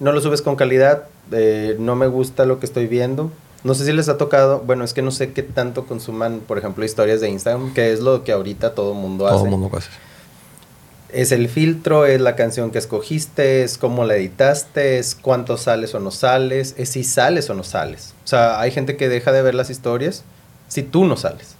no 0.00 0.12
lo 0.12 0.20
subes 0.20 0.42
con 0.42 0.54
calidad, 0.56 1.04
eh, 1.32 1.74
no 1.78 1.96
me 1.96 2.06
gusta 2.06 2.44
lo 2.46 2.60
que 2.60 2.66
estoy 2.66 2.86
viendo. 2.86 3.30
No 3.64 3.74
sé 3.74 3.84
si 3.84 3.92
les 3.92 4.08
ha 4.08 4.16
tocado, 4.16 4.60
bueno, 4.64 4.84
es 4.84 4.94
que 4.94 5.02
no 5.02 5.10
sé 5.10 5.32
qué 5.32 5.42
tanto 5.42 5.84
consuman, 5.86 6.40
por 6.46 6.58
ejemplo, 6.58 6.84
historias 6.84 7.20
de 7.20 7.28
Instagram, 7.28 7.74
que 7.74 7.92
es 7.92 7.98
lo 7.98 8.22
que 8.22 8.30
ahorita 8.30 8.72
todo 8.76 8.94
mundo 8.94 9.26
hace. 9.26 9.36
Todo 9.38 9.46
mundo 9.46 9.68
hace. 9.76 9.90
Es 11.10 11.32
el 11.32 11.48
filtro, 11.48 12.04
es 12.04 12.20
la 12.20 12.36
canción 12.36 12.70
que 12.70 12.78
escogiste, 12.78 13.62
es 13.62 13.78
cómo 13.78 14.04
la 14.04 14.16
editaste, 14.16 14.98
es 14.98 15.14
cuánto 15.14 15.56
sales 15.56 15.94
o 15.94 16.00
no 16.00 16.10
sales, 16.10 16.74
es 16.76 16.90
si 16.90 17.04
sales 17.04 17.48
o 17.48 17.54
no 17.54 17.64
sales. 17.64 18.14
O 18.24 18.26
sea, 18.26 18.60
hay 18.60 18.70
gente 18.70 18.96
que 18.96 19.08
deja 19.08 19.32
de 19.32 19.42
ver 19.42 19.54
las 19.54 19.70
historias 19.70 20.24
si 20.68 20.82
tú 20.82 21.04
no 21.06 21.16
sales. 21.16 21.56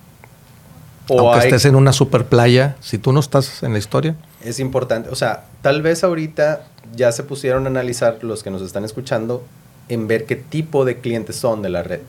O 1.09 1.21
Aunque 1.21 1.47
estés 1.47 1.65
en 1.65 1.77
una 1.77 1.95
super 1.95 2.27
playa, 2.27 2.77
si 2.81 2.99
tú 2.99 3.13
no 3.13 3.21
estás 3.21 3.63
en 3.63 3.73
la 3.73 3.79
historia. 3.79 4.15
Es 4.45 4.61
importante, 4.61 5.09
o 5.09 5.17
sea, 5.17 5.45
tal 5.63 5.81
vez 5.81 6.05
ahorita 6.05 6.67
ya 6.95 7.13
se 7.13 7.23
pusieron 7.23 7.65
a 7.65 7.71
analizar 7.71 8.19
los 8.23 8.43
que 8.43 8.51
nos 8.51 8.61
están 8.61 8.85
escuchando 8.85 9.43
en 9.89 10.07
ver 10.07 10.27
qué 10.27 10.37
tipo 10.37 10.85
de 10.85 10.99
clientes 10.99 11.37
son 11.37 11.63
de 11.63 11.71
la 11.71 11.83
red. 11.83 12.01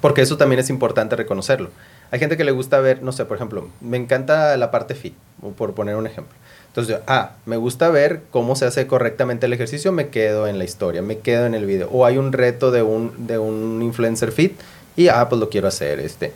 Porque 0.00 0.22
eso 0.22 0.36
también 0.36 0.60
es 0.60 0.68
importante 0.68 1.16
reconocerlo. 1.16 1.70
Hay 2.10 2.18
gente 2.18 2.36
que 2.36 2.44
le 2.44 2.52
gusta 2.52 2.80
ver, 2.80 3.02
no 3.02 3.12
sé, 3.12 3.24
por 3.24 3.36
ejemplo, 3.36 3.68
me 3.80 3.96
encanta 3.96 4.56
la 4.56 4.70
parte 4.70 4.94
fit, 4.94 5.14
por 5.56 5.74
poner 5.74 5.96
un 5.96 6.06
ejemplo. 6.06 6.34
Entonces, 6.68 6.98
ah, 7.06 7.32
me 7.46 7.56
gusta 7.56 7.88
ver 7.90 8.22
cómo 8.30 8.56
se 8.56 8.66
hace 8.66 8.86
correctamente 8.88 9.46
el 9.46 9.52
ejercicio, 9.52 9.92
me 9.92 10.08
quedo 10.08 10.48
en 10.48 10.58
la 10.58 10.64
historia, 10.64 11.02
me 11.02 11.18
quedo 11.18 11.46
en 11.46 11.54
el 11.54 11.66
video. 11.66 11.88
O 11.92 12.04
hay 12.04 12.18
un 12.18 12.32
reto 12.32 12.72
de 12.72 12.82
un, 12.82 13.28
de 13.28 13.38
un 13.38 13.80
influencer 13.80 14.32
fit 14.32 14.58
y, 14.96 15.06
ah, 15.06 15.28
pues 15.28 15.40
lo 15.40 15.48
quiero 15.50 15.68
hacer, 15.68 16.00
este. 16.00 16.32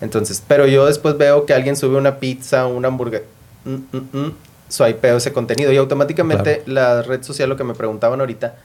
Entonces, 0.00 0.42
pero 0.46 0.66
yo 0.66 0.86
después 0.86 1.16
veo 1.16 1.46
que 1.46 1.54
alguien 1.54 1.76
sube 1.76 1.96
una 1.96 2.18
pizza, 2.18 2.66
una 2.66 2.88
hamburguesa, 2.88 3.24
mm, 3.64 3.74
mm, 3.74 4.18
mm, 4.18 4.34
swipeo 4.68 5.16
ese 5.16 5.32
contenido 5.32 5.72
y 5.72 5.76
automáticamente 5.76 6.62
la 6.66 7.02
red 7.02 7.22
social, 7.22 7.48
lo 7.48 7.56
que 7.56 7.64
me 7.64 7.74
preguntaban 7.74 8.18
ahorita, 8.20 8.56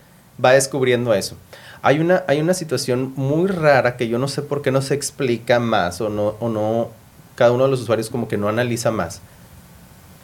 va 0.44 0.54
descubriendo 0.54 1.14
eso. 1.14 1.36
Hay 1.84 2.00
una, 2.00 2.24
hay 2.28 2.42
una 2.42 2.54
situación 2.56 3.14
muy 3.16 3.48
rara 3.48 3.98
que 3.98 4.08
yo 4.08 4.18
no 4.18 4.28
sé 4.28 4.42
por 4.42 4.62
qué 4.62 4.72
no 4.72 4.82
se 4.82 4.96
explica 4.96 5.60
más 5.60 6.02
o 6.02 6.10
no, 6.10 6.36
o 6.40 6.50
no, 6.50 6.90
cada 7.36 7.52
uno 7.52 7.66
de 7.66 7.70
los 7.70 7.82
usuarios 7.82 8.10
como 8.10 8.28
que 8.28 8.38
no 8.38 8.48
analiza 8.48 8.90
más. 8.90 9.22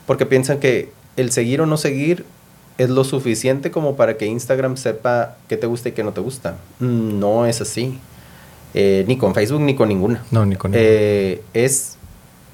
Porque 0.08 0.26
piensan 0.26 0.60
que 0.60 0.91
el 1.17 1.32
seguir 1.32 1.62
o 1.62 1.65
no 1.65 1.78
seguir 1.78 2.26
es 2.80 2.89
lo 2.89 3.04
suficiente 3.04 3.72
como 3.72 3.95
para 3.98 4.17
que 4.17 4.26
Instagram 4.26 4.78
sepa 4.78 5.36
qué 5.50 5.58
te 5.58 5.67
gusta 5.67 5.89
y 5.89 5.91
qué 5.91 6.02
no 6.02 6.13
te 6.13 6.22
gusta. 6.22 6.56
No 6.80 7.45
es 7.45 7.60
así. 7.62 8.00
Eh, 8.74 9.04
ni 9.08 9.17
con 9.17 9.36
Facebook 9.36 9.62
ni 9.62 9.76
con 9.76 9.89
ninguna. 9.89 10.24
No, 10.32 10.45
ni 10.45 10.56
con 10.56 10.72
ninguna. 10.72 10.89
Eh, 10.89 11.43
es 11.54 11.99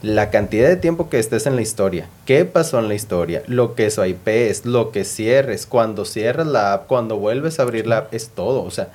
la 0.01 0.29
cantidad 0.29 0.67
de 0.67 0.75
tiempo 0.75 1.09
que 1.09 1.19
estés 1.19 1.45
en 1.47 1.55
la 1.55 1.61
historia, 1.61 2.07
qué 2.25 2.45
pasó 2.45 2.79
en 2.79 2.87
la 2.87 2.95
historia, 2.95 3.41
lo 3.47 3.75
que 3.75 3.87
es 3.87 3.97
IP 3.97 4.27
es, 4.27 4.65
lo 4.65 4.91
que 4.91 5.03
cierres, 5.03 5.65
cuando 5.65 6.05
cierras 6.05 6.47
la 6.47 6.73
app, 6.73 6.87
cuando 6.87 7.17
vuelves 7.17 7.59
a 7.59 7.63
abrir 7.63 7.87
la 7.87 7.97
app, 7.99 8.13
es 8.13 8.29
todo. 8.29 8.63
O 8.63 8.71
sea, 8.71 8.89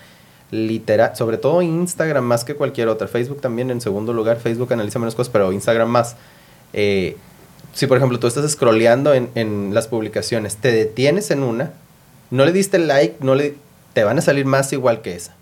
literal, 0.50 1.16
sobre 1.16 1.38
todo 1.38 1.62
Instagram 1.62 2.24
más 2.24 2.44
que 2.44 2.54
cualquier 2.54 2.88
otra. 2.88 3.08
Facebook 3.08 3.40
también 3.40 3.70
en 3.70 3.80
segundo 3.80 4.12
lugar, 4.12 4.38
Facebook 4.38 4.72
analiza 4.72 4.98
menos 4.98 5.14
cosas, 5.14 5.32
pero 5.32 5.52
Instagram 5.52 5.88
más. 5.88 6.16
Eh, 6.72 7.16
si 7.72 7.86
por 7.86 7.96
ejemplo 7.96 8.18
tú 8.18 8.26
estás 8.26 8.50
scrolleando 8.50 9.14
en, 9.14 9.30
en, 9.34 9.74
las 9.74 9.88
publicaciones, 9.88 10.56
te 10.56 10.72
detienes 10.72 11.30
en 11.30 11.42
una, 11.42 11.72
no 12.30 12.44
le 12.44 12.52
diste 12.52 12.78
like, 12.78 13.16
no 13.20 13.34
le, 13.34 13.54
te 13.92 14.04
van 14.04 14.18
a 14.18 14.22
salir 14.22 14.44
más 14.44 14.72
igual 14.72 15.02
que 15.02 15.14
esa. 15.14 15.34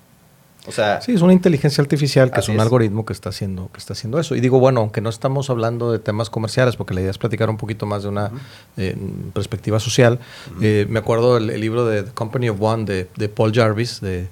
O 0.69 0.73
sea, 0.73 1.01
sí, 1.01 1.13
es 1.13 1.23
una 1.23 1.33
inteligencia 1.33 1.81
artificial 1.81 2.31
que 2.31 2.41
es 2.41 2.49
un 2.49 2.61
algoritmo 2.61 3.07
que 3.07 3.15
está 3.15 3.31
haciendo 3.31 3.71
que 3.73 3.79
está 3.79 3.95
haciendo 3.95 4.21
eso. 4.21 4.37
Y 4.37 4.41
digo, 4.41 4.61
bueno, 4.61 4.81
aunque 4.81 5.01
no 5.01 5.09
estamos 5.09 5.49
hablando 5.49 5.91
de 5.91 5.99
temas 5.99 6.29
comerciales, 6.29 6.77
porque 6.77 6.93
la 6.93 7.01
idea 7.01 7.11
es 7.11 7.19
platicar 7.19 7.49
un 7.49 7.57
poquito 7.57 7.87
más 7.87 8.03
de 8.03 8.11
una 8.11 8.31
eh, 8.77 8.95
perspectiva 9.33 9.81
social. 9.81 10.19
eh, 10.61 10.87
me 10.89 10.99
acuerdo 10.99 11.39
el, 11.39 11.59
libro 11.59 11.87
de 11.87 12.03
The 12.03 12.11
Company 12.13 12.51
of 12.51 12.61
One 12.61 12.85
de, 12.85 13.09
de 13.17 13.29
Paul 13.31 13.53
Jarvis, 13.55 14.03
de, 14.03 14.29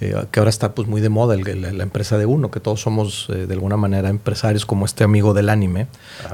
eh, 0.00 0.14
que 0.30 0.40
ahora 0.40 0.50
está 0.50 0.74
pues 0.74 0.86
muy 0.86 1.00
de 1.00 1.08
moda, 1.08 1.34
el, 1.34 1.62
la, 1.62 1.72
la, 1.72 1.82
empresa 1.82 2.18
de 2.18 2.26
uno, 2.26 2.50
que 2.50 2.60
todos 2.60 2.82
somos 2.82 3.26
de 3.28 3.52
alguna 3.52 3.78
manera 3.78 4.10
empresarios 4.10 4.66
como 4.66 4.84
este 4.84 5.04
amigo 5.04 5.32
del 5.32 5.48
anime. 5.48 5.86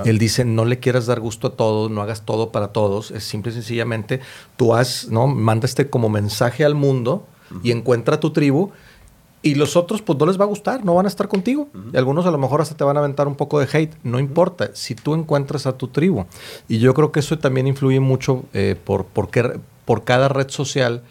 Él 0.05 0.19
dice, 0.19 0.45
no 0.45 0.64
le 0.64 0.81
quieras 0.81 1.07
dar 1.07 1.21
gusto 1.21 1.47
a 1.47 1.57
todos, 1.57 1.93
no 1.93 2.03
hagas 2.03 2.23
todo 2.23 2.51
para 2.51 2.69
todos, 2.69 3.12
es 3.12 3.23
simple 3.23 3.53
y 3.53 3.55
sencillamente, 3.55 4.21
tú 4.57 4.75
haz, 4.75 5.07
¿no? 5.11 5.29
Manda 5.29 5.67
este 5.67 5.88
como 5.88 6.09
mensaje 6.09 6.64
al 6.64 6.75
mundo 6.75 7.27
y 7.62 7.71
encuentra 7.71 8.19
tu 8.19 8.33
tribu 8.33 8.73
y 9.45 9.55
los 9.57 9.77
otros, 9.77 10.01
pues 10.01 10.19
no 10.19 10.25
les 10.25 10.41
va 10.41 10.45
a 10.45 10.47
gustar, 10.49 10.85
no 10.87 10.95
van 10.95 11.05
a 11.05 11.09
estar 11.09 11.29
contigo. 11.29 11.69
Uh 11.75 11.79
-huh. 11.79 11.91
Y 11.93 11.97
algunos 11.99 12.25
a 12.25 12.31
lo 12.31 12.39
mejor 12.39 12.63
hasta 12.63 12.75
te 12.77 12.83
van 12.83 12.97
a 12.97 13.01
aventar 13.01 13.29
un 13.29 13.35
poco 13.37 13.61
de 13.61 13.69
hate. 13.71 13.95
No 14.03 14.19
importa, 14.19 14.71
si 14.73 14.95
tú 14.95 15.15
encuentras 15.15 15.67
a 15.67 15.77
tu 15.77 15.89
tribu. 15.89 16.25
Y 16.67 16.79
yo 16.79 16.95
creo 16.95 17.13
que 17.13 17.21
eso 17.21 17.39
también 17.39 17.67
influye 17.67 18.01
mucho 18.01 18.45
eh, 18.55 18.75
por, 18.83 19.05
por, 19.05 19.29
qué, 19.29 19.61
por 19.85 20.05
cada 20.05 20.29
red 20.29 20.49
social. 20.49 21.03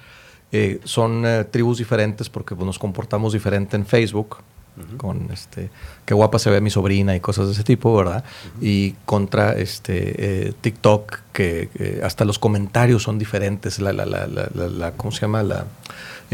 Eh, 0.52 0.80
son 0.84 1.26
eh, 1.26 1.44
tribus 1.46 1.78
diferentes 1.78 2.30
porque 2.30 2.56
pues, 2.56 2.66
nos 2.66 2.80
comportamos 2.80 3.34
diferente 3.34 3.78
en 3.78 3.86
Facebook. 3.86 4.38
Uh 4.76 4.82
-huh. 4.82 4.98
con 4.98 5.30
este 5.32 5.70
qué 6.04 6.16
guapa 6.16 6.40
se 6.40 6.50
ve 6.50 6.60
mi 6.60 6.72
sobrina 6.72 7.16
y 7.16 7.20
cosas 7.20 7.46
de 7.46 7.52
ese 7.52 7.64
tipo, 7.64 7.96
¿verdad? 7.96 8.24
Uh 8.24 8.60
-huh. 8.60 8.68
Y 8.68 8.96
contra 9.06 9.54
este 9.54 10.48
eh, 10.48 10.54
TikTok 10.62 11.20
que 11.32 11.70
hasta 12.04 12.26
los 12.26 12.40
comentarios 12.40 13.04
son 13.04 13.20
diferentes, 13.20 13.78
la, 13.78 13.94
la, 13.94 14.08
la, 14.08 14.26
la, 14.26 14.92
¿cómo 14.94 15.12
se 15.12 15.22
llama? 15.22 15.44
La, 15.44 15.66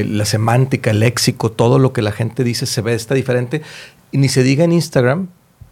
la 0.06 0.26
semántica, 0.26 0.92
el 0.92 1.00
léxico, 1.00 1.52
todo 1.52 1.80
lo 1.80 1.94
que 1.94 2.02
la 2.02 2.12
gente 2.12 2.44
dice 2.44 2.66
se 2.66 2.82
ve 2.82 2.94
está 2.94 3.16
diferente. 3.16 3.62
Y 4.12 4.18
ni 4.18 4.30
se 4.30 4.44
diga 4.44 4.64
en 4.64 4.72
Instagram 4.72 5.28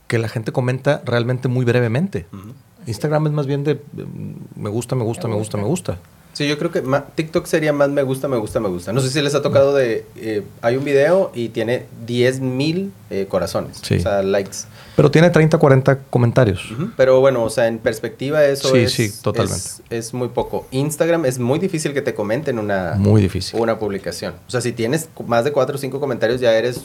que 0.08 0.18
la 0.18 0.30
gente 0.30 0.52
comenta 0.52 1.02
realmente 1.06 1.48
muy 1.48 1.66
brevemente. 1.66 2.28
Uh 2.32 2.38
-huh. 2.38 2.54
Instagram 2.88 3.28
es 3.28 3.34
más 3.34 3.48
bien 3.48 3.64
de 3.64 3.76
mm, 3.76 4.62
me 4.62 4.70
gusta, 4.70 4.96
me 4.96 5.04
gusta, 5.04 5.28
me 5.28 5.36
gusta, 5.36 5.58
me 5.58 5.64
gusta. 5.64 5.92
Me 5.94 5.98
gusta. 5.98 6.18
Sí, 6.38 6.48
yo 6.48 6.60
creo 6.60 6.70
que 6.70 6.84
TikTok 7.16 7.48
sería 7.48 7.74
más 7.74 7.90
me 7.90 8.04
gusta, 8.04 8.28
me 8.28 8.38
gusta, 8.38 8.60
me 8.60 8.70
gusta. 8.70 8.94
No 8.94 9.02
sé 9.02 9.10
si 9.10 9.20
les 9.24 9.34
ha 9.34 9.42
tocado 9.42 9.74
de... 9.74 10.06
Eh, 10.18 10.44
hay 10.62 10.78
un 10.78 10.84
video 10.84 11.32
y 11.34 11.50
tiene 11.50 11.88
10 12.06 12.42
mil 12.42 12.92
eh, 13.10 13.26
corazones, 13.28 13.80
sí. 13.82 13.96
o 13.96 14.00
sea, 14.02 14.22
likes. 14.22 14.58
Pero 14.98 15.12
tiene 15.12 15.30
30, 15.30 15.58
40 15.58 16.00
comentarios. 16.10 16.72
Uh 16.72 16.74
-huh. 16.74 16.92
Pero 16.98 17.22
bueno, 17.22 17.44
o 17.44 17.50
sea, 17.50 17.68
en 17.68 17.78
perspectiva 17.78 18.44
eso 18.44 18.70
sí, 18.70 18.80
es, 18.80 18.92
sí, 18.92 19.12
totalmente. 19.22 19.64
Es, 19.90 20.08
es, 20.08 20.14
muy 20.14 20.28
poco. 20.30 20.68
Instagram 20.72 21.26
es 21.26 21.40
muy 21.40 21.60
difícil 21.60 21.94
que 21.94 22.02
te 22.02 22.14
comenten 22.14 22.58
una, 22.58 22.96
muy 22.98 23.22
difícil. 23.22 23.60
una 23.60 23.78
publicación. 23.78 24.34
O 24.48 24.52
sea, 24.52 24.60
si 24.60 24.74
tienes 24.74 25.08
más 25.28 25.46
de 25.46 25.52
4 25.52 25.76
o 25.76 25.78
5 25.78 26.00
comentarios 26.00 26.42
ya 26.42 26.54
eres 26.58 26.82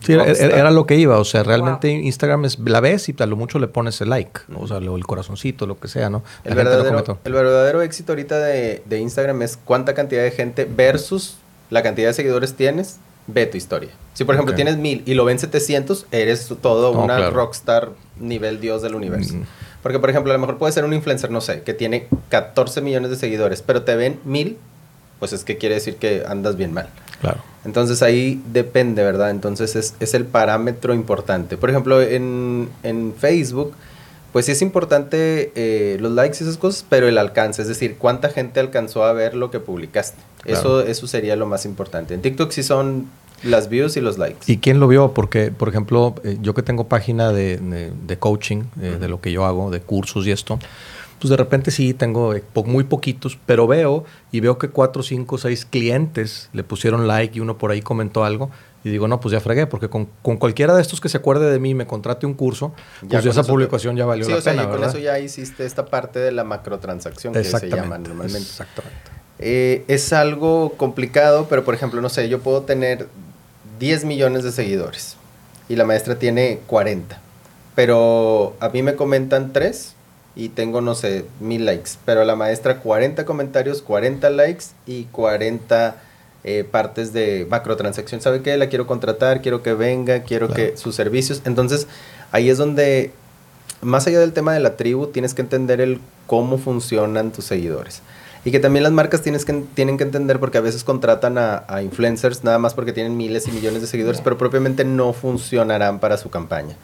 Sí, 0.00 0.14
era, 0.14 0.24
era, 0.24 0.70
lo 0.70 0.86
que 0.86 0.96
iba, 0.96 1.18
o 1.18 1.24
sea, 1.24 1.42
realmente 1.42 1.88
wow. 1.88 2.06
Instagram 2.06 2.46
es, 2.46 2.58
la 2.58 2.80
ves 2.80 3.08
y 3.10 3.14
a 3.18 3.26
lo 3.26 3.36
mucho 3.36 3.58
le 3.58 3.68
pones 3.68 4.00
el 4.00 4.08
like, 4.08 4.40
¿no? 4.48 4.60
o 4.60 4.66
sea, 4.66 4.78
el 4.78 5.06
corazoncito, 5.06 5.66
lo 5.66 5.78
que 5.78 5.88
sea, 5.88 6.08
¿no? 6.08 6.22
El 6.44 6.54
verdadero, 6.54 7.18
el 7.22 7.32
verdadero, 7.32 7.82
éxito 7.82 8.12
ahorita 8.12 8.38
de, 8.38 8.82
de, 8.86 8.98
Instagram 8.98 9.42
es 9.42 9.58
cuánta 9.62 9.92
cantidad 9.92 10.22
de 10.22 10.30
gente 10.30 10.64
versus 10.64 11.36
la 11.68 11.82
cantidad 11.82 12.08
de 12.08 12.14
seguidores 12.14 12.54
tienes, 12.54 12.98
ve 13.26 13.46
tu 13.46 13.56
historia. 13.56 13.90
Si 14.14 14.24
por 14.24 14.34
ejemplo 14.34 14.52
okay. 14.52 14.64
tienes 14.64 14.80
mil 14.80 15.02
y 15.06 15.14
lo 15.14 15.24
ven 15.24 15.38
700, 15.38 16.06
eres 16.10 16.52
todo 16.60 16.92
no, 16.92 17.04
una 17.04 17.16
claro. 17.16 17.30
rockstar 17.32 17.90
nivel 18.18 18.60
dios 18.60 18.82
del 18.82 18.94
universo. 18.94 19.34
Mm. 19.34 19.42
Porque 19.82 19.98
por 19.98 20.10
ejemplo, 20.10 20.32
a 20.32 20.34
lo 20.34 20.40
mejor 20.40 20.58
puede 20.58 20.72
ser 20.72 20.84
un 20.84 20.92
influencer, 20.92 21.30
no 21.30 21.40
sé, 21.40 21.62
que 21.62 21.74
tiene 21.74 22.06
14 22.28 22.80
millones 22.82 23.10
de 23.10 23.16
seguidores, 23.16 23.62
pero 23.62 23.82
te 23.82 23.96
ven 23.96 24.20
mil, 24.24 24.58
pues 25.18 25.32
es 25.32 25.44
que 25.44 25.56
quiere 25.56 25.76
decir 25.76 25.96
que 25.96 26.24
andas 26.26 26.56
bien 26.56 26.72
mal. 26.72 26.88
Claro. 27.20 27.38
Entonces 27.64 28.02
ahí 28.02 28.42
depende, 28.52 29.02
¿verdad? 29.02 29.30
Entonces 29.30 29.76
es, 29.76 29.94
es 30.00 30.14
el 30.14 30.24
parámetro 30.24 30.94
importante. 30.94 31.56
Por 31.56 31.70
ejemplo, 31.70 32.00
en, 32.02 32.68
en 32.82 33.14
Facebook, 33.18 33.74
pues 34.32 34.46
sí 34.46 34.52
es 34.52 34.62
importante 34.62 35.52
eh, 35.54 35.96
los 36.00 36.12
likes 36.12 36.38
y 36.40 36.44
esas 36.44 36.56
cosas, 36.56 36.84
pero 36.88 37.08
el 37.08 37.18
alcance, 37.18 37.62
es 37.62 37.68
decir, 37.68 37.96
cuánta 37.98 38.28
gente 38.28 38.60
alcanzó 38.60 39.04
a 39.04 39.12
ver 39.12 39.34
lo 39.34 39.50
que 39.50 39.60
publicaste. 39.60 40.20
Claro. 40.42 40.58
Eso, 40.58 40.80
eso 40.82 41.06
sería 41.06 41.36
lo 41.36 41.46
más 41.46 41.64
importante. 41.64 42.14
En 42.14 42.22
TikTok 42.22 42.50
sí 42.52 42.62
son 42.62 43.06
las 43.42 43.68
views 43.68 43.96
y 43.96 44.00
los 44.00 44.18
likes. 44.18 44.40
¿Y 44.46 44.58
quién 44.58 44.80
lo 44.80 44.88
vio? 44.88 45.12
Porque, 45.12 45.50
por 45.50 45.68
ejemplo, 45.68 46.14
eh, 46.24 46.38
yo 46.40 46.54
que 46.54 46.62
tengo 46.62 46.84
página 46.88 47.32
de, 47.32 47.56
de, 47.56 47.90
de 48.06 48.18
coaching, 48.18 48.64
eh, 48.80 48.92
uh 48.92 48.94
-huh. 48.94 48.98
de 48.98 49.08
lo 49.08 49.20
que 49.20 49.32
yo 49.32 49.44
hago, 49.44 49.70
de 49.70 49.80
cursos 49.80 50.26
y 50.26 50.30
esto, 50.30 50.58
pues 51.18 51.30
de 51.30 51.36
repente 51.36 51.70
sí 51.70 51.92
tengo 51.92 52.34
muy 52.64 52.84
poquitos, 52.84 53.38
pero 53.44 53.66
veo 53.66 54.04
y 54.32 54.40
veo 54.40 54.56
que 54.56 54.68
cuatro, 54.68 55.02
cinco, 55.02 55.36
seis 55.36 55.66
clientes 55.66 56.48
le 56.54 56.64
pusieron 56.64 57.06
like 57.06 57.36
y 57.36 57.40
uno 57.40 57.58
por 57.58 57.70
ahí 57.70 57.82
comentó 57.82 58.24
algo. 58.24 58.50
Y 58.82 58.90
digo, 58.90 59.08
no, 59.08 59.20
pues 59.20 59.32
ya 59.32 59.40
fregué, 59.40 59.66
porque 59.66 59.88
con, 59.88 60.08
con 60.22 60.38
cualquiera 60.38 60.74
de 60.74 60.80
estos 60.80 61.00
que 61.00 61.08
se 61.08 61.18
acuerde 61.18 61.50
de 61.50 61.58
mí 61.58 61.70
y 61.70 61.74
me 61.74 61.86
contrate 61.86 62.24
un 62.24 62.34
curso, 62.34 62.72
ya 63.02 63.20
pues 63.20 63.26
esa 63.26 63.44
publicación 63.44 63.96
ya 63.96 64.06
valió 64.06 64.24
sí, 64.24 64.32
la 64.32 64.38
o 64.38 64.40
sea, 64.40 64.52
pena, 64.52 64.62
y 64.62 64.66
con 64.66 64.74
¿verdad? 64.76 64.90
eso 64.90 64.98
ya 64.98 65.18
hiciste 65.18 65.66
esta 65.66 65.86
parte 65.86 66.18
de 66.18 66.32
la 66.32 66.44
macrotransacción 66.44 67.34
que 67.34 67.44
se 67.44 67.68
llama 67.68 67.98
normalmente. 67.98 68.38
Exactamente. 68.38 68.96
Eh, 69.38 69.84
es 69.88 70.12
algo 70.12 70.74
complicado, 70.76 71.46
pero 71.48 71.64
por 71.64 71.74
ejemplo, 71.74 72.00
no 72.00 72.08
sé, 72.08 72.28
yo 72.28 72.40
puedo 72.40 72.62
tener 72.62 73.08
10 73.78 74.04
millones 74.04 74.44
de 74.44 74.52
seguidores 74.52 75.16
y 75.68 75.76
la 75.76 75.84
maestra 75.84 76.18
tiene 76.18 76.60
40, 76.66 77.20
pero 77.74 78.56
a 78.60 78.68
mí 78.70 78.82
me 78.82 78.96
comentan 78.96 79.52
3 79.52 79.94
y 80.36 80.50
tengo, 80.50 80.80
no 80.80 80.94
sé, 80.94 81.26
mil 81.40 81.64
likes. 81.66 81.92
Pero 82.04 82.22
a 82.22 82.24
la 82.24 82.36
maestra 82.36 82.78
40 82.78 83.24
comentarios, 83.24 83.82
40 83.82 84.30
likes 84.30 84.66
y 84.86 85.04
40 85.04 85.96
eh, 86.44 86.64
partes 86.64 87.12
de 87.12 87.46
macrotransacción. 87.50 88.20
¿Sabe 88.20 88.42
qué? 88.42 88.56
La 88.56 88.68
quiero 88.68 88.86
contratar, 88.86 89.42
quiero 89.42 89.62
que 89.62 89.74
venga, 89.74 90.22
quiero 90.22 90.46
claro. 90.48 90.72
que 90.72 90.76
sus 90.76 90.94
servicios. 90.94 91.42
Entonces, 91.44 91.86
ahí 92.32 92.48
es 92.48 92.58
donde, 92.58 93.12
más 93.82 94.06
allá 94.06 94.20
del 94.20 94.32
tema 94.32 94.54
de 94.54 94.60
la 94.60 94.76
tribu, 94.76 95.08
tienes 95.08 95.34
que 95.34 95.42
entender 95.42 95.80
el 95.80 96.00
cómo 96.26 96.58
funcionan 96.58 97.32
tus 97.32 97.44
seguidores. 97.44 98.02
Y 98.44 98.52
que 98.52 98.58
también 98.58 98.84
las 98.84 98.92
marcas 98.92 99.20
tienes 99.20 99.44
que, 99.44 99.64
tienen 99.74 99.98
que 99.98 100.04
entender 100.04 100.40
porque 100.40 100.56
a 100.56 100.62
veces 100.62 100.82
contratan 100.82 101.36
a, 101.36 101.64
a 101.68 101.82
influencers 101.82 102.42
nada 102.42 102.58
más 102.58 102.72
porque 102.72 102.94
tienen 102.94 103.16
miles 103.16 103.46
y 103.48 103.52
millones 103.52 103.82
de 103.82 103.86
seguidores, 103.86 104.22
pero 104.22 104.38
propiamente 104.38 104.84
no 104.84 105.12
funcionarán 105.12 106.00
para 106.00 106.16
su 106.16 106.30
campaña. 106.30 106.76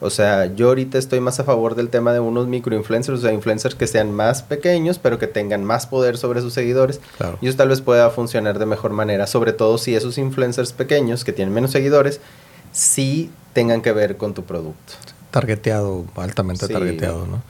O 0.00 0.10
sea, 0.10 0.46
yo 0.46 0.68
ahorita 0.68 0.98
estoy 0.98 1.20
más 1.20 1.40
a 1.40 1.44
favor 1.44 1.74
del 1.74 1.90
tema 1.90 2.12
de 2.12 2.20
unos 2.20 2.46
microinfluencers, 2.46 3.18
o 3.18 3.22
sea, 3.22 3.32
influencers 3.32 3.74
que 3.74 3.86
sean 3.86 4.12
más 4.12 4.42
pequeños, 4.42 4.98
pero 4.98 5.18
que 5.18 5.26
tengan 5.26 5.64
más 5.64 5.86
poder 5.86 6.16
sobre 6.16 6.40
sus 6.40 6.54
seguidores. 6.54 7.00
Claro. 7.18 7.38
Y 7.40 7.48
eso 7.48 7.56
tal 7.56 7.68
vez 7.68 7.80
pueda 7.80 8.10
funcionar 8.10 8.58
de 8.58 8.66
mejor 8.66 8.92
manera, 8.92 9.26
sobre 9.26 9.52
todo 9.52 9.76
si 9.78 9.94
esos 9.94 10.16
influencers 10.18 10.72
pequeños 10.72 11.24
que 11.24 11.32
tienen 11.32 11.52
menos 11.52 11.70
seguidores, 11.70 12.20
sí 12.72 13.30
tengan 13.52 13.82
que 13.82 13.92
ver 13.92 14.16
con 14.16 14.32
tu 14.34 14.44
producto. 14.44 14.94
Targeteado, 15.30 16.04
altamente 16.16 16.66
Sí, 16.66 16.72
targeteado, 16.72 17.26
¿no? 17.26 17.42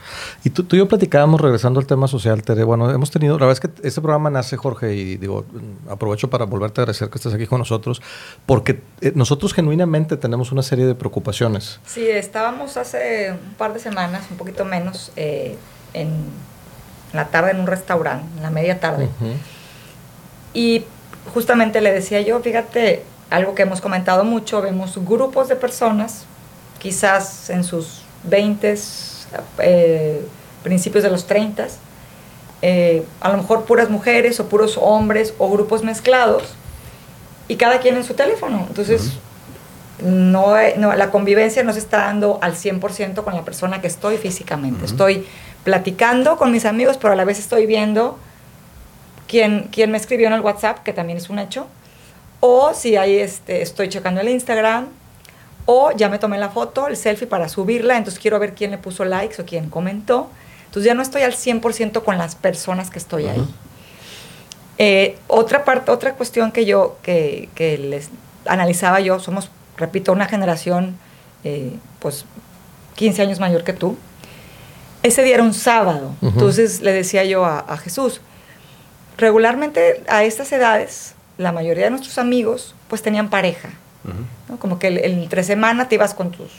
Y 0.44 0.50
tú, 0.50 0.64
tú 0.64 0.76
y 0.76 0.78
yo 0.78 0.88
platicábamos, 0.88 1.40
regresando 1.40 1.80
al 1.80 1.86
tema 1.86 2.08
social, 2.08 2.42
Tere, 2.42 2.64
bueno, 2.64 2.90
hemos 2.90 3.10
tenido, 3.10 3.38
la 3.38 3.46
verdad 3.46 3.62
es 3.64 3.70
que 3.70 3.86
este 3.86 4.00
programa 4.00 4.30
nace, 4.30 4.56
Jorge, 4.56 4.94
y 4.94 5.16
digo, 5.16 5.44
aprovecho 5.88 6.30
para 6.30 6.44
volverte 6.44 6.80
a 6.80 6.82
agradecer 6.82 7.08
que 7.10 7.18
estés 7.18 7.34
aquí 7.34 7.46
con 7.46 7.58
nosotros, 7.58 8.02
porque 8.46 8.82
eh, 9.00 9.12
nosotros 9.14 9.54
genuinamente 9.54 10.16
tenemos 10.16 10.52
una 10.52 10.62
serie 10.62 10.86
de 10.86 10.94
preocupaciones. 10.94 11.80
Sí, 11.86 12.06
estábamos 12.08 12.76
hace 12.76 13.32
un 13.32 13.54
par 13.54 13.72
de 13.72 13.80
semanas, 13.80 14.26
un 14.30 14.36
poquito 14.36 14.64
menos, 14.64 15.12
eh, 15.16 15.56
en 15.94 16.10
la 17.12 17.28
tarde 17.28 17.50
en 17.52 17.60
un 17.60 17.66
restaurante, 17.66 18.26
en 18.36 18.42
la 18.42 18.50
media 18.50 18.78
tarde. 18.80 19.04
Ujú. 19.04 19.32
Y 20.54 20.84
justamente 21.32 21.80
le 21.80 21.92
decía 21.92 22.20
yo, 22.20 22.40
fíjate, 22.40 23.04
algo 23.30 23.54
que 23.54 23.62
hemos 23.62 23.80
comentado 23.80 24.24
mucho, 24.24 24.60
vemos 24.60 24.98
grupos 25.04 25.48
de 25.48 25.56
personas, 25.56 26.26
quizás 26.80 27.50
en 27.50 27.62
sus 27.62 28.02
20, 28.24 28.74
eh, 29.58 30.26
principios 30.64 31.04
de 31.04 31.10
los 31.10 31.26
30, 31.26 31.68
eh, 32.62 33.04
a 33.20 33.30
lo 33.30 33.38
mejor 33.38 33.64
puras 33.64 33.88
mujeres 33.88 34.40
o 34.40 34.48
puros 34.48 34.76
hombres 34.80 35.34
o 35.38 35.48
grupos 35.50 35.84
mezclados, 35.84 36.42
y 37.46 37.56
cada 37.56 37.78
quien 37.78 37.96
en 37.96 38.04
su 38.04 38.14
teléfono. 38.14 38.64
Entonces, 38.68 39.12
no, 40.02 40.54
no, 40.78 40.94
la 40.94 41.10
convivencia 41.10 41.62
no 41.62 41.72
se 41.72 41.78
está 41.78 41.98
dando 41.98 42.38
al 42.42 42.54
100% 42.54 43.22
con 43.22 43.34
la 43.34 43.44
persona 43.44 43.80
que 43.80 43.86
estoy 43.86 44.16
físicamente. 44.16 44.84
Estoy 44.86 45.26
platicando 45.64 46.36
con 46.36 46.52
mis 46.52 46.64
amigos, 46.64 46.96
pero 46.96 47.12
a 47.12 47.16
la 47.16 47.24
vez 47.24 47.38
estoy 47.38 47.66
viendo 47.66 48.18
quién, 49.26 49.68
quién 49.70 49.90
me 49.90 49.98
escribió 49.98 50.28
en 50.28 50.34
el 50.34 50.40
WhatsApp, 50.40 50.78
que 50.82 50.92
también 50.92 51.18
es 51.18 51.28
un 51.28 51.38
hecho, 51.38 51.66
o 52.40 52.72
si 52.72 52.96
ahí 52.96 53.18
este, 53.18 53.62
estoy 53.62 53.88
checando 53.88 54.20
el 54.20 54.28
Instagram, 54.28 54.88
o 55.66 55.92
ya 55.92 56.08
me 56.08 56.18
tomé 56.18 56.38
la 56.38 56.50
foto, 56.50 56.88
el 56.88 56.96
selfie 56.96 57.26
para 57.26 57.48
subirla, 57.48 57.96
entonces 57.96 58.20
quiero 58.20 58.38
ver 58.38 58.54
quién 58.54 58.70
le 58.70 58.78
puso 58.78 59.04
likes 59.04 59.40
o 59.40 59.44
quién 59.44 59.70
comentó. 59.70 60.28
Entonces 60.66 60.86
ya 60.86 60.94
no 60.94 61.02
estoy 61.02 61.22
al 61.22 61.32
100% 61.32 62.04
con 62.04 62.18
las 62.18 62.36
personas 62.36 62.90
que 62.90 62.98
estoy 62.98 63.26
ahí. 63.26 63.44
Eh, 64.78 65.18
otra 65.26 65.64
parte, 65.64 65.90
otra 65.90 66.14
cuestión 66.14 66.52
que 66.52 66.64
yo, 66.64 66.96
que, 67.02 67.48
que 67.54 67.76
les 67.76 68.10
analizaba 68.46 69.00
yo, 69.00 69.18
somos, 69.18 69.50
repito, 69.76 70.12
una 70.12 70.26
generación, 70.26 70.96
eh, 71.44 71.76
pues, 71.98 72.24
15 72.94 73.22
años 73.22 73.40
mayor 73.40 73.64
que 73.64 73.72
tú. 73.72 73.96
Ese 75.02 75.22
día 75.22 75.34
era 75.34 75.42
un 75.42 75.54
sábado, 75.54 76.12
entonces 76.20 76.82
le 76.82 76.92
decía 76.92 77.24
yo 77.24 77.44
a, 77.44 77.58
a 77.60 77.78
Jesús, 77.78 78.20
regularmente 79.16 80.02
a 80.08 80.24
estas 80.24 80.52
edades, 80.52 81.14
la 81.38 81.52
mayoría 81.52 81.84
de 81.84 81.90
nuestros 81.90 82.18
amigos, 82.18 82.74
pues 82.88 83.00
tenían 83.02 83.30
pareja. 83.30 83.70
¿No? 84.48 84.56
Como 84.58 84.78
que 84.78 84.88
el, 84.88 84.98
el 84.98 85.12
entre 85.22 85.42
semana 85.44 85.88
te 85.88 85.94
ibas 85.96 86.14
con 86.14 86.30
tus, 86.30 86.50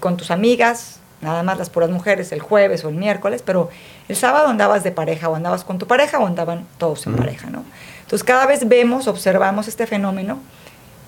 con 0.00 0.16
tus 0.16 0.30
amigas, 0.30 1.00
nada 1.20 1.42
más 1.42 1.58
las 1.58 1.70
puras 1.70 1.90
mujeres, 1.90 2.32
el 2.32 2.40
jueves 2.40 2.84
o 2.84 2.88
el 2.88 2.94
miércoles, 2.94 3.42
pero 3.44 3.70
el 4.08 4.16
sábado 4.16 4.48
andabas 4.48 4.84
de 4.84 4.92
pareja 4.92 5.28
o 5.28 5.34
andabas 5.34 5.64
con 5.64 5.78
tu 5.78 5.86
pareja 5.86 6.18
o 6.18 6.26
andaban 6.26 6.66
todos 6.78 7.06
en 7.06 7.14
Ujú. 7.14 7.22
pareja, 7.22 7.50
¿no? 7.50 7.64
Entonces 8.02 8.24
cada 8.24 8.46
vez 8.46 8.68
vemos, 8.68 9.08
observamos 9.08 9.66
este 9.68 9.86
fenómeno, 9.86 10.38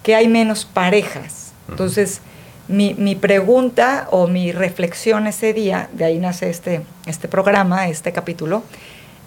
que 0.03 0.15
hay 0.15 0.29
menos 0.29 0.65
parejas. 0.65 1.53
Entonces, 1.69 2.21
mi, 2.69 2.95
mi 2.95 3.15
pregunta 3.15 4.09
o 4.11 4.27
mi 4.29 4.53
reflexión 4.53 5.27
ese 5.27 5.53
día, 5.53 5.89
de 5.93 6.05
ahí 6.05 6.19
nace 6.19 6.49
este, 6.49 6.83
este 7.07 7.29
programa, 7.29 7.89
este 7.89 8.13
capítulo, 8.13 8.63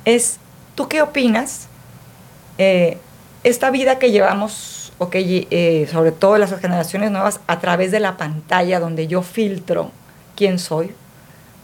es, 0.05 0.37
¿tú 0.75 0.87
qué 0.87 1.01
opinas? 1.01 1.67
eh, 2.57 2.97
esta 3.43 3.71
vida 3.71 3.99
que 3.99 4.11
llevamos, 4.11 4.91
o 4.97 5.09
que 5.09 5.25
lle- 5.25 5.47
eh, 5.51 5.87
sobre 5.91 6.11
todo 6.11 6.37
las 6.37 6.53
generaciones 6.59 7.11
nuevas, 7.11 7.39
a 7.47 7.59
través 7.59 7.91
de 7.91 7.99
la 7.99 8.17
pantalla, 8.17 8.79
donde 8.79 9.07
yo 9.07 9.21
filtro 9.21 9.91
quién 10.35 10.59
soy, 10.59 10.91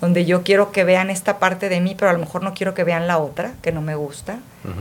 donde 0.02 0.26
yo 0.26 0.44
quiero 0.44 0.72
que 0.72 0.84
vean 0.84 1.10
esta 1.10 1.40
parte 1.40 1.68
de 1.70 1.80
mí, 1.82 1.96
pero 1.98 2.10
a 2.10 2.14
lo 2.14 2.20
mejor 2.20 2.44
no 2.44 2.54
quiero 2.54 2.74
que 2.74 2.84
vean 2.84 3.08
la 3.08 3.18
otra, 3.18 3.54
que 3.62 3.72
no 3.72 3.82
me 3.82 3.96
gusta. 3.96 4.40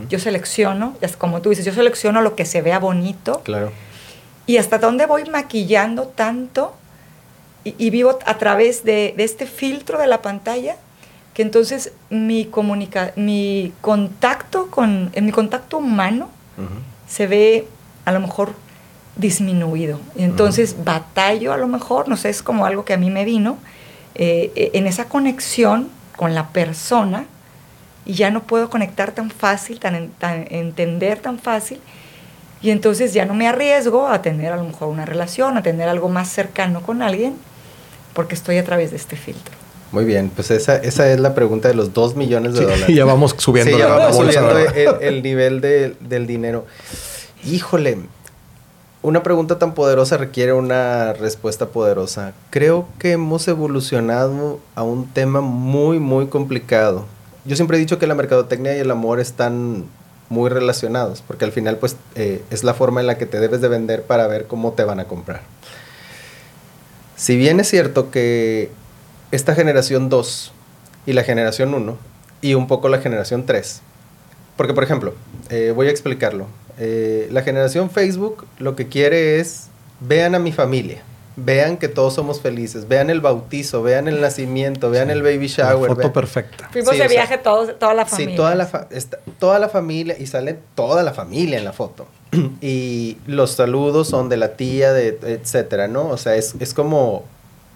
Yo 0.08 0.18
selecciono, 0.18 0.94
como 1.18 1.40
tú 1.42 1.50
dices, 1.50 1.64
yo 1.64 1.72
selecciono 1.72 2.20
lo 2.22 2.34
que 2.36 2.44
se 2.46 2.62
vea 2.62 2.78
bonito 2.78 3.40
Claro. 3.44 3.70
y 4.46 4.56
hasta 4.56 4.78
dónde 4.78 5.06
voy 5.06 5.24
maquillando 5.28 6.04
tanto 6.08 6.74
y, 7.64 7.74
y 7.78 7.90
vivo 7.90 8.18
a 8.26 8.38
través 8.38 8.84
de, 8.84 9.14
de 9.16 9.24
este 9.24 9.46
filtro 9.46 9.98
de 9.98 10.06
la 10.06 10.20
pantalla 10.22 10.76
que 11.34 11.42
entonces 11.42 11.92
mi 12.10 12.44
comunica 12.46 13.12
mi 13.16 13.72
contacto 13.80 14.70
con 14.70 15.10
en 15.14 15.26
mi 15.26 15.32
contacto 15.32 15.78
humano 15.78 16.28
Se 17.06 17.26
ve 17.26 17.68
a 18.04 18.12
lo 18.12 18.20
mejor 18.20 18.54
disminuido 19.16 20.00
y 20.16 20.24
entonces 20.24 20.84
batallo 20.84 21.52
a 21.52 21.56
lo 21.56 21.68
mejor 21.68 22.08
no 22.08 22.16
sé 22.16 22.30
es 22.30 22.42
como 22.42 22.66
algo 22.66 22.84
que 22.84 22.94
a 22.94 22.96
mí 22.96 23.10
me 23.10 23.24
vino 23.24 23.58
eh, 24.16 24.50
eh, 24.56 24.72
en 24.74 24.88
esa 24.88 25.04
conexión 25.04 25.88
con 26.16 26.34
la 26.34 26.48
persona 26.48 27.26
y 28.04 28.14
ya 28.14 28.32
no 28.32 28.42
puedo 28.42 28.68
conectar 28.68 29.12
tan 29.12 29.30
fácil 29.30 29.78
tan 29.78 30.10
entender 30.50 31.20
tan 31.20 31.38
fácil 31.38 31.80
y 32.64 32.70
entonces 32.70 33.12
ya 33.12 33.26
no 33.26 33.34
me 33.34 33.46
arriesgo 33.46 34.08
a 34.08 34.22
tener 34.22 34.50
a 34.50 34.56
lo 34.56 34.64
mejor 34.64 34.88
una 34.88 35.04
relación, 35.04 35.58
a 35.58 35.62
tener 35.62 35.86
algo 35.86 36.08
más 36.08 36.30
cercano 36.30 36.80
con 36.80 37.02
alguien, 37.02 37.36
porque 38.14 38.34
estoy 38.34 38.56
a 38.56 38.64
través 38.64 38.90
de 38.90 38.96
este 38.96 39.16
filtro. 39.16 39.54
Muy 39.94 40.04
bien, 40.04 40.28
pues 40.34 40.50
esa, 40.50 40.76
esa 40.76 41.08
es 41.12 41.20
la 41.20 41.34
pregunta 41.34 41.68
de 41.68 41.74
los 41.74 41.94
dos 41.94 42.16
millones 42.16 42.52
de 42.54 42.58
Sí, 42.58 42.64
dólares. 42.64 42.88
y 42.88 42.94
ya 42.96 43.04
vamos 43.04 43.34
subiendo 43.38 43.70
Sí, 43.72 43.78
ya 43.78 43.88
la, 43.88 43.94
vamos 43.96 44.16
bolsa, 44.16 44.40
subiendo 44.40 45.00
el 45.00 45.22
nivel 45.22 45.60
de- 45.60 45.94
del 46.00 46.26
dinero. 46.26 46.66
Híjole, 47.44 47.98
una 49.02 49.22
pregunta 49.22 49.58
tan 49.58 49.72
poderosa 49.74 50.16
requiere 50.16 50.52
una 50.52 51.12
respuesta 51.12 51.66
poderosa. 51.68 52.32
Creo 52.50 52.88
que 52.98 53.12
hemos 53.12 53.46
evolucionado 53.46 54.58
a 54.74 54.82
un 54.82 55.06
tema 55.06 55.40
muy, 55.40 56.00
muy 56.00 56.26
complicado. 56.26 57.06
Yo 57.44 57.54
siempre 57.54 57.76
he 57.76 57.80
dicho 57.80 57.98
que 58.00 58.06
la 58.08 58.14
mercadotecnia 58.14 58.76
y 58.76 58.80
el 58.80 58.90
amor 58.90 59.20
están 59.20 59.84
muy 60.30 60.50
relacionados, 60.50 61.22
porque 61.24 61.44
al 61.44 61.52
final 61.52 61.76
pues 61.76 61.96
eh, 62.16 62.42
es 62.50 62.64
la 62.64 62.74
forma 62.74 63.00
en 63.00 63.06
la 63.06 63.16
que 63.18 63.26
te 63.26 63.38
debes 63.38 63.60
de 63.60 63.68
vender 63.68 64.02
para 64.02 64.26
ver 64.26 64.46
cómo 64.46 64.72
te 64.72 64.82
van 64.82 64.98
a 64.98 65.04
comprar. 65.04 65.42
Si 67.16 67.36
bien 67.36 67.60
es 67.60 67.68
cierto 67.68 68.10
que 68.10 68.70
esta 69.34 69.54
generación 69.54 70.08
2 70.08 70.52
y 71.06 71.12
la 71.12 71.24
generación 71.24 71.74
1 71.74 71.96
y 72.42 72.54
un 72.54 72.66
poco 72.66 72.88
la 72.88 72.98
generación 72.98 73.46
3, 73.46 73.80
porque 74.56 74.74
por 74.74 74.84
ejemplo, 74.84 75.14
eh, 75.50 75.72
voy 75.74 75.88
a 75.88 75.90
explicarlo, 75.90 76.46
Eh, 76.76 77.28
la 77.30 77.42
generación 77.42 77.88
Facebook 77.88 78.46
lo 78.58 78.74
que 78.74 78.88
quiere 78.88 79.38
es, 79.38 79.68
vean 80.00 80.34
a 80.34 80.40
mi 80.40 80.50
familia, 80.50 81.02
vean 81.36 81.76
que 81.76 81.86
todos 81.86 82.14
somos 82.14 82.40
felices, 82.40 82.88
vean 82.88 83.10
el 83.10 83.20
bautizo, 83.20 83.80
vean 83.84 84.08
el 84.08 84.20
nacimiento, 84.20 84.90
vean 84.90 85.08
el 85.10 85.22
baby 85.22 85.46
La 85.46 85.54
shower. 85.70 85.88
foto 85.90 86.00
vean- 86.00 86.12
perfecta. 86.12 86.68
Fuimos 86.72 86.90
Sí, 86.90 86.98
de 86.98 87.08
sea, 87.08 87.16
viaje 87.16 87.38
todos, 87.38 87.78
toda 87.78 87.94
la 87.94 88.04
familia. 88.06 88.32
Sí, 88.32 88.36
toda 88.36 88.54
la, 88.56 88.66
fa- 88.66 88.88
está- 88.90 89.20
toda 89.38 89.60
la 89.60 89.68
familia 89.68 90.16
y 90.18 90.26
sale 90.26 90.58
toda 90.74 91.04
la 91.04 91.12
familia 91.12 91.58
en 91.58 91.64
la 91.64 91.72
foto. 91.72 92.06
y 92.60 93.18
los 93.28 93.52
saludos 93.52 94.08
son 94.08 94.28
de 94.28 94.36
la 94.36 94.56
tía, 94.56 94.92
de 94.92 95.16
etcétera, 95.22 95.86
¿no? 95.86 96.08
O 96.08 96.16
sea, 96.16 96.34
es, 96.34 96.56
es 96.58 96.74
como 96.74 97.22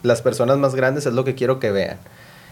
las 0.02 0.22
personas 0.22 0.58
más 0.58 0.74
grandes 0.74 1.06
es 1.06 1.12
lo 1.12 1.24
que 1.24 1.34
quiero 1.34 1.60
que 1.60 1.70
vean. 1.70 1.98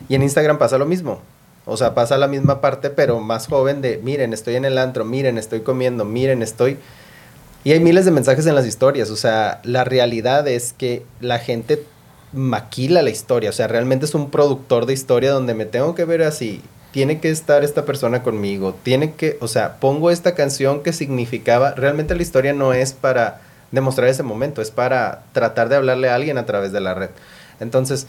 Y 0.08 0.14
en 0.14 0.22
Instagram 0.22 0.58
pasa 0.58 0.78
lo 0.78 0.86
mismo. 0.86 1.20
O 1.64 1.76
sea, 1.76 1.94
pasa 1.94 2.16
la 2.16 2.28
misma 2.28 2.60
parte, 2.60 2.90
pero 2.90 3.18
más 3.20 3.48
joven 3.48 3.82
de, 3.82 3.98
miren, 4.02 4.32
estoy 4.32 4.54
en 4.54 4.64
el 4.64 4.78
antro, 4.78 5.04
miren, 5.04 5.36
estoy 5.36 5.60
comiendo, 5.60 6.04
miren, 6.04 6.42
estoy... 6.42 6.78
Y 7.64 7.72
hay 7.72 7.80
miles 7.80 8.04
de 8.04 8.12
mensajes 8.12 8.46
en 8.46 8.54
las 8.54 8.66
historias. 8.66 9.10
O 9.10 9.16
sea, 9.16 9.60
la 9.64 9.82
realidad 9.82 10.46
es 10.46 10.72
que 10.72 11.04
la 11.20 11.40
gente 11.40 11.82
maquila 12.32 13.02
la 13.02 13.10
historia. 13.10 13.50
O 13.50 13.52
sea, 13.52 13.66
realmente 13.66 14.04
es 14.04 14.14
un 14.14 14.30
productor 14.30 14.86
de 14.86 14.92
historia 14.92 15.32
donde 15.32 15.54
me 15.54 15.66
tengo 15.66 15.96
que 15.96 16.04
ver 16.04 16.22
así. 16.22 16.62
Tiene 16.92 17.18
que 17.18 17.30
estar 17.30 17.64
esta 17.64 17.84
persona 17.84 18.22
conmigo. 18.22 18.76
Tiene 18.84 19.14
que, 19.14 19.36
o 19.40 19.48
sea, 19.48 19.80
pongo 19.80 20.12
esta 20.12 20.36
canción 20.36 20.84
que 20.84 20.92
significaba. 20.92 21.72
Realmente 21.72 22.14
la 22.14 22.22
historia 22.22 22.52
no 22.52 22.72
es 22.72 22.92
para 22.92 23.40
demostrar 23.72 24.08
ese 24.08 24.22
momento, 24.22 24.62
es 24.62 24.70
para 24.70 25.24
tratar 25.32 25.68
de 25.68 25.74
hablarle 25.74 26.08
a 26.08 26.14
alguien 26.14 26.38
a 26.38 26.46
través 26.46 26.70
de 26.70 26.80
la 26.80 26.94
red. 26.94 27.10
Entonces, 27.60 28.06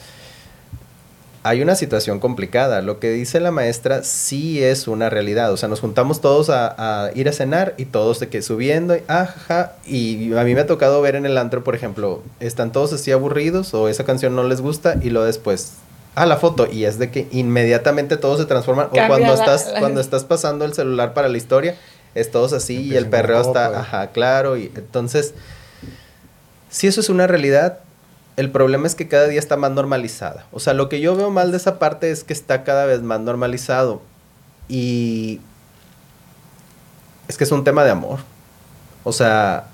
hay 1.44 1.62
una 1.62 1.76
situación 1.76 2.20
complicada. 2.20 2.82
Lo 2.82 3.00
que 3.00 3.10
dice 3.12 3.40
la 3.40 3.52
maestra 3.52 4.04
sí 4.04 4.62
es 4.62 4.88
una 4.88 5.10
realidad. 5.10 5.52
O 5.54 5.58
sea, 5.58 5.70
nos 5.70 5.80
juntamos 5.80 6.20
todos 6.20 6.50
a, 6.50 7.06
a 7.06 7.12
ir 7.16 7.30
a 7.30 7.32
cenar 7.32 7.74
y 7.78 7.86
todos 7.86 8.20
de 8.20 8.28
que 8.28 8.42
subiendo 8.42 8.96
y 8.98 9.04
ajá. 9.08 9.74
Y 9.86 10.34
a 10.34 10.44
mí 10.44 10.54
me 10.56 10.62
ha 10.62 10.68
tocado 10.68 11.02
ver 11.02 11.16
en 11.16 11.26
el 11.26 11.38
antro, 11.38 11.64
por 11.64 11.74
ejemplo, 11.76 12.22
están 12.42 12.72
todos 12.74 12.92
así 12.92 13.12
aburridos 13.14 13.74
o 13.74 13.88
esa 13.88 14.04
canción 14.04 14.36
no 14.36 14.44
les 14.44 14.60
gusta 14.60 14.98
y 15.02 15.10
luego 15.10 15.26
después 15.26 15.74
ah, 16.16 16.26
la 16.26 16.38
foto, 16.38 16.68
y 16.70 16.86
es 16.86 16.98
de 16.98 17.12
que 17.12 17.28
inmediatamente 17.32 18.18
todo 18.18 18.38
se 18.40 18.46
transforma, 18.46 18.86
o 18.86 18.96
Cambia 18.96 19.08
cuando 19.08 19.28
la- 19.28 19.34
estás, 19.36 19.72
la- 19.74 19.80
cuando 19.80 20.02
estás 20.02 20.24
pasando 20.24 20.66
el 20.66 20.74
celular 20.74 21.14
para 21.14 21.30
la 21.30 21.38
historia, 21.38 21.76
es 22.16 22.32
todos 22.32 22.54
así 22.54 22.76
y 22.92 22.96
el 22.96 23.06
perreo 23.06 23.40
está, 23.42 23.68
ropa, 23.68 23.80
ajá, 23.82 24.08
claro, 24.08 24.58
y 24.58 24.72
entonces, 24.76 25.36
si 26.72 26.88
eso 26.88 27.02
es 27.02 27.10
una 27.10 27.28
realidad, 27.28 27.82
el 28.38 28.52
problema 28.52 28.86
es 28.86 28.96
que 28.96 29.08
cada 29.08 29.28
día 29.28 29.40
está 29.40 29.58
más 29.58 29.72
normalizada. 29.72 30.46
O 30.52 30.60
sea, 30.60 30.74
lo 30.74 30.90
que 30.90 31.02
yo 31.02 31.16
veo 31.16 31.32
mal 31.32 31.52
de 31.52 31.58
esa 31.58 31.80
parte 31.80 32.12
es 32.12 32.24
que 32.24 32.34
está 32.34 32.64
cada 32.64 32.86
vez 32.86 33.02
más 33.02 33.20
normalizado 33.20 34.02
y 34.70 35.42
es 37.28 37.38
que 37.38 37.44
es 37.44 37.52
un 37.52 37.64
tema 37.64 37.84
de 37.84 37.90
amor. 37.90 38.20
O 39.04 39.12
sea, 39.12 39.66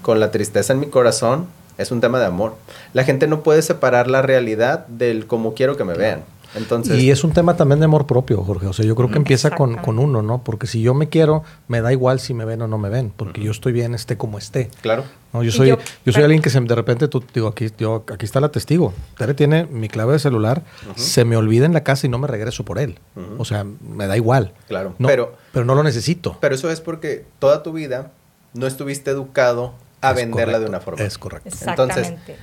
con 0.00 0.20
la 0.20 0.30
tristeza 0.30 0.72
en 0.72 0.80
mi 0.80 0.86
corazón, 0.86 1.48
es 1.76 1.90
un 1.90 2.00
tema 2.00 2.20
de 2.20 2.26
amor. 2.26 2.54
La 2.92 3.02
gente 3.02 3.26
no 3.26 3.42
puede 3.42 3.62
separar 3.62 4.08
la 4.08 4.22
realidad 4.22 4.86
del 4.86 5.26
cómo 5.26 5.54
quiero 5.54 5.76
que 5.76 5.84
me 5.84 5.94
vean. 5.94 6.22
Entonces, 6.56 7.02
Y 7.02 7.10
es 7.10 7.22
un 7.24 7.32
tema 7.32 7.56
también 7.56 7.78
de 7.80 7.84
amor 7.84 8.06
propio, 8.06 8.42
Jorge. 8.42 8.66
O 8.66 8.72
sea, 8.72 8.84
yo 8.84 8.94
creo 8.96 9.10
que 9.10 9.18
empieza 9.18 9.50
con, 9.50 9.76
con 9.76 9.98
uno, 9.98 10.22
¿no? 10.22 10.42
Porque 10.42 10.66
si 10.66 10.80
yo 10.80 10.94
me 10.94 11.08
quiero, 11.08 11.42
me 11.68 11.80
da 11.80 11.92
igual 11.92 12.18
si 12.20 12.32
me 12.34 12.44
ven 12.44 12.62
o 12.62 12.68
no 12.68 12.78
me 12.78 12.88
ven, 12.88 13.12
porque 13.16 13.42
yo 13.42 13.50
estoy 13.50 13.72
bien, 13.72 13.94
esté 13.94 14.16
como 14.16 14.38
esté. 14.38 14.70
claro, 14.80 15.04
No, 15.32 15.42
yo 15.42 15.52
soy, 15.52 15.68
yo- 15.68 15.78
yo, 16.04 16.12
soy 16.12 16.22
alguien 16.22 16.40
que 16.40 16.48
se, 16.50 16.58
de 16.60 16.74
repente, 16.74 17.08
tú, 17.08 17.22
digo, 17.34 17.48
aquí, 17.48 17.66
yo, 17.78 18.04
aquí 18.12 18.24
está 18.24 18.40
la 18.40 18.48
testigo. 18.50 18.94
Tere 19.18 19.34
tiene 19.34 19.66
mi 19.66 19.88
clave 19.88 20.14
de 20.14 20.18
celular, 20.18 20.62
se 20.94 21.24
me 21.26 21.36
olvida 21.36 21.66
en 21.66 21.74
la 21.74 21.84
casa 21.84 22.06
y 22.06 22.10
no 22.10 22.18
me 22.18 22.26
regreso 22.26 22.64
por 22.64 22.78
él. 22.78 22.98
O 23.38 23.44
sea, 23.44 23.64
me 23.64 24.06
da 24.06 24.16
igual. 24.16 24.52
claro. 24.68 24.94
No, 24.98 25.08
pero, 25.08 25.34
pero 25.52 25.64
no 25.66 25.74
lo 25.74 25.82
necesito. 25.82 26.38
pero 26.40 26.54
eso 26.54 26.70
es 26.70 26.80
porque 26.80 27.26
toda 27.38 27.62
tu 27.62 27.72
vida 27.72 28.12
no 28.54 28.66
estuviste 28.66 29.10
educado 29.10 29.74
a 30.00 30.10
Es 30.10 30.16
venderla 30.16 30.58
de 30.58 30.66
una 30.66 30.80
forma. 30.80 31.02
Es 31.04 31.18
correcto. 31.18 31.48
Exactamente. 31.50 32.36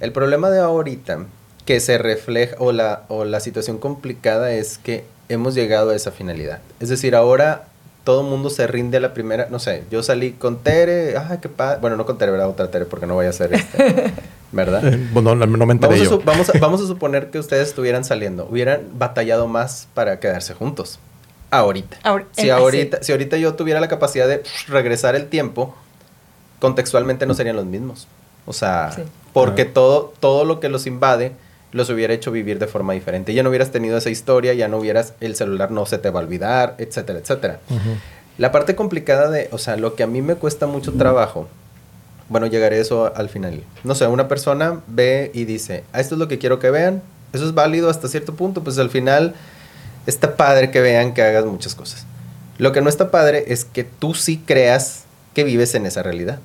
El 0.00 0.12
problema 0.12 0.50
de 0.50 0.58
ahorita 0.60 1.26
que 1.70 1.78
se 1.78 1.98
refleja 1.98 2.56
o 2.58 2.72
la, 2.72 3.02
o 3.06 3.24
la 3.24 3.38
situación 3.38 3.78
complicada 3.78 4.50
es 4.52 4.76
que 4.78 5.04
hemos 5.28 5.54
llegado 5.54 5.90
a 5.90 5.94
esa 5.94 6.10
finalidad. 6.10 6.58
Es 6.80 6.88
decir, 6.88 7.14
ahora 7.14 7.66
todo 8.02 8.22
el 8.22 8.26
mundo 8.26 8.50
se 8.50 8.66
rinde 8.66 8.96
a 8.96 9.00
la 9.00 9.14
primera, 9.14 9.46
no 9.52 9.60
sé, 9.60 9.84
yo 9.88 10.02
salí 10.02 10.32
con 10.32 10.58
Tere, 10.64 11.16
ay, 11.16 11.38
qué 11.40 11.48
padre, 11.48 11.78
bueno, 11.80 11.96
no 11.96 12.06
con 12.06 12.18
Tere, 12.18 12.32
¿verdad? 12.32 12.48
Otra 12.48 12.68
Tere, 12.72 12.86
porque 12.86 13.06
no 13.06 13.14
voy 13.14 13.26
a 13.26 13.28
hacer 13.28 13.54
este, 13.54 14.12
¿verdad? 14.50 14.84
Eh, 14.84 15.08
bueno, 15.12 15.36
no, 15.36 15.46
no 15.46 15.64
me 15.64 15.72
enteré 15.74 15.92
Vamos 15.92 16.08
a, 16.08 16.10
yo. 16.10 16.22
vamos, 16.24 16.50
a, 16.50 16.58
vamos 16.58 16.80
a 16.82 16.86
suponer 16.88 17.30
que 17.30 17.38
ustedes 17.38 17.68
estuvieran 17.68 18.02
saliendo, 18.02 18.48
hubieran 18.50 18.80
batallado 18.94 19.46
más 19.46 19.86
para 19.94 20.18
quedarse 20.18 20.54
juntos. 20.54 20.98
Ahorita. 21.52 21.98
Ahor- 22.02 22.26
si, 22.32 22.48
eh, 22.48 22.50
ahorita 22.50 22.96
sí. 22.98 23.04
si 23.04 23.12
ahorita 23.12 23.36
yo 23.36 23.54
tuviera 23.54 23.78
la 23.78 23.86
capacidad 23.86 24.26
de 24.26 24.42
regresar 24.66 25.14
el 25.14 25.28
tiempo, 25.28 25.76
contextualmente 26.58 27.26
no 27.26 27.34
serían 27.34 27.54
los 27.54 27.66
mismos. 27.66 28.08
O 28.44 28.52
sea, 28.52 28.90
Sí. 28.96 29.02
porque 29.32 29.62
Ajá. 29.62 29.70
todo, 29.74 30.12
todo 30.18 30.44
lo 30.44 30.58
que 30.58 30.68
los 30.68 30.88
invade 30.88 31.32
los 31.72 31.88
hubiera 31.90 32.12
hecho 32.14 32.32
vivir 32.32 32.58
de 32.58 32.66
forma 32.66 32.92
diferente. 32.94 33.32
Ya 33.34 33.42
no 33.42 33.48
hubieras 33.50 33.70
tenido 33.70 33.96
esa 33.98 34.10
historia, 34.10 34.54
ya 34.54 34.68
no 34.68 34.78
hubieras, 34.78 35.14
el 35.20 35.36
celular 35.36 35.70
no 35.70 35.86
se 35.86 35.98
te 35.98 36.10
va 36.10 36.20
a 36.20 36.22
olvidar, 36.24 36.74
etcétera, 36.78 37.18
etcétera. 37.20 37.60
La 38.38 38.52
parte 38.52 38.74
complicada 38.74 39.30
de, 39.30 39.48
o 39.52 39.58
sea, 39.58 39.76
lo 39.76 39.94
que 39.94 40.02
a 40.02 40.06
mí 40.06 40.22
me 40.22 40.34
cuesta 40.34 40.66
mucho 40.66 40.92
trabajo, 40.92 41.48
bueno, 42.28 42.46
llegaré 42.46 42.76
a 42.78 42.80
eso 42.80 43.12
al 43.14 43.28
final. 43.28 43.62
No 43.84 43.94
sé, 43.94 44.06
una 44.06 44.28
persona 44.28 44.80
ve 44.86 45.30
y 45.34 45.44
dice, 45.44 45.84
"Ah, 45.92 46.00
esto 46.00 46.14
es 46.14 46.18
lo 46.18 46.28
que 46.28 46.38
quiero 46.38 46.58
que 46.58 46.70
vean, 46.70 47.02
eso 47.32 47.44
es 47.46 47.54
válido 47.54 47.90
hasta 47.90 48.08
cierto 48.08 48.34
punto, 48.34 48.62
pues 48.64 48.78
al 48.78 48.90
final 48.90 49.34
está 50.06 50.36
padre 50.36 50.70
que 50.70 50.80
vean 50.80 51.12
que 51.14 51.22
hagas 51.22 51.44
muchas 51.44 51.74
cosas. 51.74 52.06
Lo 52.58 52.72
que 52.72 52.80
no 52.80 52.88
está 52.88 53.10
padre 53.10 53.44
es 53.48 53.64
que 53.64 53.84
tú 53.84 54.14
sí 54.14 54.42
creas 54.44 55.04
que 55.34 55.44
vives 55.44 55.74
en 55.74 55.86
esa 55.86 56.02
realidad. 56.02 56.40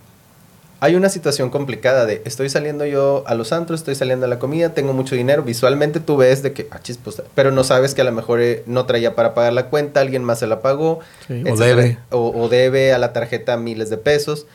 Hay 0.82 0.96
una 0.96 1.10
situación 1.10 1.50
complicada 1.50 2.06
de 2.06 2.22
estoy 2.26 2.50
saliendo 2.50 2.86
yo 2.86 3.24
a 3.28 3.36
los 3.36 3.54
antros, 3.54 3.80
estoy 3.80 3.96
saliendo 3.96 4.26
a 4.26 4.30
la 4.30 4.40
comida, 4.40 4.74
tengo 4.74 4.94
mucho 4.94 5.16
dinero, 5.16 5.42
visualmente 5.44 6.00
tú 6.00 6.18
ves 6.18 6.44
de 6.44 6.52
que, 6.54 6.68
ah, 6.72 6.80
chis, 6.82 7.00
pues, 7.02 7.22
pero 7.34 7.52
no 7.52 7.64
sabes 7.64 7.94
que 7.96 8.02
a 8.02 8.04
lo 8.04 8.12
mejor 8.12 8.42
eh, 8.42 8.64
no 8.66 8.86
traía 8.86 9.16
para 9.16 9.34
pagar 9.34 9.54
la 9.54 9.70
cuenta, 9.70 10.02
alguien 10.02 10.24
más 10.24 10.40
se 10.40 10.48
la 10.48 10.62
pagó, 10.62 11.00
Sí, 11.28 11.44
o 11.50 11.56
debe. 11.56 11.98
O, 12.12 12.30
o 12.36 12.50
debe 12.50 12.94
a 12.94 12.98
la 12.98 13.14
tarjeta 13.14 13.58
miles 13.58 13.90
de 13.90 13.98
pesos. 13.98 14.48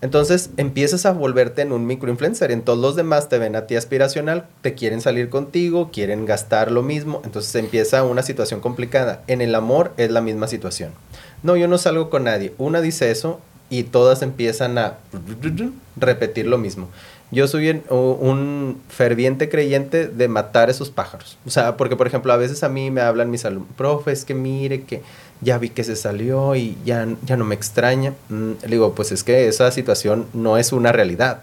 Entonces 0.00 0.50
empiezas 0.56 1.06
a 1.06 1.12
volverte 1.12 1.62
en 1.62 1.72
un 1.72 1.86
microinfluencer. 1.86 2.52
Entonces 2.52 2.80
los 2.82 2.94
demás 2.94 3.28
te 3.28 3.38
ven 3.38 3.56
a 3.56 3.66
ti 3.66 3.74
aspiracional, 3.74 4.46
te 4.60 4.74
quieren 4.74 5.00
salir 5.00 5.28
contigo, 5.28 5.90
quieren 5.92 6.24
gastar 6.24 6.70
lo 6.70 6.82
mismo. 6.82 7.20
Entonces 7.24 7.52
empieza 7.56 8.04
una 8.04 8.22
situación 8.22 8.60
complicada. 8.60 9.22
En 9.26 9.40
el 9.40 9.54
amor 9.56 9.92
es 9.96 10.10
la 10.12 10.20
misma 10.20 10.46
situación. 10.46 10.92
No, 11.42 11.56
yo 11.56 11.66
no 11.66 11.78
salgo 11.78 12.10
con 12.10 12.24
nadie. 12.24 12.54
Una 12.58 12.80
dice 12.80 13.10
eso 13.10 13.40
y 13.70 13.84
todas 13.84 14.22
empiezan 14.22 14.78
a 14.78 14.98
repetir 15.96 16.46
lo 16.46 16.58
mismo. 16.58 16.88
Yo 17.30 17.46
soy 17.46 17.82
un 17.90 18.80
ferviente 18.88 19.50
creyente 19.50 20.08
de 20.08 20.28
matar 20.28 20.70
esos 20.70 20.88
pájaros. 20.90 21.36
O 21.46 21.50
sea, 21.50 21.76
porque 21.76 21.94
por 21.94 22.06
ejemplo 22.06 22.32
a 22.32 22.38
veces 22.38 22.62
a 22.62 22.70
mí 22.70 22.90
me 22.90 23.02
hablan 23.02 23.30
mis 23.30 23.44
alumnos, 23.44 23.70
profe, 23.76 24.12
es 24.12 24.24
que 24.24 24.34
mire 24.34 24.82
que 24.82 25.02
ya 25.40 25.58
vi 25.58 25.68
que 25.68 25.84
se 25.84 25.94
salió 25.94 26.56
y 26.56 26.76
ya, 26.84 27.06
ya 27.24 27.36
no 27.36 27.44
me 27.44 27.54
extraña. 27.54 28.14
Mm, 28.30 28.52
le 28.62 28.68
digo, 28.68 28.94
pues 28.94 29.12
es 29.12 29.24
que 29.24 29.46
esa 29.48 29.70
situación 29.70 30.26
no 30.32 30.56
es 30.56 30.72
una 30.72 30.90
realidad. 30.90 31.42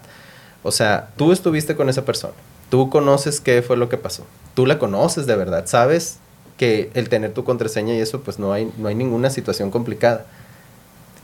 O 0.62 0.72
sea, 0.72 1.10
tú 1.16 1.30
estuviste 1.30 1.76
con 1.76 1.88
esa 1.88 2.04
persona, 2.04 2.34
tú 2.70 2.90
conoces 2.90 3.40
qué 3.40 3.62
fue 3.62 3.76
lo 3.76 3.88
que 3.88 3.96
pasó, 3.96 4.26
tú 4.54 4.66
la 4.66 4.80
conoces 4.80 5.26
de 5.26 5.36
verdad, 5.36 5.66
sabes 5.66 6.18
que 6.56 6.90
el 6.94 7.08
tener 7.08 7.32
tu 7.32 7.44
contraseña 7.44 7.94
y 7.94 8.00
eso, 8.00 8.22
pues 8.22 8.40
no 8.40 8.52
hay, 8.52 8.72
no 8.76 8.88
hay 8.88 8.96
ninguna 8.96 9.30
situación 9.30 9.70
complicada. 9.70 10.26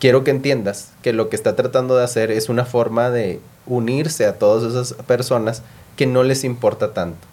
Quiero 0.02 0.24
que 0.24 0.32
entiendas 0.32 0.88
que 1.00 1.12
lo 1.12 1.28
que 1.28 1.36
está 1.36 1.54
tratando 1.54 1.96
de 1.96 2.02
hacer 2.02 2.32
es 2.32 2.48
una 2.48 2.64
forma 2.64 3.10
de 3.10 3.38
unirse 3.66 4.26
a 4.26 4.36
todas 4.36 4.68
esas 4.68 4.94
personas 5.04 5.62
que 5.94 6.06
no 6.06 6.24
les 6.24 6.42
importa 6.42 6.92
tanto. 6.92 7.24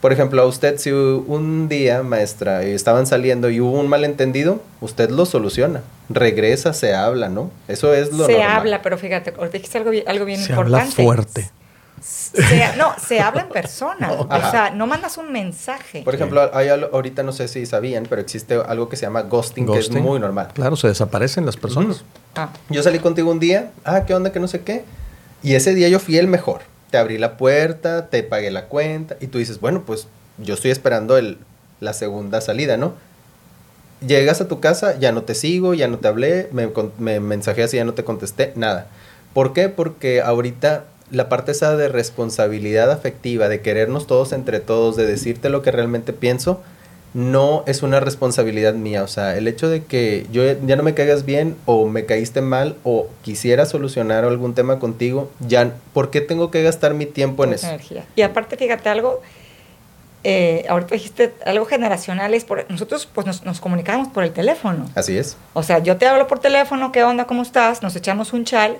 Por 0.00 0.12
ejemplo, 0.12 0.40
a 0.42 0.46
usted, 0.46 0.78
si 0.78 0.92
un 0.92 1.68
día, 1.68 2.04
maestra, 2.04 2.62
estaban 2.62 3.08
saliendo 3.08 3.50
y 3.50 3.60
hubo 3.60 3.80
un 3.80 3.88
malentendido, 3.88 4.60
usted 4.80 5.10
lo 5.10 5.26
soluciona. 5.26 5.82
Regresa, 6.08 6.72
se 6.72 6.94
habla, 6.94 7.28
¿no? 7.30 7.50
Eso 7.66 7.92
es 7.94 8.12
lo 8.12 8.26
se 8.26 8.34
normal. 8.34 8.50
habla, 8.52 8.82
pero 8.82 8.96
fíjate, 8.96 9.34
dijiste 9.52 9.78
algo, 9.78 9.90
bien- 9.90 10.04
algo 10.06 10.24
bien 10.24 10.38
Se 10.40 10.52
habla 10.52 10.84
importante. 10.84 11.02
fuerte. 11.02 11.50
Se- 12.02 12.76
no, 12.76 12.94
se 13.04 13.20
habla 13.20 13.42
en 13.42 13.48
persona. 13.48 14.08
Ajá. 14.28 14.48
O 14.48 14.50
sea, 14.50 14.70
no 14.70 14.86
mandas 14.86 15.16
un 15.18 15.32
mensaje. 15.32 16.02
Por 16.02 16.14
ejemplo, 16.14 16.50
hay 16.54 16.68
algo- 16.68 16.90
ahorita 16.92 17.22
no 17.22 17.32
sé 17.32 17.48
si 17.48 17.66
sabían, 17.66 18.06
pero 18.08 18.20
existe 18.20 18.54
algo 18.66 18.88
que 18.88 18.96
se 18.96 19.06
llama 19.06 19.22
ghosting, 19.22 19.66
que 19.66 19.78
es 19.78 19.90
muy 19.90 20.20
normal. 20.20 20.48
Claro, 20.54 20.76
se 20.76 20.88
desaparecen 20.88 21.46
las 21.46 21.56
personas. 21.56 22.04
Ah, 22.36 22.50
Yo 22.70 22.82
salí 22.82 22.98
contigo 22.98 23.30
un 23.30 23.38
día, 23.40 23.70
ah, 23.84 24.04
¿qué 24.06 24.14
onda? 24.14 24.30
Que 24.32 24.40
no 24.40 24.48
sé 24.48 24.60
qué. 24.62 24.84
Y 25.42 25.54
ese 25.54 25.74
día 25.74 25.88
yo 25.88 25.98
fui 25.98 26.16
el 26.18 26.28
mejor. 26.28 26.60
Te 26.90 26.98
abrí 26.98 27.18
la 27.18 27.36
puerta, 27.36 28.06
te 28.08 28.22
pagué 28.22 28.50
la 28.50 28.66
cuenta 28.66 29.16
y 29.20 29.26
tú 29.26 29.38
dices, 29.38 29.60
bueno, 29.60 29.82
pues 29.86 30.06
yo 30.38 30.54
estoy 30.54 30.70
esperando 30.70 31.16
el, 31.16 31.38
la 31.80 31.92
segunda 31.92 32.40
salida, 32.40 32.76
¿no? 32.76 32.94
Llegas 34.06 34.40
a 34.42 34.48
tu 34.48 34.60
casa, 34.60 34.98
ya 34.98 35.10
no 35.10 35.22
te 35.22 35.34
sigo, 35.34 35.72
ya 35.72 35.88
no 35.88 35.98
te 35.98 36.06
hablé, 36.08 36.48
me, 36.52 36.70
me 36.98 37.18
mensajeas 37.18 37.72
y 37.72 37.78
ya 37.78 37.84
no 37.84 37.94
te 37.94 38.04
contesté, 38.04 38.52
nada. 38.54 38.86
¿Por 39.32 39.52
qué? 39.54 39.68
Porque 39.70 40.20
ahorita 40.20 40.84
la 41.10 41.28
parte 41.28 41.52
esa 41.52 41.76
de 41.76 41.88
responsabilidad 41.88 42.90
afectiva, 42.90 43.48
de 43.48 43.60
querernos 43.60 44.06
todos 44.06 44.32
entre 44.32 44.60
todos, 44.60 44.96
de 44.96 45.06
decirte 45.06 45.48
lo 45.48 45.62
que 45.62 45.70
realmente 45.70 46.12
pienso, 46.12 46.60
no 47.14 47.64
es 47.66 47.82
una 47.82 48.00
responsabilidad 48.00 48.74
mía. 48.74 49.02
O 49.02 49.08
sea, 49.08 49.36
el 49.36 49.48
hecho 49.48 49.68
de 49.68 49.84
que 49.84 50.26
yo 50.30 50.42
ya 50.44 50.76
no 50.76 50.82
me 50.82 50.94
caigas 50.94 51.24
bien 51.24 51.56
o 51.64 51.86
me 51.86 52.04
caíste 52.04 52.42
mal 52.42 52.76
o 52.84 53.08
quisiera 53.22 53.64
solucionar 53.64 54.24
algún 54.24 54.54
tema 54.54 54.78
contigo, 54.78 55.30
ya, 55.40 55.72
¿por 55.94 56.10
qué 56.10 56.20
tengo 56.20 56.50
que 56.50 56.62
gastar 56.62 56.94
mi 56.94 57.06
tiempo 57.06 57.44
en 57.44 57.54
eso? 57.54 57.66
energía. 57.68 58.04
Y 58.16 58.22
aparte, 58.22 58.56
fíjate 58.56 58.88
algo, 58.88 59.22
eh, 60.24 60.66
ahorita 60.68 60.94
dijiste 60.94 61.32
algo 61.46 61.64
generacional, 61.64 62.34
es 62.34 62.44
por, 62.44 62.70
nosotros 62.70 63.06
pues 63.06 63.26
nos, 63.26 63.44
nos 63.44 63.60
comunicamos 63.60 64.08
por 64.08 64.24
el 64.24 64.32
teléfono. 64.32 64.90
Así 64.94 65.16
es. 65.16 65.38
O 65.54 65.62
sea, 65.62 65.78
yo 65.78 65.96
te 65.96 66.06
hablo 66.06 66.26
por 66.26 66.40
teléfono, 66.40 66.92
¿qué 66.92 67.02
onda? 67.02 67.26
¿Cómo 67.26 67.42
estás? 67.42 67.82
Nos 67.82 67.96
echamos 67.96 68.32
un 68.32 68.44
chal. 68.44 68.76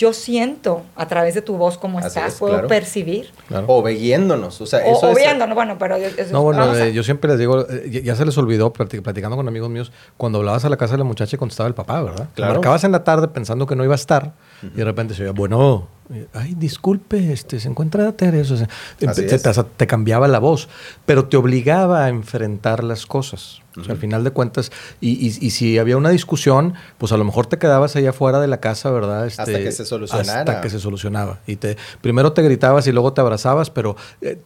Yo 0.00 0.14
siento 0.14 0.82
a 0.96 1.06
través 1.08 1.34
de 1.34 1.42
tu 1.42 1.58
voz 1.58 1.76
cómo 1.76 1.98
Así 1.98 2.08
estás, 2.08 2.32
es, 2.32 2.38
puedo 2.38 2.54
claro. 2.54 2.68
percibir. 2.68 3.30
Claro. 3.48 3.66
O 3.68 3.82
viéndonos. 3.82 4.58
O 4.62 4.64
sea, 4.66 4.78
O, 4.86 4.96
eso 4.96 5.08
o 5.08 5.10
es. 5.10 5.18
viéndonos, 5.18 5.54
bueno, 5.54 5.76
pero 5.78 5.98
yo- 5.98 6.06
eso- 6.06 6.32
No, 6.32 6.42
bueno, 6.42 6.62
a- 6.62 6.86
eh, 6.86 6.94
yo 6.94 7.02
siempre 7.02 7.28
les 7.30 7.38
digo, 7.38 7.66
eh, 7.68 8.00
ya, 8.02 8.14
se 8.14 8.24
les 8.24 8.38
olvidó 8.38 8.72
plati- 8.72 9.02
platicando 9.02 9.36
con 9.36 9.46
amigos 9.46 9.68
míos, 9.68 9.92
cuando 10.16 10.38
hablabas 10.38 10.64
a 10.64 10.70
la 10.70 10.78
casa 10.78 10.92
de 10.94 10.98
la 10.98 11.04
muchacha 11.04 11.36
y 11.36 11.38
contestaba 11.38 11.68
el 11.68 11.74
papá, 11.74 12.00
¿verdad? 12.02 12.28
Claro. 12.34 12.54
Marcabas 12.54 12.82
en 12.84 12.92
la 12.92 13.04
tarde 13.04 13.28
pensando 13.28 13.66
que 13.66 13.76
no 13.76 13.84
iba 13.84 13.92
a 13.92 13.96
estar 13.96 14.32
y 14.62 14.68
de 14.76 14.84
repente 14.84 15.14
se 15.14 15.22
oía, 15.22 15.32
bueno, 15.32 15.88
eh, 16.12 16.26
ay, 16.34 16.54
disculpe, 16.54 17.32
este, 17.32 17.60
se 17.60 17.68
encuentra 17.68 18.10
Teresa. 18.12 18.54
O 18.54 18.56
sea, 18.56 18.68
te, 18.98 19.06
es. 19.06 19.42
te- 19.42 19.52
te 19.76 19.86
cambiaba 19.86 20.26
la 20.28 20.38
voz, 20.40 20.68
pero 21.06 21.26
te 21.26 21.36
obligaba 21.36 22.04
a 22.04 22.08
enfrentar 22.08 22.82
las 22.82 23.06
cosas. 23.06 23.60
O 23.80 23.84
sea, 23.84 23.92
al 23.94 24.00
final 24.00 24.24
de 24.24 24.32
cuentas, 24.32 24.72
y, 25.00 25.10
y- 25.12 25.38
y 25.40 25.50
si 25.50 25.78
había 25.78 25.96
una 25.96 26.10
discusión, 26.10 26.74
pues 26.98 27.12
a 27.12 27.16
lo 27.16 27.24
mejor 27.24 27.46
te 27.46 27.56
quedabas 27.58 27.94
allá 27.94 28.10
afuera 28.10 28.40
de 28.40 28.48
la 28.48 28.58
casa, 28.58 28.90
¿verdad? 28.90 29.24
Este, 29.28 29.42
Hasta 29.42 29.58
que 29.58 29.70
se 29.70 29.84
solucionara. 29.86 30.40
Hasta 30.40 30.60
que 30.60 30.70
se 30.70 30.80
solucionaba. 30.80 31.38
Y 31.46 31.54
te, 31.54 31.76
primero 32.00 32.32
te 32.32 32.42
gritabas 32.42 32.88
y 32.88 32.92
luego 32.92 33.12
te 33.12 33.20
abrazabas, 33.20 33.70
pero 33.70 33.94
eh, 34.20 34.40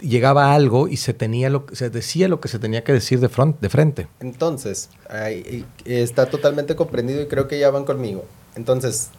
llegaba 0.00 0.52
algo 0.54 0.88
y 0.88 0.96
se 0.96 1.14
tenía 1.14 1.48
lo, 1.50 1.66
se 1.72 1.90
decía 1.90 2.26
lo 2.28 2.40
que 2.40 2.48
se 2.48 2.58
tenía 2.58 2.82
que 2.82 2.92
decir 2.92 3.20
de, 3.20 3.28
front, 3.28 3.60
de 3.60 3.68
frente. 3.68 4.08
Entonces, 4.20 4.90
ahí, 5.08 5.64
y- 5.84 5.92
está 5.94 6.26
totalmente 6.26 6.74
comprendido 6.74 7.22
y 7.22 7.26
creo 7.26 7.46
que 7.46 7.58
ya 7.60 7.70
van 7.70 7.84
conmigo. 7.84 8.24
Entonces, 8.56 9.10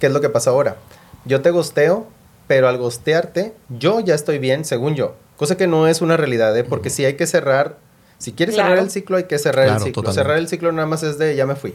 ¿qué 0.00 0.06
es 0.06 0.12
lo 0.12 0.20
que 0.20 0.28
pasa 0.28 0.50
ahora? 0.50 0.76
Yo 1.24 1.40
te 1.42 1.50
gosteo, 1.50 2.06
pero 2.46 2.68
al 2.68 2.78
gostearte, 2.78 3.54
yo 3.68 4.00
ya 4.00 4.14
estoy 4.14 4.38
bien, 4.38 4.64
según 4.64 4.94
yo. 4.94 5.14
Cosa 5.36 5.56
que 5.56 5.66
no 5.66 5.88
es 5.88 6.00
una 6.02 6.16
realidad, 6.16 6.56
¿eh? 6.56 6.64
Porque 6.64 6.90
si 6.90 7.04
hay 7.04 7.14
que 7.14 7.26
cerrar, 7.26 7.76
si 8.18 8.32
quieres 8.32 8.54
cerrar 8.54 8.78
el 8.78 8.90
ciclo, 8.90 9.16
hay 9.16 9.24
que 9.24 9.38
cerrar 9.38 9.64
Claro, 9.66 9.78
el 9.78 9.84
ciclo. 9.84 10.02
totalmente. 10.02 10.22
Cerrar 10.22 10.38
el 10.38 10.48
ciclo 10.48 10.72
nada 10.72 10.86
más 10.86 11.02
es 11.02 11.18
de 11.18 11.34
ya 11.34 11.46
me 11.46 11.56
fui. 11.56 11.74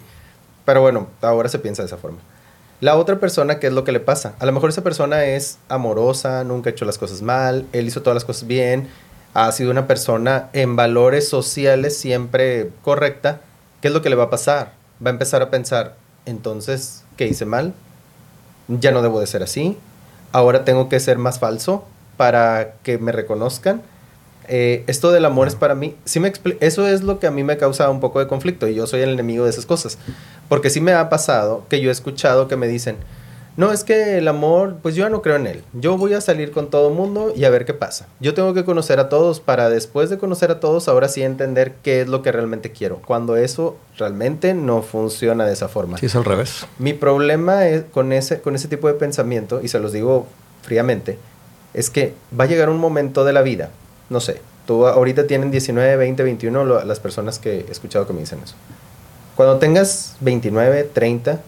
Pero 0.65 0.81
bueno, 0.81 1.07
ahora 1.21 1.49
se 1.49 1.59
piensa 1.59 1.81
de 1.81 1.87
esa 1.87 1.97
forma. 1.97 2.19
La 2.81 2.95
otra 2.95 3.19
persona, 3.19 3.59
¿qué 3.59 3.67
es 3.67 3.73
lo 3.73 3.83
que 3.83 3.91
le 3.91 3.99
pasa? 3.99 4.35
A 4.39 4.45
lo 4.45 4.53
mejor 4.53 4.69
esa 4.69 4.83
persona 4.83 5.25
es 5.25 5.57
amorosa, 5.67 6.43
nunca 6.45 6.69
ha 6.69 6.73
hecho 6.73 6.85
las 6.85 6.97
cosas 6.97 7.21
mal, 7.21 7.65
él 7.73 7.87
hizo 7.87 8.01
todas 8.01 8.15
las 8.15 8.23
cosas 8.23 8.47
bien, 8.47 8.87
ha 9.33 9.51
sido 9.51 9.69
una 9.71 9.85
persona 9.85 10.49
en 10.53 10.75
valores 10.77 11.27
sociales 11.27 11.97
siempre 11.97 12.69
correcta. 12.83 13.41
¿Qué 13.81 13.89
es 13.89 13.93
lo 13.93 14.01
que 14.01 14.09
le 14.09 14.15
va 14.15 14.25
a 14.25 14.29
pasar? 14.29 14.73
Va 15.05 15.09
a 15.09 15.13
empezar 15.13 15.41
a 15.41 15.49
pensar, 15.49 15.95
entonces, 16.25 17.03
¿qué 17.17 17.27
hice 17.27 17.45
mal? 17.45 17.73
Ya 18.69 18.91
no 18.91 19.01
debo 19.01 19.19
de 19.19 19.27
ser 19.27 19.43
así. 19.43 19.77
Ahora 20.31 20.63
tengo 20.63 20.87
que 20.87 20.99
ser 20.99 21.17
más 21.17 21.39
falso 21.39 21.83
para 22.17 22.75
que 22.83 22.97
me 22.97 23.11
reconozcan. 23.11 23.81
Eh, 24.47 24.83
esto 24.87 25.11
del 25.11 25.25
amor 25.25 25.47
es 25.47 25.55
para 25.55 25.75
mí, 25.75 25.95
sí 26.05 26.19
me 26.19 26.33
eso 26.59 26.87
es 26.87 27.03
lo 27.03 27.19
que 27.19 27.27
a 27.27 27.31
mí 27.31 27.43
me 27.43 27.57
causa 27.57 27.87
un 27.91 27.99
poco 27.99 28.17
de 28.17 28.25
conflicto 28.25 28.67
y 28.67 28.73
yo 28.73 28.87
soy 28.87 29.01
el 29.01 29.09
enemigo 29.09 29.43
de 29.43 29.51
esas 29.51 29.65
cosas. 29.65 29.97
Porque 30.47 30.69
sí 30.69 30.81
me 30.81 30.93
ha 30.93 31.09
pasado 31.09 31.65
que 31.69 31.81
yo 31.81 31.89
he 31.89 31.91
escuchado 31.91 32.47
que 32.47 32.55
me 32.55 32.67
dicen, 32.67 32.97
no, 33.59 33.71
es 33.73 33.83
que 33.83 34.17
el 34.17 34.27
amor, 34.27 34.77
pues 34.81 34.95
yo 34.95 35.03
ya 35.03 35.09
no 35.09 35.21
creo 35.21 35.35
en 35.35 35.45
él. 35.47 35.63
Yo 35.73 35.97
voy 35.97 36.13
a 36.13 36.21
salir 36.21 36.51
con 36.51 36.69
todo 36.69 36.89
mundo 36.91 37.33
y 37.35 37.43
a 37.43 37.49
ver 37.49 37.65
qué 37.65 37.73
pasa. 37.73 38.07
Yo 38.19 38.33
tengo 38.33 38.53
que 38.53 38.63
conocer 38.63 38.99
a 38.99 39.09
todos 39.09 39.39
para 39.41 39.69
después 39.69 40.09
de 40.09 40.17
conocer 40.17 40.49
a 40.49 40.59
todos, 40.59 40.87
ahora 40.87 41.09
sí 41.09 41.21
entender 41.21 41.73
qué 41.83 42.01
es 42.01 42.07
lo 42.07 42.21
que 42.21 42.31
realmente 42.31 42.71
quiero. 42.71 43.01
Cuando 43.05 43.35
eso 43.35 43.75
realmente 43.97 44.53
no 44.53 44.81
funciona 44.81 45.45
de 45.45 45.53
esa 45.53 45.67
forma. 45.67 45.97
Sí, 45.97 46.05
es 46.05 46.15
al 46.15 46.23
revés. 46.25 46.65
Mi 46.77 46.93
problema 46.93 47.67
es 47.67 47.83
con 47.91 48.13
ese, 48.13 48.39
con 48.41 48.55
ese 48.55 48.67
tipo 48.69 48.87
de 48.87 48.93
pensamiento, 48.93 49.59
y 49.61 49.67
se 49.67 49.79
los 49.79 49.91
digo 49.91 50.25
fríamente, 50.61 51.17
es 51.73 51.89
que 51.89 52.13
va 52.39 52.45
a 52.45 52.47
llegar 52.47 52.69
un 52.69 52.77
momento 52.79 53.25
de 53.25 53.33
la 53.33 53.41
vida, 53.41 53.69
no 54.09 54.19
sé, 54.21 54.41
tú 54.65 54.87
ahorita 54.87 55.27
tienen 55.27 55.51
19, 55.51 55.97
20, 55.97 56.23
21 56.23 56.63
lo- 56.63 56.83
las 56.85 56.99
personas 56.99 57.39
que 57.39 57.65
he 57.67 57.71
escuchado 57.71 58.07
que 58.07 58.13
me 58.13 58.21
dicen 58.21 58.39
eso. 58.43 58.55
Cuando 59.35 59.57
tengas 59.57 60.15
29, 60.21 60.83
30, 60.93 61.41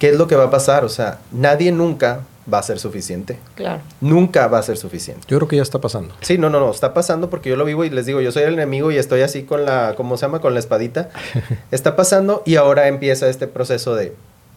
¿qué 0.00 0.08
es 0.08 0.16
lo 0.16 0.26
que 0.26 0.34
va 0.34 0.44
a 0.44 0.50
pasar? 0.50 0.84
O 0.84 0.88
sea, 0.88 1.20
nadie 1.30 1.70
nunca 1.70 2.22
va 2.52 2.58
a 2.58 2.62
ser 2.62 2.80
suficiente. 2.80 3.38
Claro. 3.54 3.82
Nunca 4.00 4.48
va 4.48 4.58
a 4.58 4.62
ser 4.62 4.76
suficiente. 4.76 5.24
Yo 5.28 5.36
creo 5.36 5.46
que 5.46 5.56
ya 5.56 5.62
está 5.62 5.78
pasando. 5.78 6.14
Sí, 6.22 6.38
no, 6.38 6.50
no, 6.50 6.58
no, 6.58 6.70
está 6.70 6.94
pasando 6.94 7.30
porque 7.30 7.50
yo 7.50 7.56
lo 7.56 7.64
vivo 7.64 7.84
y 7.84 7.90
les 7.90 8.06
digo, 8.06 8.20
yo 8.20 8.32
soy 8.32 8.42
el 8.44 8.54
enemigo 8.54 8.90
y 8.90 8.96
estoy 8.96 9.20
así 9.20 9.44
con 9.44 9.64
la, 9.64 9.94
¿cómo 9.96 10.16
se 10.16 10.22
llama? 10.22 10.40
Con 10.40 10.54
la 10.54 10.60
espadita. 10.60 11.10
Está 11.70 11.94
pasando 11.94 12.42
y 12.46 12.56
ahora 12.56 12.88
empieza 12.88 13.28
este 13.28 13.46
proceso 13.46 13.94
de, 13.94 14.14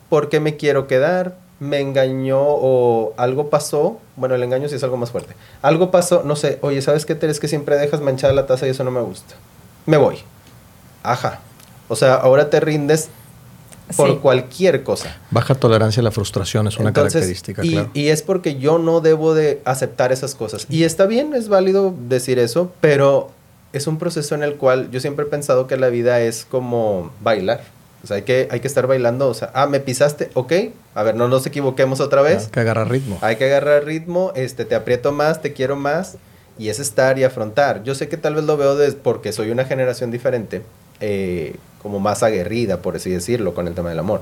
¿por 0.10 0.30
qué 0.30 0.40
me 0.40 0.56
quiero 0.56 0.88
quedar? 0.88 1.36
Me 1.60 1.82
engañó 1.82 2.40
o 2.42 3.14
algo 3.18 3.50
pasó. 3.50 4.00
Bueno, 4.16 4.36
el 4.36 4.44
engaño 4.44 4.70
sí 4.70 4.76
es 4.76 4.84
algo 4.84 4.98
más 4.98 5.12
fuerte. 5.12 5.36
Algo 5.62 5.92
pasó, 5.92 6.24
no 6.24 6.38
sé, 6.38 6.58
oye, 6.62 6.82
¿sabes 6.82 7.06
qué, 7.06 7.16
Teres? 7.16 7.40
Que 7.40 7.50
siempre 7.50 7.78
dejas 7.78 8.00
manchada 8.00 8.34
la 8.34 8.48
taza 8.48 8.66
y 8.66 8.70
eso 8.70 8.84
no 8.86 8.92
me 8.92 9.02
gusta. 9.02 9.36
Me 9.86 9.98
voy. 9.98 10.20
Ajá. 11.04 11.42
O 11.90 11.98
sea, 11.98 12.16
ahora 12.16 12.50
te 12.50 12.62
rindes 12.62 13.10
por 13.98 14.10
Sí. 14.10 14.20
cualquier 14.22 14.84
cosa. 14.84 15.18
Baja 15.32 15.56
tolerancia 15.56 16.02
a 16.02 16.04
la 16.04 16.12
frustración 16.12 16.68
es 16.68 16.78
una 16.78 16.90
Entonces, 16.90 17.14
característica, 17.14 17.64
y, 17.66 17.72
claro. 17.72 17.90
y 17.94 18.08
es 18.10 18.22
porque 18.22 18.56
yo 18.56 18.78
no 18.80 19.02
debo 19.02 19.34
de 19.34 19.62
aceptar 19.66 20.12
esas 20.12 20.36
cosas. 20.36 20.66
Y 20.70 20.84
está 20.84 21.06
bien, 21.06 21.34
es 21.34 21.48
válido 21.50 21.94
decir 22.10 22.40
eso, 22.40 22.72
pero 22.82 23.30
es 23.74 23.88
un 23.88 23.98
proceso 24.00 24.36
en 24.36 24.44
el 24.44 24.56
cual 24.56 24.90
yo 24.92 25.00
siempre 25.00 25.26
he 25.26 25.28
pensado 25.28 25.68
que 25.68 25.78
la 25.78 25.90
vida 25.90 26.22
es 26.22 26.46
como 26.50 27.12
bailar. 27.22 27.62
O 28.04 28.08
sea, 28.08 28.18
hay 28.18 28.24
que, 28.24 28.48
hay 28.52 28.60
que 28.60 28.68
estar 28.68 28.86
bailando. 28.86 29.30
O 29.30 29.34
sea, 29.34 29.50
ah, 29.54 29.66
me 29.66 29.80
pisaste, 29.80 30.30
ok. 30.34 30.52
A 30.94 31.04
ver, 31.04 31.16
no 31.16 31.28
nos 31.30 31.46
equivoquemos 31.46 32.02
otra 32.02 32.22
vez. 32.22 32.46
Hay 32.46 32.52
que 32.52 32.60
agarrar 32.60 32.90
ritmo. 32.90 33.18
Hay 33.22 33.38
que 33.38 33.46
agarrar 33.46 33.86
ritmo, 33.86 34.34
este, 34.36 34.66
te 34.66 34.76
aprieto 34.76 35.12
más, 35.14 35.42
te 35.42 35.54
quiero 35.54 35.76
más. 35.78 36.18
Y 36.60 36.68
es 36.70 36.80
estar 36.80 37.18
y 37.18 37.24
afrontar. 37.24 37.82
Yo 37.84 37.96
sé 37.96 38.10
que 38.10 38.18
tal 38.18 38.36
vez 38.36 38.44
lo 38.44 38.58
veo 38.58 38.76
des- 38.76 38.96
porque 38.96 39.32
soy 39.32 39.50
una 39.52 39.66
generación 39.66 40.12
diferente, 40.12 40.62
eh, 41.06 41.58
como 41.82 42.00
más 42.00 42.24
aguerrida, 42.24 42.78
por 42.78 42.96
así 42.96 43.10
decirlo, 43.10 43.54
con 43.54 43.68
el 43.68 43.74
tema 43.74 43.90
del 43.90 44.00
amor. 44.00 44.22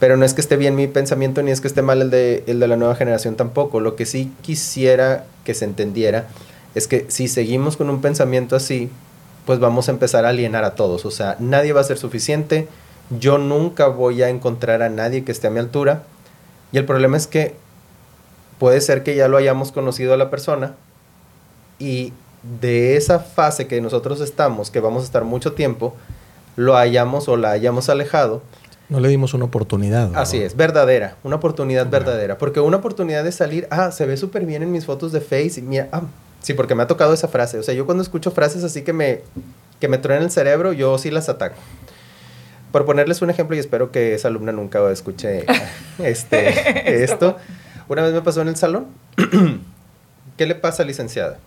Pero 0.00 0.16
no 0.16 0.24
es 0.24 0.32
que 0.32 0.40
esté 0.40 0.56
bien 0.56 0.74
mi 0.74 0.86
pensamiento, 0.86 1.42
ni 1.42 1.50
es 1.50 1.60
que 1.60 1.68
esté 1.68 1.82
mal 1.82 2.00
el 2.00 2.08
de, 2.08 2.44
el 2.46 2.60
de 2.60 2.66
la 2.66 2.76
nueva 2.76 2.94
generación 2.94 3.36
tampoco. 3.36 3.80
Lo 3.80 3.94
que 3.94 4.06
sí 4.06 4.32
quisiera 4.40 5.26
que 5.44 5.52
se 5.52 5.66
entendiera 5.66 6.28
es 6.74 6.88
que 6.88 7.04
si 7.08 7.28
seguimos 7.28 7.76
con 7.76 7.90
un 7.90 8.00
pensamiento 8.00 8.56
así, 8.56 8.88
pues 9.44 9.58
vamos 9.58 9.88
a 9.88 9.92
empezar 9.92 10.24
a 10.24 10.30
alienar 10.30 10.64
a 10.64 10.76
todos. 10.76 11.04
O 11.04 11.10
sea, 11.10 11.36
nadie 11.40 11.74
va 11.74 11.82
a 11.82 11.84
ser 11.84 11.98
suficiente. 11.98 12.68
Yo 13.20 13.36
nunca 13.36 13.88
voy 13.88 14.22
a 14.22 14.30
encontrar 14.30 14.80
a 14.80 14.88
nadie 14.88 15.24
que 15.24 15.32
esté 15.32 15.48
a 15.48 15.50
mi 15.50 15.58
altura. 15.58 16.04
Y 16.72 16.78
el 16.78 16.86
problema 16.86 17.18
es 17.18 17.26
que 17.26 17.54
puede 18.58 18.80
ser 18.80 19.02
que 19.02 19.14
ya 19.14 19.28
lo 19.28 19.36
hayamos 19.36 19.72
conocido 19.72 20.14
a 20.14 20.16
la 20.16 20.30
persona 20.30 20.74
y 21.78 22.14
de 22.42 22.96
esa 22.96 23.18
fase 23.18 23.66
que 23.66 23.80
nosotros 23.80 24.20
estamos, 24.20 24.70
que 24.70 24.80
vamos 24.80 25.02
a 25.02 25.06
estar 25.06 25.24
mucho 25.24 25.52
tiempo, 25.52 25.94
lo 26.56 26.76
hayamos 26.76 27.28
o 27.28 27.36
la 27.36 27.50
hayamos 27.50 27.88
alejado. 27.88 28.42
No 28.88 29.00
le 29.00 29.08
dimos 29.08 29.34
una 29.34 29.44
oportunidad. 29.44 30.08
¿no? 30.08 30.18
Así 30.18 30.38
es, 30.38 30.56
verdadera, 30.56 31.16
una 31.22 31.36
oportunidad 31.36 31.88
verdadera. 31.88 32.38
Porque 32.38 32.60
una 32.60 32.78
oportunidad 32.78 33.22
de 33.22 33.32
salir, 33.32 33.68
ah, 33.70 33.92
se 33.92 34.06
ve 34.06 34.16
súper 34.16 34.46
bien 34.46 34.62
en 34.62 34.72
mis 34.72 34.86
fotos 34.86 35.12
de 35.12 35.20
Face. 35.20 35.60
Y 35.60 35.62
mira, 35.62 35.88
ah, 35.92 36.02
sí, 36.40 36.54
porque 36.54 36.74
me 36.74 36.82
ha 36.82 36.86
tocado 36.86 37.12
esa 37.12 37.28
frase. 37.28 37.58
O 37.58 37.62
sea, 37.62 37.74
yo 37.74 37.84
cuando 37.84 38.02
escucho 38.02 38.30
frases 38.30 38.64
así 38.64 38.82
que 38.82 38.92
me, 38.92 39.20
que 39.78 39.88
me 39.88 39.98
truenan 39.98 40.24
el 40.24 40.30
cerebro, 40.30 40.72
yo 40.72 40.96
sí 40.98 41.10
las 41.10 41.28
ataco. 41.28 41.56
Por 42.72 42.86
ponerles 42.86 43.22
un 43.22 43.30
ejemplo, 43.30 43.56
y 43.56 43.58
espero 43.58 43.90
que 43.92 44.14
esa 44.14 44.28
alumna 44.28 44.52
nunca 44.52 44.90
escuche 44.90 45.44
este, 45.98 47.02
esto. 47.04 47.36
Una 47.88 48.02
vez 48.02 48.12
me 48.12 48.22
pasó 48.22 48.40
en 48.40 48.48
el 48.48 48.56
salón. 48.56 48.86
¿Qué 50.36 50.46
le 50.46 50.54
pasa, 50.54 50.84
licenciada? 50.84 51.38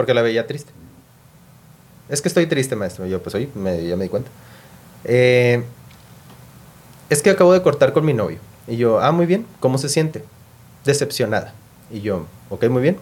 Porque 0.00 0.14
la 0.14 0.22
veía 0.22 0.46
triste. 0.46 0.72
Es 2.08 2.22
que 2.22 2.28
estoy 2.28 2.46
triste, 2.46 2.74
maestro. 2.74 3.04
Yo, 3.04 3.22
pues, 3.22 3.34
oye, 3.34 3.50
me- 3.54 3.84
ya 3.86 3.96
me 3.96 4.04
di 4.04 4.08
cuenta. 4.08 4.30
Eh, 5.04 5.62
es 7.10 7.20
que 7.20 7.28
acabo 7.28 7.52
de 7.52 7.60
cortar 7.60 7.92
con 7.92 8.06
mi 8.06 8.14
novio. 8.14 8.38
Y 8.66 8.78
yo, 8.78 8.98
ah, 8.98 9.12
muy 9.12 9.26
bien. 9.26 9.44
¿Cómo 9.60 9.76
se 9.76 9.90
siente? 9.90 10.24
Decepcionada. 10.86 11.52
Y 11.90 12.00
yo, 12.00 12.24
ok, 12.48 12.64
muy 12.70 12.80
bien. 12.80 12.96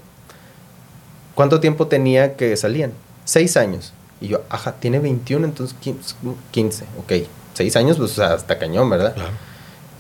¿Cuánto 1.37 1.61
tiempo 1.61 1.87
tenía 1.87 2.35
que 2.35 2.57
salían? 2.57 2.91
Seis 3.25 3.57
años. 3.57 3.93
Y 4.21 4.27
yo, 4.27 4.43
ajá, 4.51 4.73
tiene 4.73 4.99
21, 4.99 5.45
entonces 5.47 5.77
15. 5.81 6.17
15. 6.51 6.85
Ok, 6.99 7.13
seis 7.55 7.77
años, 7.77 7.97
pues 7.97 8.11
o 8.11 8.15
sea, 8.17 8.33
hasta 8.35 8.59
cañón, 8.59 8.91
¿verdad? 8.91 9.15
Claro. 9.15 9.31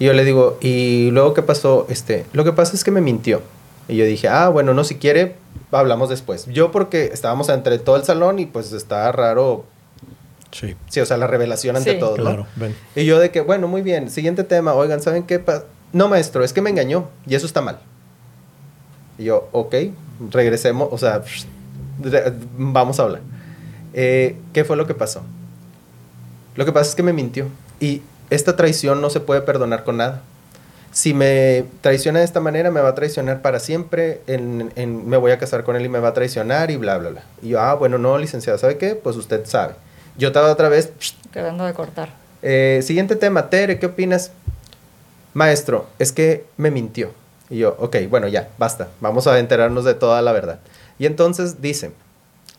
Y 0.00 0.06
yo 0.06 0.14
le 0.14 0.24
digo, 0.24 0.58
¿y 0.60 1.12
luego 1.12 1.32
qué 1.32 1.42
pasó? 1.42 1.86
Este, 1.88 2.26
lo 2.32 2.42
que 2.42 2.52
pasa 2.52 2.74
es 2.74 2.82
que 2.82 2.90
me 2.90 3.00
mintió. 3.00 3.40
Y 3.88 3.96
yo 3.96 4.04
dije, 4.04 4.28
ah, 4.28 4.48
bueno, 4.48 4.74
no, 4.74 4.84
si 4.84 4.96
quiere, 4.96 5.34
hablamos 5.72 6.08
después. 6.10 6.46
Yo 6.46 6.70
porque 6.70 7.06
estábamos 7.06 7.48
entre 7.48 7.78
todo 7.78 7.96
el 7.96 8.04
salón 8.04 8.38
y 8.38 8.46
pues 8.46 8.72
estaba 8.72 9.10
raro, 9.12 9.64
Sí, 10.50 10.74
sí, 10.88 11.00
o 11.00 11.04
sea, 11.06 11.18
la 11.18 11.26
revelación 11.26 11.76
ante 11.76 11.92
Sí. 11.94 11.98
todos, 11.98 12.16
¿no? 12.18 12.24
claro. 12.24 12.46
Ven. 12.56 12.74
Y 12.96 13.04
yo 13.04 13.18
de 13.18 13.30
que, 13.30 13.42
bueno, 13.42 13.68
muy 13.68 13.82
bien, 13.82 14.10
siguiente 14.10 14.44
tema, 14.44 14.72
oigan, 14.72 15.02
¿saben 15.02 15.24
qué? 15.24 15.38
pa- 15.38 15.64
No, 15.92 16.08
maestro, 16.08 16.42
es 16.42 16.52
que 16.54 16.62
me 16.62 16.70
engañó 16.70 17.08
y 17.26 17.34
eso 17.34 17.44
está 17.46 17.60
mal. 17.60 17.78
Y 19.18 19.24
yo, 19.24 19.48
ok, 19.52 19.74
regresemos, 20.30 20.88
o 20.90 20.96
sea, 20.96 21.22
vamos 22.56 22.98
a 22.98 23.02
hablar. 23.02 23.20
Eh, 23.94 24.36
¿Qué 24.52 24.64
fue 24.64 24.76
lo 24.76 24.86
que 24.86 24.94
pasó? 24.94 25.22
Lo 26.56 26.64
que 26.64 26.72
pasa 26.72 26.90
es 26.90 26.94
que 26.94 27.02
me 27.02 27.12
mintió 27.12 27.46
y 27.80 28.02
esta 28.30 28.56
traición 28.56 29.00
no 29.00 29.10
se 29.10 29.20
puede 29.20 29.40
perdonar 29.42 29.84
con 29.84 29.96
nada. 29.98 30.22
Si 30.92 31.14
me 31.14 31.64
traiciona 31.80 32.18
de 32.20 32.24
esta 32.24 32.40
manera, 32.40 32.70
me 32.70 32.80
va 32.80 32.88
a 32.90 32.94
traicionar 32.94 33.40
para 33.42 33.60
siempre, 33.60 34.20
en, 34.26 34.72
en- 34.74 35.08
me 35.08 35.16
voy 35.16 35.30
a 35.32 35.38
casar 35.38 35.62
con 35.64 35.76
él 35.76 35.84
y 35.84 35.88
me 35.88 36.00
va 36.00 36.08
a 36.08 36.14
traicionar 36.14 36.70
y 36.70 36.76
bla, 36.76 36.98
bla, 36.98 37.10
bla. 37.10 37.22
Y 37.42 37.50
yo, 37.50 37.60
ah, 37.60 37.74
bueno, 37.74 37.98
no, 37.98 38.18
licenciado, 38.18 38.58
¿sabe 38.58 38.78
qué? 38.78 38.94
Pues 38.94 39.16
usted 39.16 39.44
sabe. 39.46 39.74
Yo 40.16 40.28
estaba 40.28 40.50
otra 40.50 40.68
vez, 40.68 40.90
Quedando 41.32 41.64
de 41.64 41.74
cortar. 41.74 42.08
eh, 42.42 42.80
siguiente 42.82 43.14
tema, 43.16 43.48
Tere, 43.50 43.78
¿qué 43.78 43.86
opinas? 43.86 44.32
Maestro, 45.34 45.86
es 45.98 46.10
que 46.12 46.44
me 46.56 46.70
mintió. 46.70 47.12
Y 47.50 47.58
yo, 47.58 47.76
ok, 47.78 47.96
bueno, 48.10 48.26
ya, 48.28 48.48
basta, 48.58 48.88
vamos 49.00 49.26
a 49.26 49.38
enterarnos 49.38 49.84
de 49.84 49.94
toda 49.94 50.20
la 50.22 50.32
verdad. 50.32 50.58
Y 50.98 51.06
entonces 51.06 51.60
dice, 51.62 51.92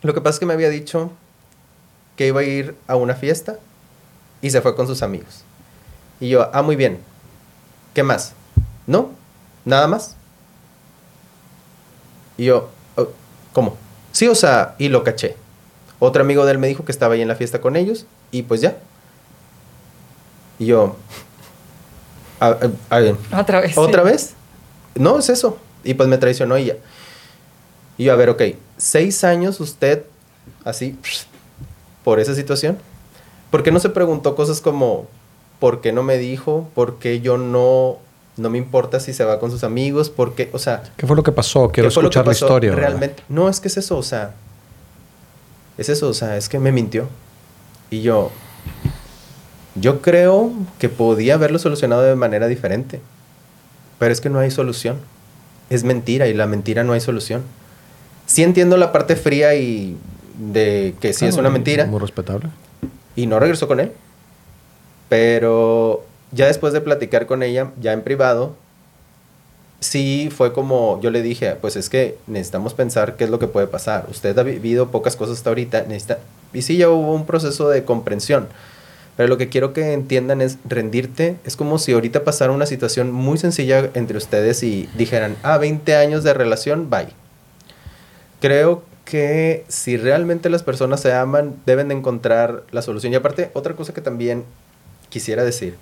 lo 0.01 0.13
que 0.13 0.21
pasa 0.21 0.35
es 0.35 0.39
que 0.39 0.45
me 0.45 0.53
había 0.53 0.69
dicho 0.69 1.11
que 2.15 2.27
iba 2.27 2.41
a 2.41 2.43
ir 2.43 2.75
a 2.87 2.95
una 2.95 3.15
fiesta 3.15 3.57
y 4.41 4.49
se 4.51 4.61
fue 4.61 4.75
con 4.75 4.87
sus 4.87 5.01
amigos. 5.03 5.43
Y 6.19 6.29
yo, 6.29 6.49
ah, 6.53 6.61
muy 6.61 6.75
bien, 6.75 6.99
¿qué 7.93 8.03
más? 8.03 8.33
¿No? 8.87 9.11
¿Nada 9.65 9.87
más? 9.87 10.15
Y 12.37 12.45
yo, 12.45 12.69
"Oh, 12.95 13.07
¿cómo? 13.53 13.77
Sí, 14.11 14.27
o 14.27 14.35
sea, 14.35 14.75
y 14.77 14.89
lo 14.89 15.03
caché. 15.03 15.35
Otro 15.99 16.21
amigo 16.21 16.45
de 16.45 16.53
él 16.53 16.57
me 16.57 16.67
dijo 16.67 16.85
que 16.85 16.91
estaba 16.91 17.13
ahí 17.15 17.21
en 17.21 17.27
la 17.27 17.35
fiesta 17.35 17.59
con 17.61 17.75
ellos 17.75 18.05
y 18.31 18.43
pues 18.43 18.61
ya. 18.61 18.77
Y 20.57 20.67
yo, 20.67 20.95
a- 22.39 22.57
a- 22.89 23.39
Otra 23.39 23.59
vez. 23.61 23.77
¿otra 23.77 24.03
sí. 24.03 24.09
vez? 24.09 24.33
No, 24.95 25.19
es 25.19 25.29
eso. 25.29 25.57
Y 25.83 25.93
pues 25.93 26.07
me 26.09 26.17
traicionó 26.17 26.57
y 26.57 26.65
ya. 26.65 26.75
Y 27.97 28.05
yo, 28.05 28.13
a 28.13 28.15
ver, 28.15 28.29
ok, 28.29 28.41
seis 28.77 29.23
años 29.23 29.59
usted 29.59 30.05
así, 30.63 30.97
por 32.03 32.19
esa 32.19 32.33
situación. 32.33 32.77
¿Por 33.51 33.63
qué 33.63 33.71
no 33.71 33.79
se 33.79 33.89
preguntó 33.89 34.35
cosas 34.35 34.61
como, 34.61 35.07
¿por 35.59 35.81
qué 35.81 35.91
no 35.91 36.03
me 36.03 36.17
dijo? 36.17 36.69
¿Por 36.73 36.99
qué 36.99 37.21
yo 37.21 37.37
no 37.37 37.97
No 38.37 38.49
me 38.49 38.57
importa 38.57 38.99
si 38.99 39.13
se 39.13 39.25
va 39.25 39.39
con 39.39 39.51
sus 39.51 39.63
amigos, 39.63 40.09
porque, 40.09 40.49
o 40.53 40.59
sea... 40.59 40.83
¿Qué 40.95 41.05
fue 41.05 41.15
lo 41.15 41.23
que 41.23 41.31
pasó? 41.31 41.69
Quiero 41.69 41.89
¿qué 41.89 41.93
fue 41.93 42.03
lo 42.03 42.09
escuchar 42.09 42.25
la 42.25 42.31
historia. 42.31 42.69
¿verdad? 42.71 42.87
Realmente, 42.87 43.23
no, 43.27 43.49
es 43.49 43.59
que 43.59 43.67
es 43.67 43.77
eso, 43.77 43.97
o 43.97 44.03
sea... 44.03 44.33
Es 45.77 45.89
eso, 45.89 46.09
o 46.09 46.13
sea, 46.13 46.37
es 46.37 46.47
que 46.49 46.59
me 46.59 46.71
mintió. 46.71 47.07
Y 47.89 48.01
yo... 48.01 48.31
Yo 49.75 50.01
creo 50.01 50.51
que 50.79 50.89
podía 50.89 51.35
haberlo 51.35 51.59
solucionado 51.59 52.01
de 52.01 52.15
manera 52.15 52.47
diferente. 52.47 53.01
Pero 53.97 54.11
es 54.11 54.21
que 54.21 54.29
no 54.29 54.39
hay 54.39 54.51
solución. 54.51 54.97
Es 55.69 55.83
mentira 55.83 56.27
y 56.27 56.33
la 56.33 56.47
mentira 56.47 56.83
no 56.83 56.93
hay 56.93 57.01
solución. 57.01 57.43
Sí 58.25 58.43
entiendo 58.43 58.77
la 58.77 58.91
parte 58.91 59.15
fría 59.15 59.55
y 59.55 59.97
de 60.37 60.95
que 60.99 61.13
sí 61.13 61.25
es 61.25 61.35
una 61.35 61.49
mentira. 61.49 61.85
Muy 61.85 61.99
respetable. 61.99 62.49
Y 63.15 63.27
no 63.27 63.39
regresó 63.39 63.67
con 63.67 63.79
él. 63.79 63.91
Pero 65.09 66.05
ya 66.31 66.45
después 66.45 66.71
de 66.73 66.81
platicar 66.81 67.25
con 67.25 67.43
ella, 67.43 67.71
ya 67.81 67.93
en 67.93 68.03
privado, 68.03 68.55
sí 69.79 70.29
fue 70.35 70.53
como 70.53 70.99
yo 71.01 71.09
le 71.09 71.21
dije, 71.21 71.55
pues 71.59 71.75
es 71.75 71.89
que 71.89 72.17
necesitamos 72.27 72.73
pensar 72.73 73.15
qué 73.15 73.23
es 73.23 73.29
lo 73.29 73.39
que 73.39 73.47
puede 73.47 73.67
pasar. 73.67 74.05
Usted 74.09 74.37
ha 74.37 74.43
vivido 74.43 74.89
pocas 74.91 75.15
cosas 75.15 75.37
hasta 75.37 75.49
ahorita, 75.49 75.83
necesita... 75.83 76.19
Y 76.53 76.61
sí 76.61 76.77
ya 76.77 76.89
hubo 76.89 77.13
un 77.13 77.25
proceso 77.25 77.69
de 77.69 77.83
comprensión. 77.83 78.47
Pero 79.17 79.27
lo 79.27 79.37
que 79.37 79.49
quiero 79.49 79.73
que 79.73 79.93
entiendan 79.93 80.41
es 80.41 80.57
rendirte. 80.63 81.35
Es 81.43 81.57
como 81.57 81.77
si 81.77 81.91
ahorita 81.91 82.23
pasara 82.23 82.53
una 82.53 82.65
situación 82.65 83.11
muy 83.11 83.37
sencilla 83.37 83.89
entre 83.93 84.17
ustedes 84.17 84.63
y 84.63 84.89
dijeran, 84.97 85.35
ah, 85.43 85.57
20 85.57 85.95
años 85.95 86.23
de 86.23 86.33
relación, 86.33 86.89
bye. 86.89 87.09
Creo 88.39 88.83
que 89.03 89.65
si 89.67 89.97
realmente 89.97 90.49
las 90.49 90.63
personas 90.63 91.01
se 91.01 91.11
aman, 91.11 91.55
deben 91.65 91.89
de 91.89 91.95
encontrar 91.95 92.63
la 92.71 92.81
solución. 92.81 93.11
Y 93.11 93.17
aparte, 93.17 93.51
otra 93.53 93.75
cosa 93.75 93.93
que 93.93 94.01
también 94.01 94.45
quisiera 95.09 95.43
decir, 95.43 95.75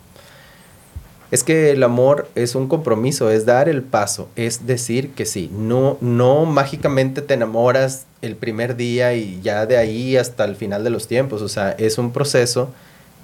es 1.29 1.43
que 1.43 1.71
el 1.71 1.83
amor 1.83 2.29
es 2.35 2.55
un 2.55 2.67
compromiso, 2.67 3.29
es 3.29 3.45
dar 3.45 3.67
el 3.67 3.83
paso, 3.83 4.29
es 4.35 4.65
decir 4.65 5.11
que 5.11 5.25
sí. 5.25 5.51
No, 5.53 5.97
no 5.99 6.45
mágicamente 6.45 7.21
te 7.21 7.33
enamoras 7.33 8.05
el 8.21 8.35
primer 8.35 8.77
día 8.77 9.13
y 9.13 9.41
ya 9.41 9.65
de 9.65 9.77
ahí 9.77 10.15
hasta 10.15 10.45
el 10.45 10.55
final 10.55 10.83
de 10.85 10.89
los 10.89 11.07
tiempos. 11.07 11.41
O 11.41 11.49
sea, 11.49 11.71
es 11.71 11.97
un 11.97 12.13
proceso 12.13 12.69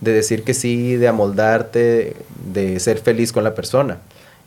de 0.02 0.12
decir 0.12 0.44
que 0.44 0.54
sí, 0.54 0.98
de 0.98 1.08
amoldarte, 1.08 2.18
de 2.52 2.80
ser 2.82 3.00
feliz 3.00 3.32
con 3.32 3.46
la 3.46 3.56
persona. 3.56 4.00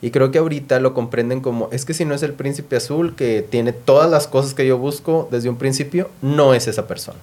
Y 0.02 0.10
creo 0.10 0.30
que 0.30 0.38
ahorita 0.38 0.78
lo 0.78 0.92
comprenden 0.92 1.40
como, 1.40 1.70
es 1.72 1.86
que 1.86 1.94
si 1.94 2.04
no 2.04 2.14
es 2.14 2.22
el 2.22 2.34
príncipe 2.34 2.76
azul 2.76 3.16
que 3.16 3.40
tiene 3.48 3.72
todas 3.72 4.10
las 4.10 4.26
cosas 4.26 4.52
que 4.52 4.66
yo 4.66 4.76
busco 4.76 5.28
desde 5.30 5.48
un 5.48 5.56
principio, 5.56 6.10
no 6.20 6.52
es 6.52 6.68
esa 6.68 6.86
persona. 6.86 7.18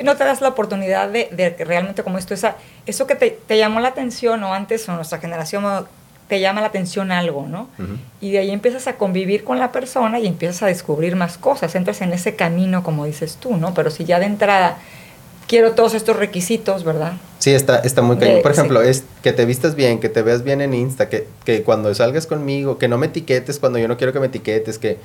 Si 0.00 0.04
no 0.04 0.16
te 0.16 0.24
das 0.24 0.40
la 0.40 0.48
oportunidad 0.48 1.10
de, 1.10 1.28
de 1.30 1.54
que 1.54 1.62
realmente 1.62 2.02
como 2.02 2.16
esto, 2.16 2.32
esa, 2.32 2.56
eso 2.86 3.06
que 3.06 3.14
te, 3.16 3.38
te, 3.46 3.58
llamó 3.58 3.80
la 3.80 3.88
atención 3.88 4.42
o 4.44 4.54
antes 4.54 4.88
o 4.88 4.92
nuestra 4.92 5.18
generación 5.18 5.62
te 6.26 6.40
llama 6.40 6.62
la 6.62 6.68
atención 6.68 7.12
algo, 7.12 7.46
¿no? 7.46 7.68
Uh 7.78 7.82
-huh. 7.82 7.98
Y 8.22 8.32
de 8.32 8.38
ahí 8.38 8.50
empiezas 8.50 8.86
a 8.86 8.94
convivir 8.94 9.44
con 9.44 9.58
la 9.58 9.72
persona 9.72 10.18
y 10.18 10.26
empiezas 10.26 10.62
a 10.62 10.68
descubrir 10.68 11.16
más 11.16 11.36
cosas, 11.36 11.74
entras 11.74 12.00
en 12.00 12.14
ese 12.14 12.34
camino, 12.34 12.82
como 12.82 13.04
dices 13.04 13.36
tú, 13.38 13.58
¿no? 13.58 13.74
Pero 13.74 13.90
si 13.90 14.06
ya 14.06 14.18
de 14.18 14.24
entrada 14.24 14.78
quiero 15.46 15.72
todos 15.72 15.92
estos 15.92 16.16
requisitos, 16.16 16.82
¿verdad? 16.82 17.12
Sí, 17.38 17.52
está, 17.52 17.80
está 17.80 18.00
muy 18.00 18.16
cañón. 18.16 18.40
Por 18.40 18.52
ejemplo, 18.52 18.82
sí. 18.82 18.88
es 18.88 19.04
que 19.22 19.34
te 19.34 19.44
vistas 19.44 19.74
bien, 19.74 20.00
que 20.00 20.08
te 20.08 20.22
veas 20.22 20.44
bien 20.44 20.62
en 20.62 20.72
Insta, 20.72 21.10
que, 21.10 21.28
que 21.44 21.62
cuando 21.62 21.94
salgas 21.94 22.26
conmigo, 22.26 22.78
que 22.78 22.88
no 22.88 22.96
me 22.96 23.08
etiquetes 23.08 23.58
cuando 23.58 23.78
yo 23.78 23.86
no 23.86 23.98
quiero 23.98 24.14
que 24.14 24.20
me 24.20 24.28
etiquetes, 24.28 24.78
que... 24.78 24.96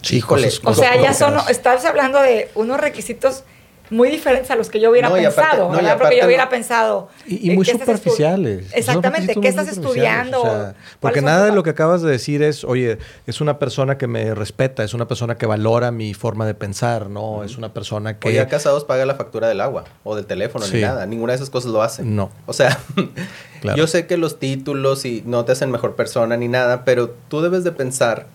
Sí, 0.00 0.16
Híjole, 0.16 0.48
cosas, 0.48 0.60
o 0.64 0.74
sea, 0.74 1.00
ya 1.00 1.14
son, 1.14 1.36
estás 1.48 1.84
hablando 1.84 2.20
de 2.20 2.50
unos 2.56 2.80
requisitos 2.80 3.44
muy 3.92 4.08
diferentes 4.10 4.50
a 4.50 4.56
los 4.56 4.70
que 4.70 4.80
yo 4.80 4.90
hubiera 4.90 5.08
no, 5.08 5.14
pensado, 5.14 5.42
aparte, 5.42 5.58
no, 5.60 5.70
¿verdad? 5.70 5.98
Porque 5.98 6.18
yo 6.18 6.26
hubiera 6.26 6.44
no. 6.44 6.50
pensado... 6.50 7.08
Y, 7.26 7.52
y 7.52 7.54
muy 7.54 7.64
superficiales. 7.64 8.72
Exactamente, 8.72 9.36
¿qué 9.36 9.48
estás 9.48 9.68
estudiando? 9.68 10.42
O 10.42 10.44
sea, 10.44 10.74
porque 10.98 11.20
nada 11.20 11.44
de 11.44 11.52
lo 11.52 11.62
que 11.62 11.70
acabas 11.70 12.00
de 12.00 12.10
decir 12.10 12.42
es, 12.42 12.64
oye, 12.64 12.98
es 13.26 13.40
una 13.40 13.58
persona 13.58 13.98
que 13.98 14.06
me 14.06 14.34
respeta, 14.34 14.82
es 14.82 14.94
una 14.94 15.06
persona 15.06 15.36
que 15.36 15.44
valora 15.44 15.90
mi 15.90 16.14
forma 16.14 16.46
de 16.46 16.54
pensar, 16.54 17.10
¿no? 17.10 17.32
Uh 17.32 17.40
-huh. 17.40 17.44
Es 17.44 17.58
una 17.58 17.74
persona 17.74 18.18
que... 18.18 18.28
O 18.28 18.30
ya 18.32 18.48
casados 18.48 18.84
paga 18.84 19.04
la 19.04 19.14
factura 19.14 19.46
del 19.46 19.60
agua 19.60 19.84
o 20.04 20.16
del 20.16 20.24
teléfono, 20.24 20.64
sí. 20.64 20.76
ni 20.76 20.82
nada. 20.82 21.04
Ninguna 21.04 21.32
de 21.32 21.36
esas 21.36 21.50
cosas 21.50 21.70
lo 21.70 21.82
hacen. 21.82 22.16
No. 22.16 22.30
O 22.46 22.54
sea, 22.54 22.78
claro. 23.60 23.76
yo 23.76 23.86
sé 23.86 24.06
que 24.06 24.16
los 24.16 24.38
títulos 24.38 25.04
y 25.04 25.22
no 25.26 25.44
te 25.44 25.52
hacen 25.52 25.70
mejor 25.70 25.96
persona 25.96 26.36
ni 26.38 26.48
nada, 26.48 26.84
pero 26.84 27.14
tú 27.28 27.42
debes 27.42 27.62
de 27.62 27.72
pensar... 27.72 28.26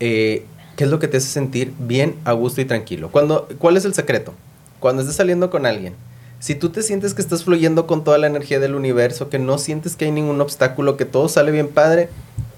Eh, 0.00 0.46
¿Qué 0.76 0.84
es 0.84 0.90
lo 0.90 1.00
que 1.00 1.08
te 1.08 1.16
hace 1.16 1.26
sentir 1.26 1.72
bien, 1.76 2.14
a 2.24 2.30
gusto 2.30 2.60
y 2.60 2.64
tranquilo? 2.64 3.10
Cuando, 3.10 3.48
¿Cuál 3.58 3.76
es 3.76 3.84
el 3.84 3.94
secreto? 3.94 4.32
Cuando 4.80 5.02
estés 5.02 5.16
saliendo 5.16 5.50
con 5.50 5.66
alguien, 5.66 5.94
si 6.40 6.54
tú 6.54 6.68
te 6.68 6.82
sientes 6.82 7.14
que 7.14 7.22
estás 7.22 7.44
fluyendo 7.44 7.86
con 7.86 8.04
toda 8.04 8.18
la 8.18 8.28
energía 8.28 8.60
del 8.60 8.74
universo, 8.74 9.28
que 9.28 9.38
no 9.38 9.58
sientes 9.58 9.96
que 9.96 10.04
hay 10.04 10.12
ningún 10.12 10.40
obstáculo, 10.40 10.96
que 10.96 11.04
todo 11.04 11.28
sale 11.28 11.50
bien 11.50 11.68
padre, 11.68 12.08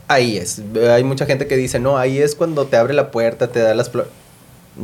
ahí 0.06 0.36
es. 0.36 0.60
Hay 0.90 1.04
mucha 1.04 1.24
gente 1.24 1.46
que 1.46 1.56
dice, 1.56 1.78
no, 1.78 1.96
ahí 1.96 2.18
es 2.18 2.34
cuando 2.34 2.66
te 2.66 2.76
abre 2.76 2.92
la 2.92 3.10
puerta, 3.10 3.48
te 3.48 3.60
da 3.60 3.74
las 3.74 3.90
flores. 3.90 4.10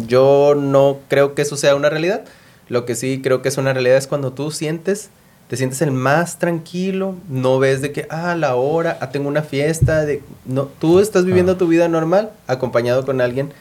Yo 0.06 0.54
no 0.56 0.98
creo 1.08 1.34
que 1.34 1.42
eso 1.42 1.56
sea 1.56 1.74
una 1.74 1.90
realidad. 1.90 2.24
Lo 2.68 2.86
que 2.86 2.94
sí 2.94 3.20
creo 3.22 3.42
que 3.42 3.48
es 3.48 3.58
una 3.58 3.72
realidad 3.72 3.98
es 3.98 4.06
cuando 4.06 4.32
tú 4.32 4.50
sientes, 4.50 5.10
te 5.48 5.56
sientes 5.56 5.82
el 5.82 5.92
más 5.92 6.38
tranquilo, 6.38 7.14
no 7.28 7.58
ves 7.58 7.82
de 7.82 7.92
que, 7.92 8.06
ah, 8.10 8.34
la 8.34 8.56
hora, 8.56 8.98
ah, 9.00 9.10
tengo 9.10 9.28
una 9.28 9.42
fiesta, 9.42 10.04
de... 10.04 10.22
no, 10.46 10.64
tú 10.80 11.00
estás 11.00 11.24
viviendo 11.24 11.52
ah. 11.52 11.58
tu 11.58 11.68
vida 11.68 11.86
normal 11.88 12.30
acompañado 12.46 13.04
con 13.04 13.20
alguien 13.20 13.52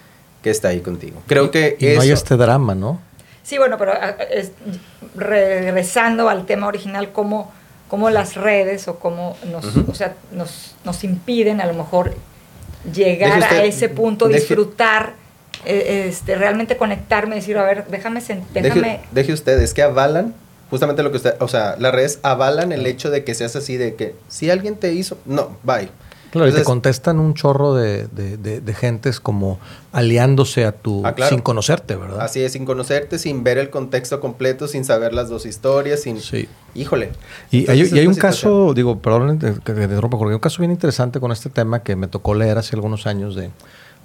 que 0.42 0.50
está 0.50 0.70
ahí 0.70 0.80
contigo. 0.80 1.22
Creo 1.28 1.52
que 1.52 1.78
y 1.80 1.88
eso... 1.88 1.98
no 1.98 2.02
hay 2.04 2.12
este 2.12 2.38
drama, 2.38 2.74
¿no? 2.74 3.00
Sí, 3.46 3.60
bueno, 3.60 3.78
pero 3.78 3.94
es, 4.32 4.52
regresando 5.16 6.30
al 6.30 6.48
tema 6.48 6.66
original, 6.66 7.12
cómo, 7.12 7.54
cómo 7.88 8.10
las 8.10 8.34
redes 8.34 8.88
o 8.88 8.98
cómo 8.98 9.38
nos, 9.52 9.64
uh 9.66 9.82
-huh. 9.82 9.92
o 9.92 9.94
sea, 9.94 10.16
nos, 10.32 10.76
nos, 10.84 11.04
impiden 11.04 11.62
a 11.62 11.68
lo 11.68 11.76
mejor 11.76 12.16
llegar 12.92 13.38
usted, 13.40 13.58
a 13.58 13.64
ese 13.64 13.88
punto, 13.88 14.28
deje, 14.28 14.40
disfrutar, 14.40 15.14
eh, 15.64 16.08
este, 16.10 16.34
realmente 16.34 16.76
conectarme, 16.76 17.36
decir, 17.36 17.56
a 17.60 17.64
ver, 17.64 17.86
déjame, 17.86 18.20
déjame... 18.52 18.82
Deje, 18.82 19.00
deje 19.12 19.34
usted, 19.34 19.62
es 19.62 19.76
que 19.76 19.84
avalan 19.84 20.34
justamente 20.72 21.04
lo 21.04 21.12
que 21.12 21.18
usted, 21.18 21.36
o 21.40 21.48
sea, 21.48 21.76
las 21.78 21.94
redes 21.94 22.20
avalan 22.24 22.72
el 22.72 22.88
hecho 22.88 23.12
de 23.12 23.24
que 23.24 23.36
seas 23.36 23.56
así, 23.56 23.78
de 23.78 23.94
que 23.94 24.16
si 24.28 24.50
alguien 24.50 24.76
te 24.76 24.92
hizo, 24.94 25.20
no, 25.26 25.56
bye. 25.62 25.90
Claro, 26.36 26.48
Entonces, 26.48 26.64
y 26.64 26.64
te 26.64 26.66
contestan 26.66 27.20
un 27.20 27.34
chorro 27.34 27.74
de, 27.76 28.08
de, 28.08 28.36
de, 28.36 28.60
de, 28.60 28.74
gentes 28.74 29.22
como 29.22 29.58
aliándose 29.94 30.66
a 30.66 30.74
tu... 30.74 31.02
Ah, 31.06 31.16
claro. 31.16 31.30
sin 31.30 31.42
conocerte, 31.42 31.96
¿verdad? 31.96 32.20
Así 32.20 32.42
es, 32.42 32.52
sin 32.52 32.66
conocerte, 32.66 33.18
sin 33.20 33.46
ver 33.46 33.58
el 33.58 33.70
contexto 33.70 34.20
completo, 34.20 34.68
sin 34.68 34.84
saber 34.84 35.14
las 35.14 35.30
dos 35.30 35.46
historias, 35.46 36.02
sin... 36.02 36.20
Sí. 36.20 36.50
Híjole. 36.74 37.14
Y 37.52 37.72
hay, 37.72 37.84
y 37.90 38.00
hay 38.00 38.08
un 38.08 38.16
caso, 38.16 38.74
digo, 38.74 39.00
perdón 39.00 39.40
que 39.40 39.74
te 39.74 39.84
interrumpa, 39.84 40.18
hay 40.18 40.34
un 40.34 40.40
caso 40.40 40.60
bien 40.60 40.72
interesante 40.72 41.22
con 41.22 41.32
este 41.32 41.50
tema 41.50 41.84
que 41.84 41.96
me 41.96 42.10
tocó 42.10 42.36
leer 42.36 42.58
hace 42.58 42.76
algunos 42.76 43.08
años 43.08 43.34
de 43.34 43.52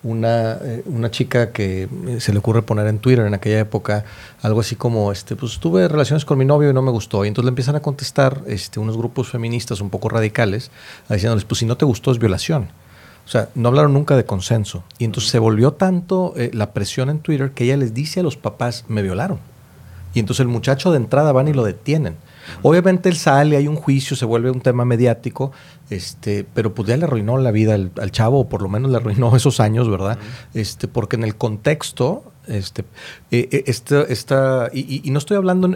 una, 0.02 0.52
eh, 0.62 0.82
una 0.86 1.10
chica 1.10 1.52
que 1.52 1.88
se 2.18 2.32
le 2.32 2.38
ocurre 2.38 2.62
poner 2.62 2.86
en 2.86 2.98
Twitter 2.98 3.26
en 3.26 3.34
aquella 3.34 3.60
época 3.60 4.04
algo 4.42 4.60
así 4.60 4.76
como, 4.76 5.12
este, 5.12 5.36
pues 5.36 5.58
tuve 5.58 5.88
relaciones 5.88 6.24
con 6.24 6.38
mi 6.38 6.44
novio 6.44 6.70
y 6.70 6.72
no 6.72 6.82
me 6.82 6.90
gustó. 6.90 7.24
Y 7.24 7.28
entonces 7.28 7.44
le 7.46 7.50
empiezan 7.50 7.76
a 7.76 7.80
contestar 7.80 8.42
este, 8.46 8.80
unos 8.80 8.96
grupos 8.96 9.28
feministas 9.28 9.80
un 9.80 9.90
poco 9.90 10.08
radicales, 10.08 10.70
diciéndoles, 11.08 11.44
pues 11.44 11.58
si 11.58 11.66
no 11.66 11.76
te 11.76 11.84
gustó 11.84 12.10
es 12.12 12.18
violación. 12.18 12.68
O 13.26 13.28
sea, 13.30 13.48
no 13.54 13.68
hablaron 13.68 13.92
nunca 13.92 14.16
de 14.16 14.24
consenso. 14.24 14.82
Y 14.98 15.04
entonces 15.04 15.30
se 15.30 15.38
volvió 15.38 15.72
tanto 15.72 16.32
eh, 16.36 16.50
la 16.52 16.72
presión 16.72 17.10
en 17.10 17.20
Twitter 17.20 17.52
que 17.52 17.64
ella 17.64 17.76
les 17.76 17.94
dice 17.94 18.20
a 18.20 18.22
los 18.22 18.36
papás, 18.36 18.84
me 18.88 19.02
violaron. 19.02 19.38
Y 20.14 20.18
entonces 20.18 20.40
el 20.40 20.48
muchacho 20.48 20.90
de 20.90 20.96
entrada 20.96 21.30
van 21.32 21.46
y 21.46 21.52
lo 21.52 21.62
detienen. 21.64 22.16
Obviamente 22.62 23.08
él 23.08 23.16
sale, 23.16 23.56
hay 23.56 23.68
un 23.68 23.76
juicio, 23.76 24.16
se 24.16 24.24
vuelve 24.24 24.50
un 24.50 24.60
tema 24.60 24.84
mediático, 24.84 25.52
este, 25.90 26.44
pero 26.54 26.74
pues 26.74 26.88
ya 26.88 26.96
le 26.96 27.04
arruinó 27.04 27.36
la 27.38 27.50
vida 27.50 27.74
al, 27.74 27.90
al 28.00 28.10
chavo, 28.10 28.40
o 28.40 28.48
por 28.48 28.62
lo 28.62 28.68
menos 28.68 28.90
le 28.90 28.96
arruinó 28.96 29.34
esos 29.36 29.60
años, 29.60 29.88
¿verdad? 29.88 30.18
Uh 30.20 30.56
-huh. 30.56 30.60
Este, 30.60 30.88
porque 30.88 31.16
en 31.16 31.24
el 31.24 31.36
contexto, 31.36 32.24
este, 32.46 32.84
eh, 33.30 33.64
esta, 33.66 34.02
esta 34.02 34.70
y, 34.72 35.06
y, 35.06 35.10
no 35.10 35.18
estoy 35.18 35.36
hablando 35.36 35.68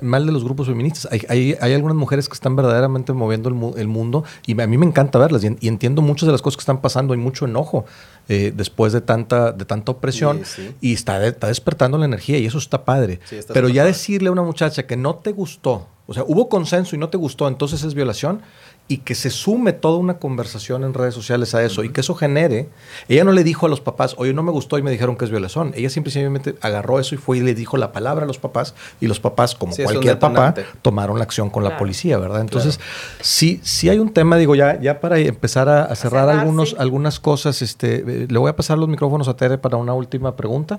mal 0.00 0.26
de 0.26 0.32
los 0.32 0.44
grupos 0.44 0.66
feministas, 0.66 1.08
hay, 1.12 1.22
hay, 1.28 1.56
hay, 1.60 1.72
algunas 1.72 1.96
mujeres 1.96 2.28
que 2.28 2.34
están 2.34 2.56
verdaderamente 2.56 3.12
moviendo 3.12 3.48
el, 3.48 3.78
el, 3.80 3.86
mundo 3.86 4.24
y 4.44 4.60
a 4.60 4.66
mí 4.66 4.76
me 4.78 4.86
encanta 4.86 5.18
verlas 5.18 5.44
y, 5.44 5.56
y, 5.60 5.68
entiendo 5.68 6.02
muchas 6.02 6.26
de 6.26 6.32
las 6.32 6.42
cosas 6.42 6.56
que 6.56 6.62
están 6.62 6.80
pasando, 6.80 7.12
hay 7.12 7.20
mucho 7.20 7.44
enojo 7.44 7.84
eh, 8.28 8.52
después 8.54 8.92
de 8.92 9.02
tanta, 9.02 9.52
de 9.52 9.64
tanta 9.66 9.92
opresión 9.92 10.40
sí, 10.44 10.62
sí. 10.66 10.74
y 10.80 10.92
está, 10.94 11.24
está, 11.24 11.46
despertando 11.46 11.96
la 11.96 12.06
energía 12.06 12.38
y 12.38 12.46
eso 12.46 12.58
está 12.58 12.84
padre. 12.84 13.20
Sí, 13.24 13.36
está 13.36 13.54
pero 13.54 13.68
ya 13.68 13.82
padre. 13.82 13.92
decirle 13.92 14.28
a 14.28 14.32
una 14.32 14.42
muchacha 14.42 14.84
que 14.86 14.96
no 14.96 15.16
te 15.16 15.30
gustó, 15.30 15.86
o 16.06 16.14
sea, 16.14 16.24
hubo 16.26 16.48
consenso 16.48 16.94
y 16.94 16.98
no 16.98 17.08
te 17.08 17.16
gustó, 17.16 17.48
entonces 17.48 17.82
es 17.82 17.94
violación 17.94 18.42
y 18.88 18.98
que 18.98 19.16
se 19.16 19.30
sume 19.30 19.72
toda 19.72 19.98
una 19.98 20.18
conversación 20.18 20.84
en 20.84 20.94
redes 20.94 21.14
sociales 21.14 21.54
a 21.56 21.64
eso 21.64 21.80
uh 21.80 21.84
-huh. 21.84 21.88
y 21.88 21.92
que 21.92 22.02
eso 22.02 22.14
genere. 22.14 22.68
Ella 23.08 23.24
no 23.24 23.32
le 23.32 23.42
dijo 23.42 23.66
a 23.66 23.68
los 23.68 23.80
papás, 23.80 24.14
oye, 24.16 24.32
no 24.32 24.44
me 24.44 24.52
gustó 24.52 24.78
y 24.78 24.82
me 24.82 24.92
dijeron 24.92 25.16
que 25.16 25.24
es 25.24 25.30
violación. 25.32 25.72
Ella 25.74 25.90
simplemente 25.90 26.54
agarró 26.60 27.00
eso 27.00 27.16
y 27.16 27.18
fue 27.18 27.38
y 27.38 27.40
le 27.40 27.54
dijo 27.54 27.76
la 27.76 27.90
palabra 27.90 28.24
a 28.24 28.26
los 28.28 28.38
papás 28.38 28.76
y 29.00 29.08
los 29.08 29.18
papás, 29.18 29.56
como 29.56 29.72
sí, 29.72 29.82
cualquier 29.82 30.20
papá, 30.20 30.54
tomaron 30.82 31.18
la 31.18 31.24
acción 31.24 31.50
con 31.50 31.62
claro. 31.64 31.74
la 31.74 31.78
policía, 31.80 32.18
¿verdad? 32.18 32.40
Entonces, 32.40 32.76
claro. 32.76 32.92
sí, 33.22 33.60
sí 33.64 33.88
hay 33.88 33.98
un 33.98 34.12
tema, 34.12 34.36
digo, 34.36 34.54
ya, 34.54 34.80
ya 34.80 35.00
para 35.00 35.18
empezar 35.18 35.68
a, 35.68 35.82
a 35.82 35.96
cerrar, 35.96 36.28
a 36.28 36.32
cerrar 36.32 36.40
algunos, 36.40 36.70
sí. 36.70 36.76
algunas 36.78 37.18
cosas, 37.18 37.62
este, 37.62 37.96
eh, 37.96 38.26
le 38.30 38.38
voy 38.38 38.50
a 38.50 38.54
pasar 38.54 38.78
los 38.78 38.88
micrófonos 38.88 39.26
a 39.26 39.34
Tere 39.34 39.58
para 39.58 39.76
una 39.76 39.94
última 39.94 40.36
pregunta, 40.36 40.78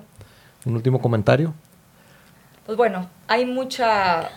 un 0.66 0.76
último 0.76 1.02
comentario. 1.02 1.54
Pues 2.66 2.78
bueno, 2.78 3.10
hay 3.28 3.46
mucha 3.46 4.30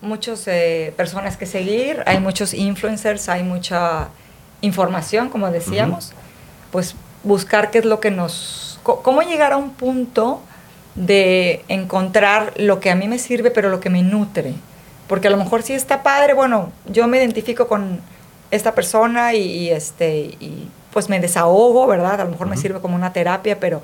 muchas 0.00 0.46
eh, 0.46 0.92
personas 0.96 1.36
que 1.36 1.46
seguir, 1.46 2.02
hay 2.06 2.20
muchos 2.20 2.54
influencers, 2.54 3.28
hay 3.28 3.42
mucha 3.42 4.08
información, 4.60 5.28
como 5.28 5.50
decíamos, 5.50 6.12
pues 6.70 6.94
buscar 7.22 7.70
qué 7.70 7.78
es 7.78 7.84
lo 7.84 8.00
que 8.00 8.10
nos... 8.10 8.78
cómo 8.82 9.22
llegar 9.22 9.52
a 9.52 9.56
un 9.56 9.70
punto 9.70 10.40
de 10.94 11.64
encontrar 11.68 12.54
lo 12.56 12.80
que 12.80 12.90
a 12.90 12.94
mí 12.94 13.06
me 13.06 13.18
sirve, 13.18 13.50
pero 13.50 13.68
lo 13.68 13.80
que 13.80 13.90
me 13.90 14.02
nutre. 14.02 14.54
Porque 15.06 15.28
a 15.28 15.30
lo 15.30 15.36
mejor 15.36 15.62
si 15.62 15.74
está 15.74 16.02
padre, 16.02 16.34
bueno, 16.34 16.72
yo 16.86 17.06
me 17.06 17.18
identifico 17.18 17.68
con 17.68 18.00
esta 18.50 18.74
persona 18.74 19.34
y, 19.34 19.70
este, 19.70 20.36
y 20.40 20.68
pues 20.92 21.08
me 21.08 21.20
desahogo, 21.20 21.86
¿verdad? 21.86 22.20
A 22.20 22.24
lo 22.24 22.30
mejor 22.30 22.48
me 22.48 22.56
sirve 22.56 22.80
como 22.80 22.94
una 22.96 23.12
terapia, 23.12 23.60
pero 23.60 23.82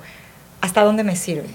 ¿hasta 0.61 0.83
dónde 0.83 1.05
me 1.05 1.15
sirve? 1.17 1.49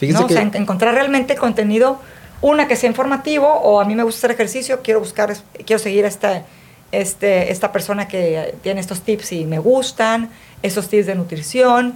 ¿no? 0.00 0.24
O 0.24 0.28
sea, 0.28 0.42
encontrar 0.42 0.94
realmente 0.94 1.36
contenido, 1.36 2.00
una 2.44 2.68
que 2.68 2.76
sea 2.76 2.90
informativo, 2.90 3.48
o 3.48 3.80
a 3.80 3.86
mí 3.86 3.94
me 3.94 4.02
gusta 4.02 4.18
hacer 4.18 4.32
ejercicio, 4.32 4.80
quiero 4.82 5.00
buscar, 5.00 5.34
quiero 5.64 5.78
seguir 5.78 6.04
a 6.04 6.08
esta, 6.08 6.44
este, 6.92 7.50
esta 7.50 7.72
persona 7.72 8.06
que 8.06 8.54
tiene 8.62 8.82
estos 8.82 9.00
tips 9.00 9.32
y 9.32 9.46
me 9.46 9.58
gustan, 9.58 10.28
esos 10.62 10.88
tips 10.88 11.06
de 11.06 11.14
nutrición, 11.14 11.94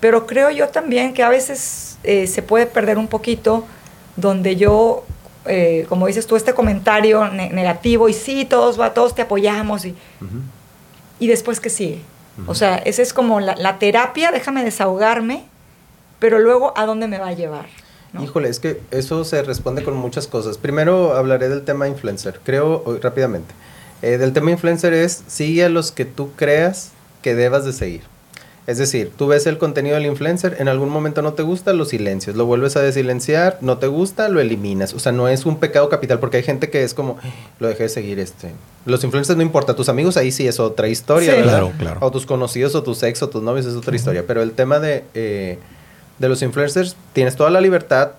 pero 0.00 0.26
creo 0.26 0.50
yo 0.50 0.66
también 0.66 1.14
que 1.14 1.22
a 1.22 1.28
veces 1.28 1.96
eh, 2.02 2.26
se 2.26 2.42
puede 2.42 2.66
perder 2.66 2.98
un 2.98 3.06
poquito 3.06 3.66
donde 4.16 4.56
yo, 4.56 5.04
eh, 5.46 5.86
como 5.88 6.08
dices 6.08 6.26
tú, 6.26 6.34
este 6.34 6.54
comentario 6.54 7.28
negativo 7.28 8.08
y 8.08 8.14
sí, 8.14 8.44
todos, 8.44 8.80
va, 8.80 8.92
todos 8.94 9.14
te 9.14 9.22
apoyamos 9.22 9.84
y, 9.84 9.94
y 11.20 11.28
después 11.28 11.60
que 11.60 11.70
sigue. 11.70 12.00
O 12.48 12.56
sea, 12.56 12.78
esa 12.78 13.02
es 13.02 13.12
como 13.12 13.38
la, 13.38 13.54
la 13.54 13.78
terapia, 13.78 14.32
déjame 14.32 14.64
desahogarme, 14.64 15.44
pero 16.18 16.40
luego 16.40 16.72
a 16.76 16.84
dónde 16.84 17.06
me 17.06 17.18
va 17.18 17.28
a 17.28 17.32
llevar. 17.32 17.66
Híjole, 18.22 18.48
es 18.48 18.58
que 18.58 18.80
eso 18.90 19.24
se 19.24 19.42
responde 19.42 19.84
con 19.84 19.94
muchas 19.96 20.26
cosas. 20.26 20.58
Primero 20.58 21.14
hablaré 21.14 21.48
del 21.48 21.62
tema 21.62 21.88
influencer, 21.88 22.40
creo 22.42 22.98
rápidamente. 23.02 23.54
Eh, 24.02 24.18
del 24.18 24.32
tema 24.32 24.50
influencer 24.50 24.92
es, 24.94 25.22
sigue 25.26 25.64
a 25.64 25.68
los 25.68 25.92
que 25.92 26.04
tú 26.04 26.30
creas 26.36 26.92
que 27.22 27.34
debas 27.34 27.64
de 27.64 27.72
seguir. 27.72 28.02
Es 28.68 28.76
decir, 28.76 29.10
tú 29.16 29.28
ves 29.28 29.46
el 29.46 29.56
contenido 29.56 29.94
del 29.94 30.04
influencer, 30.04 30.56
en 30.58 30.68
algún 30.68 30.90
momento 30.90 31.22
no 31.22 31.32
te 31.32 31.42
gusta, 31.42 31.72
lo 31.72 31.86
silencias, 31.86 32.36
lo 32.36 32.44
vuelves 32.44 32.76
a 32.76 32.82
desilenciar, 32.82 33.56
no 33.62 33.78
te 33.78 33.86
gusta, 33.86 34.28
lo 34.28 34.40
eliminas. 34.40 34.92
O 34.92 34.98
sea, 34.98 35.10
no 35.10 35.26
es 35.26 35.46
un 35.46 35.56
pecado 35.58 35.88
capital 35.88 36.18
porque 36.18 36.36
hay 36.36 36.42
gente 36.42 36.68
que 36.68 36.82
es 36.82 36.92
como, 36.92 37.16
lo 37.60 37.68
dejé 37.68 37.84
de 37.84 37.88
seguir 37.88 38.18
este. 38.18 38.52
Los 38.84 39.02
influencers 39.04 39.38
no 39.38 39.42
importa, 39.42 39.74
tus 39.74 39.88
amigos 39.88 40.18
ahí 40.18 40.30
sí 40.30 40.46
es 40.46 40.60
otra 40.60 40.88
historia, 40.88 41.42
Claro, 41.42 41.72
claro. 41.78 41.98
O 42.02 42.10
tus 42.10 42.26
conocidos, 42.26 42.74
o 42.74 42.82
tus 42.82 43.02
ex, 43.02 43.22
o 43.22 43.30
tus 43.30 43.42
novios 43.42 43.64
es 43.64 43.74
otra 43.74 43.96
historia. 43.96 44.24
Pero 44.26 44.42
el 44.42 44.52
tema 44.52 44.78
de... 44.80 45.04
Eh, 45.14 45.58
de 46.18 46.28
los 46.28 46.42
influencers, 46.42 46.96
tienes 47.12 47.36
toda 47.36 47.50
la 47.50 47.60
libertad 47.60 48.12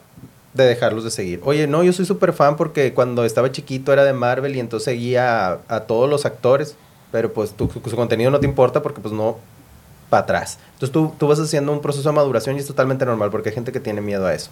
de 0.54 0.66
dejarlos 0.66 1.04
de 1.04 1.12
seguir. 1.12 1.42
Oye, 1.44 1.68
no, 1.68 1.84
yo 1.84 1.94
soy 1.94 2.06
súper 2.06 2.34
fan 2.34 2.56
porque 2.56 2.94
cuando 2.94 3.24
estaba 3.26 3.52
chiquito 3.52 3.94
era 3.94 4.04
de 4.04 4.14
Marvel 4.14 4.56
y 4.56 4.60
entonces 4.60 4.86
seguía 4.86 5.60
a, 5.68 5.80
todos 5.82 6.10
los 6.10 6.26
actores, 6.26 6.76
pero 7.12 7.32
pues 7.34 7.52
tu, 7.52 7.70
su 7.70 7.96
contenido 7.96 8.32
no 8.32 8.40
te 8.40 8.48
importa 8.48 8.82
porque 8.82 9.02
pues 9.02 9.14
no 9.14 9.38
para 10.10 10.24
atrás. 10.24 10.58
Entonces 10.74 10.92
tú, 10.92 11.14
tú, 11.18 11.28
vas 11.28 11.40
haciendo 11.40 11.72
un 11.72 11.82
proceso 11.82 12.10
de 12.10 12.16
maduración 12.16 12.56
y 12.56 12.60
es 12.60 12.68
totalmente 12.68 13.06
normal 13.06 13.30
porque 13.30 13.50
hay 13.50 13.56
gente 13.56 13.72
que 13.72 13.80
tiene 13.80 14.02
miedo 14.02 14.26
a 14.26 14.34
eso. 14.34 14.50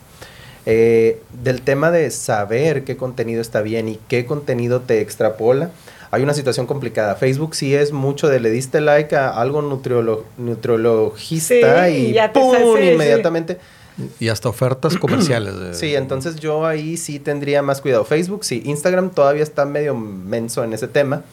Eh, 0.69 1.21
del 1.31 1.61
tema 1.61 1.91
de 1.91 2.11
saber 2.11 2.83
qué 2.83 2.97
contenido 2.97 3.39
está 3.39 3.61
bien 3.61 3.87
y 3.87 3.97
qué 4.09 4.25
contenido 4.25 4.81
te 4.81 4.99
extrapola, 4.99 5.71
hay 6.11 6.23
una 6.23 6.33
situación 6.33 6.67
complicada. 6.67 7.15
Facebook 7.15 7.55
sí 7.55 7.73
es 7.73 7.93
mucho 7.93 8.27
de 8.27 8.41
le 8.41 8.49
diste 8.49 8.81
like 8.81 9.15
a 9.15 9.29
algo 9.29 9.61
nutriologista 9.61 11.89
y 11.89 12.13
¡pum! 12.33 12.83
inmediatamente. 12.83 13.59
Y 14.19 14.27
hasta 14.27 14.49
ofertas 14.49 14.97
comerciales. 14.99 15.77
Sí, 15.77 15.95
entonces 15.95 16.35
yo 16.35 16.65
ahí 16.65 16.97
sí 16.97 17.19
tendría 17.19 17.61
más 17.61 17.79
cuidado. 17.79 18.03
Facebook 18.03 18.43
sí, 18.43 18.61
Instagram 18.65 19.11
todavía 19.11 19.43
está 19.43 19.63
medio 19.63 19.95
menso 19.95 20.65
en 20.65 20.73
ese 20.73 20.89
tema. 20.89 21.23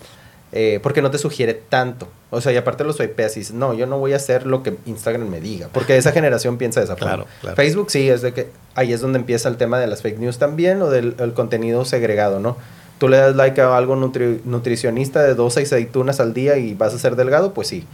Eh, 0.57 0.79
porque 0.83 1.03
no 1.03 1.11
te 1.11 1.19
sugiere 1.19 1.53
tanto. 1.55 2.07
O 2.31 2.41
sea, 2.41 2.53
y 2.53 2.57
aparte 2.57 2.85
los 2.85 3.01
IPs 3.01 3.37
y 3.37 3.41
dices, 3.41 3.53
no, 3.53 3.75
yo 3.75 3.87
no 3.87 3.99
voy 3.99 4.13
a 4.13 4.17
hacer 4.17 4.47
lo 4.47 4.63
que 4.63 4.77
Instagram 4.87 5.29
me 5.29 5.41
diga, 5.41 5.69
porque 5.73 5.97
esa 5.97 6.13
generación 6.13 6.59
piensa 6.59 6.79
de 6.79 6.85
esa 6.85 6.97
forma. 6.97 7.27
Facebook 7.57 7.91
sí, 7.91 8.09
es 8.09 8.23
de 8.23 8.33
que 8.33 8.51
ahí 8.77 8.93
es 8.93 9.01
donde 9.01 9.19
empieza 9.19 9.49
el 9.49 9.57
tema 9.57 9.81
de 9.81 9.89
las 9.89 10.03
fake 10.03 10.19
news 10.19 10.39
también 10.39 10.81
o 10.81 10.91
del 10.91 11.33
contenido 11.35 11.85
segregado, 11.85 12.39
¿no? 12.39 12.57
tú 12.99 13.09
le 13.09 13.17
das 13.17 13.37
like 13.37 13.61
a 13.61 13.77
algo 13.77 13.97
nutricionista 13.97 15.23
de 15.23 15.35
dos 15.35 15.57
aceitunas 15.57 16.21
al 16.21 16.35
día 16.35 16.57
y 16.57 16.75
vas 16.75 16.95
a 16.95 16.99
ser 16.99 17.17
delgado, 17.17 17.55
pues 17.55 17.69
sí. 17.69 17.87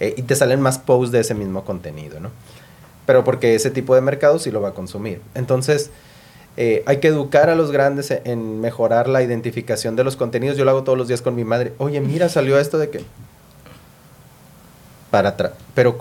Eh, 0.00 0.14
y 0.16 0.22
te 0.22 0.36
salen 0.36 0.60
más 0.60 0.78
posts 0.78 1.12
de 1.12 1.20
ese 1.20 1.34
mismo 1.34 1.64
contenido, 1.64 2.20
¿no? 2.20 2.30
Pero 3.06 3.24
porque 3.24 3.54
ese 3.54 3.70
tipo 3.70 3.94
de 3.94 4.00
mercado 4.00 4.38
sí 4.38 4.50
lo 4.50 4.60
va 4.60 4.70
a 4.70 4.74
consumir. 4.74 5.20
Entonces, 5.34 5.90
eh, 6.60 6.82
hay 6.86 6.98
que 6.98 7.08
educar 7.08 7.48
a 7.48 7.54
los 7.54 7.70
grandes 7.70 8.10
en 8.10 8.60
mejorar 8.60 9.08
la 9.08 9.22
identificación 9.22 9.96
de 9.96 10.04
los 10.04 10.16
contenidos. 10.16 10.58
Yo 10.58 10.64
lo 10.64 10.72
hago 10.72 10.82
todos 10.84 10.98
los 10.98 11.08
días 11.08 11.22
con 11.22 11.34
mi 11.34 11.44
madre. 11.44 11.72
Oye, 11.78 12.00
mira, 12.00 12.28
salió 12.28 12.58
esto 12.58 12.78
de 12.78 12.90
que... 12.90 13.00
Para 15.10 15.30
atrás. 15.30 15.52
Pero 15.74 15.96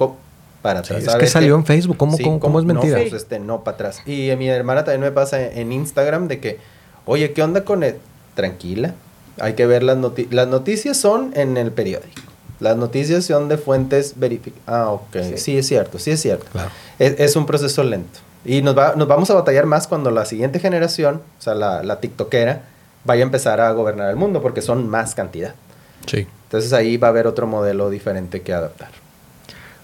para 0.61 0.79
atrás. 0.79 1.01
es 1.01 1.15
que 1.15 1.27
salió 1.27 1.55
en 1.55 1.65
Facebook. 1.65 1.95
¿Cómo, 1.95 2.17
cómo, 2.39 2.59
es 2.59 2.65
mentira? 2.65 2.97
No, 2.97 3.03
pues, 3.03 3.13
este, 3.13 3.39
no, 3.39 3.63
para 3.63 3.75
atrás. 3.75 4.01
Y 4.05 4.35
mi 4.35 4.49
hermana 4.49 4.83
también 4.83 5.01
me 5.01 5.11
pasa 5.11 5.41
en 5.41 5.71
Instagram 5.71 6.27
de 6.27 6.41
que, 6.41 6.57
oye, 7.05 7.31
¿qué 7.31 7.41
onda 7.41 7.63
con 7.63 7.83
el 7.83 7.95
tranquila. 8.37 8.93
Hay 9.39 9.53
que 9.53 9.65
ver 9.65 9.83
las 9.83 9.97
noticias. 9.97 10.33
Las 10.33 10.47
noticias 10.47 10.95
son 10.95 11.33
en 11.35 11.57
el 11.57 11.71
periódico. 11.71 12.21
Las 12.61 12.77
noticias 12.77 13.25
son 13.25 13.49
de 13.49 13.57
fuentes 13.57 14.13
verificadas. 14.15 14.63
Ah, 14.65 14.91
ok. 14.91 15.35
Sí. 15.35 15.57
es 15.57 15.67
cierto, 15.67 15.99
sí 15.99 16.11
es 16.11 16.21
cierto. 16.21 16.45
Es, 16.97 17.35
un 17.35 17.45
proceso 17.45 17.83
lento. 17.83 18.19
Y 18.45 18.61
nos, 18.61 18.77
va, 18.77 18.95
nos 18.95 19.07
vamos 19.07 19.29
a 19.29 19.33
batallar 19.33 19.65
más 19.65 19.87
cuando 19.87 20.11
la 20.11 20.25
siguiente 20.25 20.59
generación, 20.59 21.21
o 21.37 21.41
sea, 21.41 21.53
la, 21.53 21.83
la 21.83 21.99
TikTokera, 21.99 22.61
vaya 23.03 23.23
a 23.23 23.25
empezar 23.25 23.61
a 23.61 23.71
gobernar 23.71 24.09
el 24.09 24.15
mundo 24.15 24.41
porque 24.41 24.61
son 24.61 24.87
más 24.87 25.15
cantidad. 25.15 25.55
Sí. 26.05 26.27
Entonces 26.43 26.71
ahí 26.73 26.97
va 26.97 27.07
a 27.07 27.11
haber 27.11 27.27
otro 27.27 27.47
modelo 27.47 27.89
diferente 27.89 28.41
que 28.41 28.53
adaptar. 28.53 28.89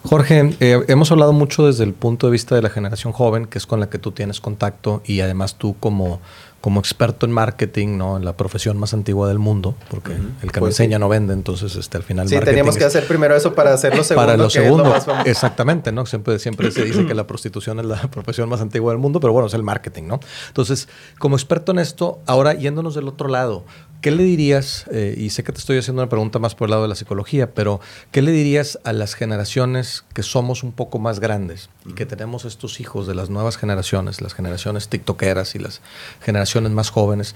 Jorge, 0.05 0.53
eh, 0.59 0.83
hemos 0.89 1.11
hablado 1.11 1.31
mucho 1.31 1.65
desde 1.65 1.85
el 1.85 1.93
punto 1.93 2.27
de 2.27 2.31
vista 2.31 2.55
de 2.55 2.61
la 2.61 2.69
generación 2.69 3.13
joven, 3.13 3.45
que 3.45 3.57
es 3.57 3.65
con 3.65 3.79
la 3.79 3.89
que 3.89 3.99
tú 3.99 4.11
tienes 4.11 4.41
contacto, 4.41 5.01
y 5.05 5.21
además 5.21 5.55
tú 5.55 5.77
como 5.79 6.19
como 6.63 6.79
experto 6.79 7.25
en 7.25 7.33
marketing, 7.33 7.97
¿no? 7.97 8.15
En 8.15 8.23
la 8.23 8.37
profesión 8.37 8.77
más 8.77 8.93
antigua 8.93 9.27
del 9.27 9.37
mundo, 9.37 9.75
porque 9.89 10.13
el 10.13 10.49
que 10.49 10.61
no 10.61 10.65
pues 10.65 10.79
enseña 10.79 10.97
no 10.97 11.09
vende, 11.09 11.33
entonces 11.33 11.75
este, 11.75 11.97
al 11.97 12.03
final... 12.03 12.29
Sí, 12.29 12.39
teníamos 12.39 12.77
que 12.77 12.85
hacer 12.85 13.05
primero 13.05 13.35
eso 13.35 13.53
para 13.53 13.73
hacer 13.73 13.93
lo 13.93 14.01
segundo. 14.05 14.25
Para 14.25 14.37
lo 14.37 14.49
segundo, 14.49 14.95
exactamente, 15.25 15.91
¿no? 15.91 16.05
Siempre, 16.05 16.39
siempre 16.39 16.71
se 16.71 16.85
dice 16.85 17.05
que 17.05 17.13
la 17.13 17.27
prostitución 17.27 17.81
es 17.81 17.85
la 17.85 18.01
profesión 18.11 18.47
más 18.47 18.61
antigua 18.61 18.93
del 18.93 18.99
mundo, 18.99 19.19
pero 19.19 19.33
bueno, 19.33 19.47
es 19.47 19.53
el 19.53 19.61
marketing, 19.61 20.03
¿no? 20.03 20.21
Entonces, 20.47 20.87
como 21.19 21.35
experto 21.35 21.73
en 21.73 21.79
esto, 21.79 22.21
ahora 22.27 22.53
yéndonos 22.53 22.95
del 22.95 23.09
otro 23.09 23.27
lado, 23.27 23.65
¿Qué 24.03 24.11
le 24.11 24.23
dirías, 24.23 24.83
eh, 24.91 25.15
y 25.17 25.29
sé 25.29 25.45
que 25.45 25.53
te 25.53 25.59
estoy 25.59 25.77
haciendo 25.77 26.01
una 26.01 26.09
pregunta 26.09 26.37
más 26.37 26.55
por 26.55 26.65
el 26.65 26.71
lado 26.71 26.81
de 26.83 26.89
la 26.89 26.95
psicología, 26.95 27.53
pero 27.53 27.79
¿qué 28.11 28.21
le 28.21 28.33
dirías 28.33 28.77
a 28.83 28.91
las 28.91 29.13
generaciones 29.13 30.03
que 30.13 30.23
somos 30.23 30.61
un 30.61 30.73
poco 30.73 30.99
más 30.99 31.21
grandes 31.21 31.69
y 31.85 31.93
que 31.93 32.05
tenemos 32.05 32.43
estos 32.43 32.81
hijos 32.81 33.07
de 33.07 33.15
las 33.15 33.29
nuevas 33.29 33.55
generaciones, 33.55 34.21
las 34.21 34.33
generaciones 34.33 34.89
tiktokeras 34.89 35.55
y 35.55 35.59
las 35.59 35.79
generaciones 36.21 36.73
más 36.73 36.89
jóvenes? 36.89 37.33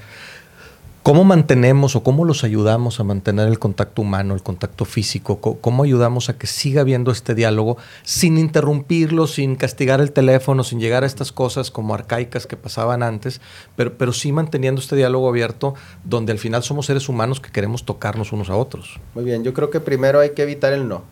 ¿Cómo 1.08 1.24
mantenemos 1.24 1.96
o 1.96 2.04
cómo 2.04 2.26
los 2.26 2.44
ayudamos 2.44 3.00
a 3.00 3.06
mantener 3.06 3.48
el 3.48 3.60
contacto 3.60 4.02
humano, 4.02 4.34
el 4.34 4.44
contacto 4.44 4.84
físico? 4.84 5.40
¿Cómo 5.40 5.84
ayudamos 5.84 6.28
a 6.28 6.38
que 6.38 6.48
siga 6.48 6.82
habiendo 6.82 7.12
este 7.12 7.34
diálogo 7.34 7.78
sin 8.04 8.38
interrumpirlo, 8.38 9.26
sin 9.26 9.56
castigar 9.56 10.02
el 10.02 10.12
teléfono, 10.12 10.66
sin 10.66 10.82
llegar 10.82 11.06
a 11.06 11.08
estas 11.08 11.32
cosas 11.32 11.72
como 11.72 11.94
arcaicas 11.94 12.46
que 12.46 12.58
pasaban 12.58 13.04
antes, 13.04 13.40
pero, 13.78 13.98
pero 13.98 14.12
sí 14.12 14.34
manteniendo 14.34 14.82
este 14.82 14.98
diálogo 14.98 15.30
abierto 15.30 15.76
donde 16.04 16.34
al 16.34 16.40
final 16.40 16.62
somos 16.62 16.88
seres 16.88 17.08
humanos 17.08 17.40
que 17.40 17.52
queremos 17.52 17.86
tocarnos 17.86 18.34
unos 18.34 18.50
a 18.50 18.58
otros? 18.58 19.00
Muy 19.16 19.24
bien, 19.24 19.46
yo 19.46 19.54
creo 19.54 19.70
que 19.70 19.80
primero 19.80 20.20
hay 20.20 20.32
que 20.32 20.44
evitar 20.44 20.74
el 20.74 20.90
no. 20.90 21.04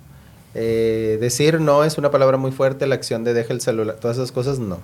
Eh, 0.55 1.17
decir 1.21 1.61
no 1.61 1.85
es 1.85 1.97
una 1.97 2.11
palabra 2.11 2.35
muy 2.35 2.51
fuerte, 2.51 2.85
la 2.85 2.95
acción 2.95 3.23
de 3.23 3.33
deja 3.33 3.53
el 3.53 3.61
celular, 3.61 3.95
todas 3.95 4.17
esas 4.17 4.33
cosas 4.33 4.59
no. 4.59 4.79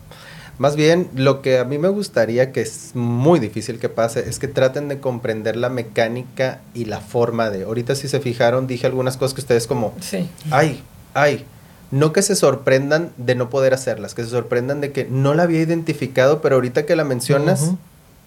Más 0.57 0.75
bien, 0.75 1.09
lo 1.15 1.41
que 1.41 1.57
a 1.57 1.63
mí 1.63 1.77
me 1.77 1.87
gustaría 1.87 2.51
que 2.51 2.61
es 2.61 2.91
muy 2.93 3.39
difícil 3.39 3.79
que 3.79 3.89
pase 3.89 4.29
es 4.29 4.37
que 4.37 4.47
traten 4.47 4.87
de 4.87 4.99
comprender 4.99 5.55
la 5.55 5.69
mecánica 5.69 6.61
y 6.73 6.85
la 6.85 6.99
forma 6.99 7.49
de. 7.49 7.63
Ahorita, 7.63 7.95
si 7.95 8.07
se 8.07 8.19
fijaron, 8.19 8.67
dije 8.67 8.85
algunas 8.85 9.17
cosas 9.17 9.33
que 9.33 9.41
ustedes, 9.41 9.67
como. 9.67 9.93
Sí. 10.01 10.29
Ay, 10.51 10.83
ay. 11.13 11.45
No 11.89 12.13
que 12.13 12.21
se 12.21 12.35
sorprendan 12.35 13.11
de 13.17 13.35
no 13.35 13.49
poder 13.49 13.73
hacerlas, 13.73 14.13
que 14.13 14.23
se 14.23 14.29
sorprendan 14.29 14.79
de 14.81 14.91
que 14.91 15.05
no 15.05 15.33
la 15.33 15.43
había 15.43 15.61
identificado, 15.61 16.41
pero 16.41 16.55
ahorita 16.55 16.85
que 16.85 16.95
la 16.95 17.03
mencionas, 17.03 17.71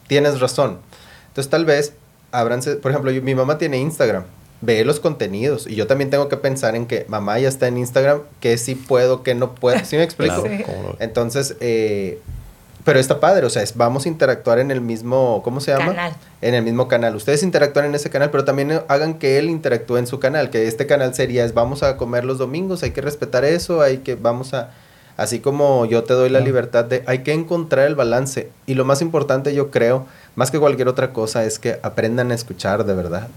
tienes 0.07 0.41
razón. 0.41 0.79
Entonces, 1.29 1.51
tal 1.51 1.65
vez. 1.65 1.93
Por 2.83 2.91
ejemplo, 2.91 3.13
mi 3.23 3.35
mamá 3.35 3.59
tiene 3.59 3.79
Instagram 3.79 4.25
ve 4.61 4.85
los 4.85 5.01
contenidos. 5.01 5.67
Y 5.67 5.75
yo 5.75 5.87
también 5.87 6.11
tengo 6.11 6.29
que 6.29 6.37
pensar 6.37 6.77
en 6.77 6.87
que 6.87 7.05
mamá 7.09 7.39
ya 7.39 7.49
está 7.49 7.69
en 7.69 7.79
Instagram, 7.79 8.21
que 8.41 8.57
sí 8.59 8.75
puedo, 8.75 9.23
que 9.23 9.35
no 9.35 9.55
puedo. 9.55 9.85
¿Sí 9.85 9.97
me 9.97 10.03
explico? 10.03 10.45
Entonces, 10.99 11.57
eh, 11.61 12.21
pero 12.85 12.99
está 12.99 13.19
padre, 13.19 13.47
o 13.47 13.51
sea, 13.51 13.65
vamos 13.77 14.05
a 14.05 14.09
interactuar 14.09 14.59
en 14.59 14.71
el 14.71 14.83
mismo, 14.83 15.41
¿cómo 15.43 15.61
se 15.61 15.73
llama? 15.73 15.87
Canal. 15.87 16.17
En 16.43 16.55
el 16.55 16.63
mismo 16.63 16.87
canal. 16.87 17.17
Ustedes 17.17 17.43
interactúan 17.43 17.87
en 17.87 17.95
ese 17.95 18.11
canal, 18.11 18.31
pero 18.31 18.45
también 18.45 18.83
hagan 18.89 19.15
que 19.15 19.39
él 19.39 19.49
interactúe 19.49 19.97
en 19.97 20.07
su 20.07 20.21
canal, 20.21 20.51
que 20.51 20.69
este 20.69 20.87
canal 20.87 21.15
sería, 21.15 21.47
es 21.47 21.55
vamos 21.55 21.83
a 21.83 21.97
comer 21.97 22.27
los 22.27 22.37
domingos, 22.37 22.83
hay 22.83 22.91
que 22.91 23.01
respetar 23.01 23.45
eso, 23.45 23.81
hay 23.81 23.99
que, 23.99 24.17
vamos 24.17 24.53
a, 24.53 24.71
así 25.17 25.41
como 25.41 25.87
yo 25.87 26.05
te 26.05 26.13
doy 26.13 26.29
la 26.29 26.41
libertad 26.41 26.85
de, 26.85 27.03
hay 27.07 27.21
que 27.21 27.33
encontrar 27.33 27.87
el 27.87 27.95
balance. 27.95 28.51
Y 28.67 28.75
lo 28.75 28.85
más 28.85 29.01
importante, 29.01 29.55
yo 29.55 29.71
creo, 29.71 30.07
más 30.37 30.51
que 30.51 30.59
cualquier 30.59 30.89
otra 30.89 31.15
cosa, 31.15 31.45
es 31.45 31.59
que 31.59 31.79
aprendan 31.83 32.33
a 32.33 32.35
escuchar 32.35 32.85
de 32.85 32.95
verdad. 32.95 33.29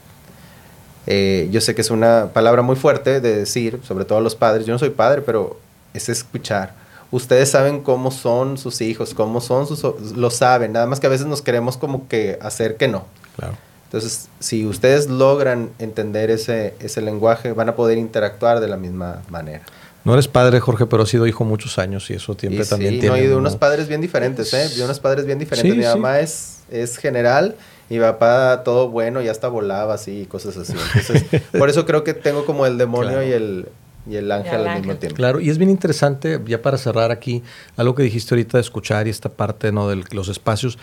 Eh, 1.08 1.48
yo 1.52 1.62
sé 1.62 1.74
que 1.74 1.82
es 1.82 1.90
una 1.90 2.30
palabra 2.34 2.62
muy 2.62 2.76
fuerte 2.76 3.22
de 3.22 3.36
decir, 3.38 3.80
sobre 3.84 4.06
todo 4.06 4.20
a 4.20 4.22
los 4.22 4.36
padres. 4.36 4.66
Yo 4.66 4.74
no 4.74 4.80
soy 4.80 4.90
padre, 4.90 5.22
pero 5.22 5.60
es 5.94 6.10
escuchar. 6.10 6.74
Ustedes 7.10 7.50
saben 7.50 7.82
cómo 7.82 8.12
son 8.12 8.58
sus 8.58 8.82
hijos, 8.82 9.14
cómo 9.14 9.40
son 9.40 9.66
sus... 9.66 9.82
Lo 10.16 10.30
saben, 10.30 10.74
nada 10.74 10.86
más 10.86 11.00
que 11.00 11.08
a 11.08 11.10
veces 11.10 11.26
nos 11.26 11.42
queremos 11.42 11.78
como 11.78 12.10
que 12.10 12.38
hacer 12.42 12.76
que 12.76 12.90
no. 12.90 13.06
Claro. 13.38 13.56
Entonces, 13.86 14.28
si 14.42 14.66
ustedes 14.66 15.08
logran 15.08 15.70
entender 15.80 16.30
ese, 16.30 16.74
ese 16.82 17.02
lenguaje, 17.02 17.54
van 17.54 17.70
a 17.70 17.76
poder 17.78 17.98
interactuar 17.98 18.60
de 18.60 18.68
la 18.68 18.76
misma 18.76 19.24
manera. 19.30 19.64
No 20.04 20.14
eres 20.14 20.28
padre, 20.28 20.60
Jorge, 20.60 20.86
pero 20.86 21.04
has 21.04 21.10
sido 21.10 21.26
hijo 21.26 21.46
muchos 21.46 21.78
años 21.80 22.10
y 22.10 22.16
eso 22.16 22.36
siempre 22.38 22.66
también 22.66 22.96
sí, 22.96 23.00
tiene... 23.00 23.18
No, 23.18 23.24
y 23.24 23.28
de 23.28 23.36
unos 23.36 23.56
padres 23.56 23.88
bien 23.88 24.02
diferentes, 24.02 24.54
¿eh? 24.54 24.68
De 24.76 24.84
unos 24.84 25.00
padres 25.00 25.26
bien 25.26 25.40
diferentes. 25.40 25.78
Mi 25.78 25.84
mamá 25.84 26.20
es, 26.20 26.60
es 26.70 26.98
general 26.98 27.56
y 27.77 27.77
mi 27.90 28.00
papá 28.00 28.64
todo 28.64 28.90
bueno, 28.90 29.22
ya 29.22 29.32
hasta 29.32 29.48
volaba 29.48 29.94
así 29.94 30.22
y 30.22 30.26
cosas 30.26 30.58
así. 30.58 30.74
Entonces, 30.74 31.42
por 31.58 31.70
eso 31.70 31.86
creo 31.86 32.04
que 32.04 32.14
tengo 32.14 32.46
como 32.46 32.66
el 32.66 32.78
demonio 32.78 33.24
y 33.24 33.32
el, 33.32 33.68
y 34.10 34.16
el 34.16 34.32
ángel 34.32 34.68
al 34.68 34.80
mismo 34.80 34.96
tiempo. 34.96 35.16
Claro, 35.16 35.40
y 35.40 35.50
es 35.50 35.58
bien 35.58 35.70
interesante, 35.70 36.40
ya 36.46 36.62
para 36.62 36.78
cerrar 36.78 37.12
aquí, 37.12 37.44
algo 37.76 37.96
que 37.96 38.04
dijiste 38.04 38.36
ahorita 38.36 38.58
de 38.58 38.62
escuchar 38.62 39.08
y 39.08 39.10
esta 39.10 39.30
parte 39.30 39.72
¿no? 39.72 39.88
de 39.88 40.04
los 40.12 40.28
espacios. 40.30 40.78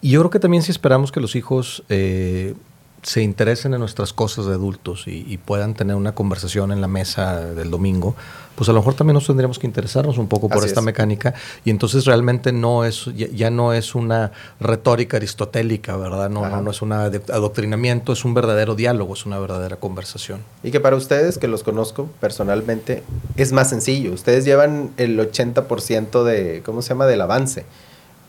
Y 0.00 0.10
yo 0.10 0.20
creo 0.20 0.30
que 0.30 0.40
también 0.40 0.62
si 0.62 0.70
esperamos 0.70 1.12
que 1.12 1.20
los 1.20 1.36
hijos 1.36 1.82
eh, 1.88 2.54
se 3.02 3.22
interesen 3.22 3.72
en 3.72 3.80
nuestras 3.80 4.12
cosas 4.12 4.46
de 4.46 4.52
adultos 4.52 5.04
y, 5.06 5.38
puedan 5.38 5.74
tener 5.74 5.96
una 5.96 6.12
conversación 6.12 6.70
en 6.70 6.80
la 6.80 6.86
mesa 6.86 7.40
del 7.40 7.70
domingo, 7.70 8.14
pues 8.56 8.68
a 8.68 8.72
lo 8.72 8.80
mejor 8.80 8.94
también 8.94 9.14
nos 9.14 9.26
tendríamos 9.26 9.58
que 9.58 9.66
interesarnos 9.66 10.18
un 10.18 10.28
poco 10.28 10.48
por 10.48 10.64
esta 10.64 10.82
mecánica 10.82 11.34
y 11.64 11.70
entonces 11.70 12.04
realmente 12.04 12.52
no 12.52 12.84
es 12.84 13.06
ya, 13.14 13.50
no 13.50 13.72
es 13.72 13.94
una 13.94 14.32
retórica 14.60 15.16
aristotélica, 15.16 15.96
¿verdad? 15.96 16.28
No, 16.28 16.46
no, 16.46 16.60
no, 16.60 16.70
es 16.70 16.82
un 16.82 16.92
adoctrinamiento, 16.92 18.12
es 18.12 18.24
un 18.24 18.34
verdadero 18.34 18.74
diálogo, 18.74 19.14
es 19.14 19.24
una 19.24 19.38
verdadera 19.38 19.76
conversación. 19.76 20.40
Y 20.62 20.70
que 20.70 20.78
para 20.78 20.96
ustedes, 20.96 21.38
que 21.38 21.48
los 21.48 21.62
conozco 21.62 22.08
personalmente, 22.20 23.02
es 23.36 23.52
más 23.52 23.70
sencillo. 23.70 24.12
Ustedes 24.12 24.44
llevan 24.44 24.90
el 24.98 25.18
80% 25.18 26.22
de, 26.22 26.62
¿cómo 26.64 26.82
se 26.82 26.90
llama?, 26.90 27.06
del 27.06 27.22
avance, 27.22 27.64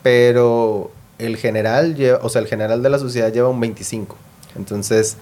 pero 0.01 0.91
el 1.19 1.35
general, 1.35 1.97
o 2.21 2.29
sea, 2.29 2.41
el 2.41 2.47
general 2.47 2.81
de 2.81 2.89
la 2.89 2.99
sociedad 2.99 3.33
lleva 3.33 3.49
un 3.49 3.61
25%. 3.61 4.07
Entonces, 4.55 5.17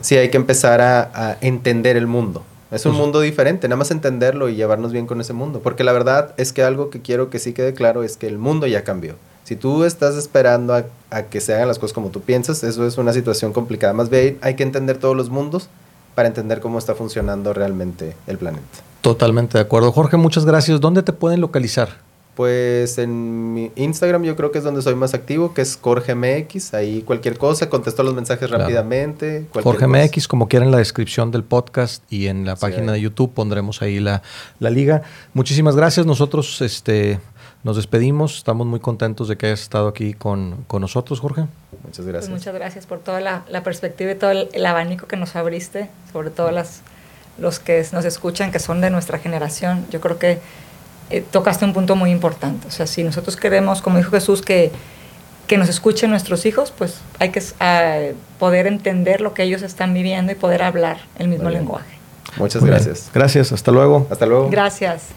sí 0.00 0.16
hay 0.16 0.30
que 0.30 0.36
empezar 0.36 0.80
a, 0.80 1.38
entender 1.40 1.96
el 1.96 2.06
mundo. 2.06 2.42
Es 2.70 2.86
un 2.86 2.94
mundo 2.94 3.20
diferente, 3.20 3.68
nada 3.68 3.76
más 3.76 3.90
entenderlo 3.90 4.48
y 4.48 4.54
llevarnos 4.54 4.92
bien 4.92 5.06
con 5.06 5.20
ese 5.20 5.34
mundo. 5.34 5.60
Porque 5.62 5.84
la 5.84 5.92
verdad 5.92 6.32
es 6.38 6.54
que 6.54 6.62
algo 6.62 6.88
que 6.88 7.02
quiero 7.02 7.28
que 7.28 7.38
sí 7.38 7.52
quede 7.52 7.74
claro 7.74 8.02
es 8.02 8.16
que 8.16 8.26
el 8.26 8.38
mundo 8.38 8.66
ya 8.66 8.82
cambió. 8.82 9.16
Si 9.44 9.56
tú 9.56 9.84
estás 9.84 10.16
esperando 10.16 10.74
a, 10.74 11.22
que 11.24 11.40
se 11.42 11.54
hagan 11.54 11.68
las 11.68 11.78
cosas 11.78 11.92
como 11.92 12.08
tú 12.08 12.22
piensas, 12.22 12.64
eso 12.64 12.86
es 12.86 12.96
una 12.96 13.12
situación 13.12 13.52
complicada. 13.52 13.92
Más 13.92 14.08
bien 14.08 14.38
hay 14.40 14.56
que 14.56 14.62
entender 14.62 14.96
todos 14.96 15.14
los 15.14 15.28
mundos 15.28 15.68
para 16.14 16.28
entender 16.28 16.60
cómo 16.60 16.78
está 16.78 16.94
funcionando 16.94 17.52
realmente 17.52 18.16
el 18.26 18.38
planeta. 18.38 18.64
Totalmente 19.02 19.58
de 19.58 19.62
acuerdo. 19.62 19.92
Jorge, 19.92 20.16
muchas 20.16 20.46
gracias. 20.46 20.80
¿Dónde 20.80 21.02
te 21.02 21.12
pueden 21.12 21.42
localizar? 21.42 21.98
Pues 22.34 22.96
en 22.96 23.52
mi 23.52 23.70
Instagram 23.76 24.22
yo 24.24 24.36
creo 24.36 24.50
que 24.52 24.58
es 24.58 24.64
donde 24.64 24.80
soy 24.80 24.94
más 24.94 25.12
activo, 25.12 25.52
que 25.52 25.60
es 25.60 25.76
CorgeMX. 25.76 26.72
Ahí 26.72 27.02
cualquier 27.02 27.36
cosa, 27.36 27.68
contesto 27.68 28.02
los 28.02 28.14
mensajes 28.14 28.48
rápidamente. 28.48 29.46
CorgeMX, 29.52 30.28
como 30.28 30.48
quieran, 30.48 30.68
en 30.68 30.72
la 30.72 30.78
descripción 30.78 31.30
del 31.30 31.44
podcast 31.44 32.02
y 32.10 32.28
en 32.28 32.46
la 32.46 32.56
página 32.56 32.92
de 32.92 33.02
YouTube 33.02 33.34
pondremos 33.34 33.82
ahí 33.82 34.00
la, 34.00 34.22
liga. 34.60 35.02
Muchísimas 35.34 35.76
gracias. 35.76 36.06
Nosotros 36.06 36.62
este, 36.62 37.20
nos 37.64 37.76
despedimos. 37.76 38.38
Estamos 38.38 38.66
muy 38.66 38.80
contentos 38.80 39.28
de 39.28 39.36
que 39.36 39.46
hayas 39.46 39.60
estado 39.60 39.88
aquí 39.88 40.14
con, 40.14 40.64
nosotros, 40.80 41.20
Jorge. 41.20 41.42
Muchas 41.82 41.96
pues 41.96 42.06
gracias. 42.06 42.30
muchas 42.30 42.54
gracias 42.54 42.86
por 42.86 43.00
toda 43.00 43.20
la, 43.20 43.62
perspectiva 43.62 44.10
y 44.10 44.14
todo 44.14 44.30
el, 44.30 44.64
abanico 44.64 45.06
que 45.06 45.18
nos 45.18 45.36
abriste, 45.36 45.90
sobre 46.14 46.30
todo 46.30 46.50
las, 46.50 46.80
los 47.36 47.58
que 47.58 47.86
nos 47.92 48.06
escuchan, 48.06 48.50
que 48.50 48.58
son 48.58 48.80
de 48.80 48.88
nuestra 48.88 49.18
generación. 49.18 49.84
Yo 49.90 50.00
creo 50.00 50.18
que 50.18 50.38
eh, 51.12 51.24
tocaste 51.30 51.64
un 51.64 51.74
punto 51.74 51.94
muy 51.94 52.10
importante. 52.10 52.66
O 52.66 52.70
sea, 52.70 52.86
si 52.86 53.04
nosotros 53.04 53.36
queremos, 53.36 53.82
como 53.82 53.98
dijo 53.98 54.10
Jesús, 54.10 54.40
que, 54.40 54.72
que 55.46 55.58
nos 55.58 55.68
escuchen 55.68 56.10
nuestros 56.10 56.46
hijos, 56.46 56.72
pues 56.76 57.00
hay 57.18 57.30
que 57.30 57.42
poder 58.38 58.66
entender 58.66 59.20
lo 59.20 59.34
que 59.34 59.42
ellos 59.42 59.62
están 59.62 59.92
viviendo 59.92 60.32
y 60.32 60.34
poder 60.34 60.62
hablar 60.62 60.98
el 61.18 61.28
mismo 61.28 61.50
lenguaje. 61.50 61.98
Muchas 62.38 62.64
gracias. 62.64 63.10
Gracias, 63.12 63.52
hasta 63.52 63.70
luego. 63.70 64.06
Hasta 64.10 64.24
luego. 64.24 64.48
Gracias. 64.48 65.08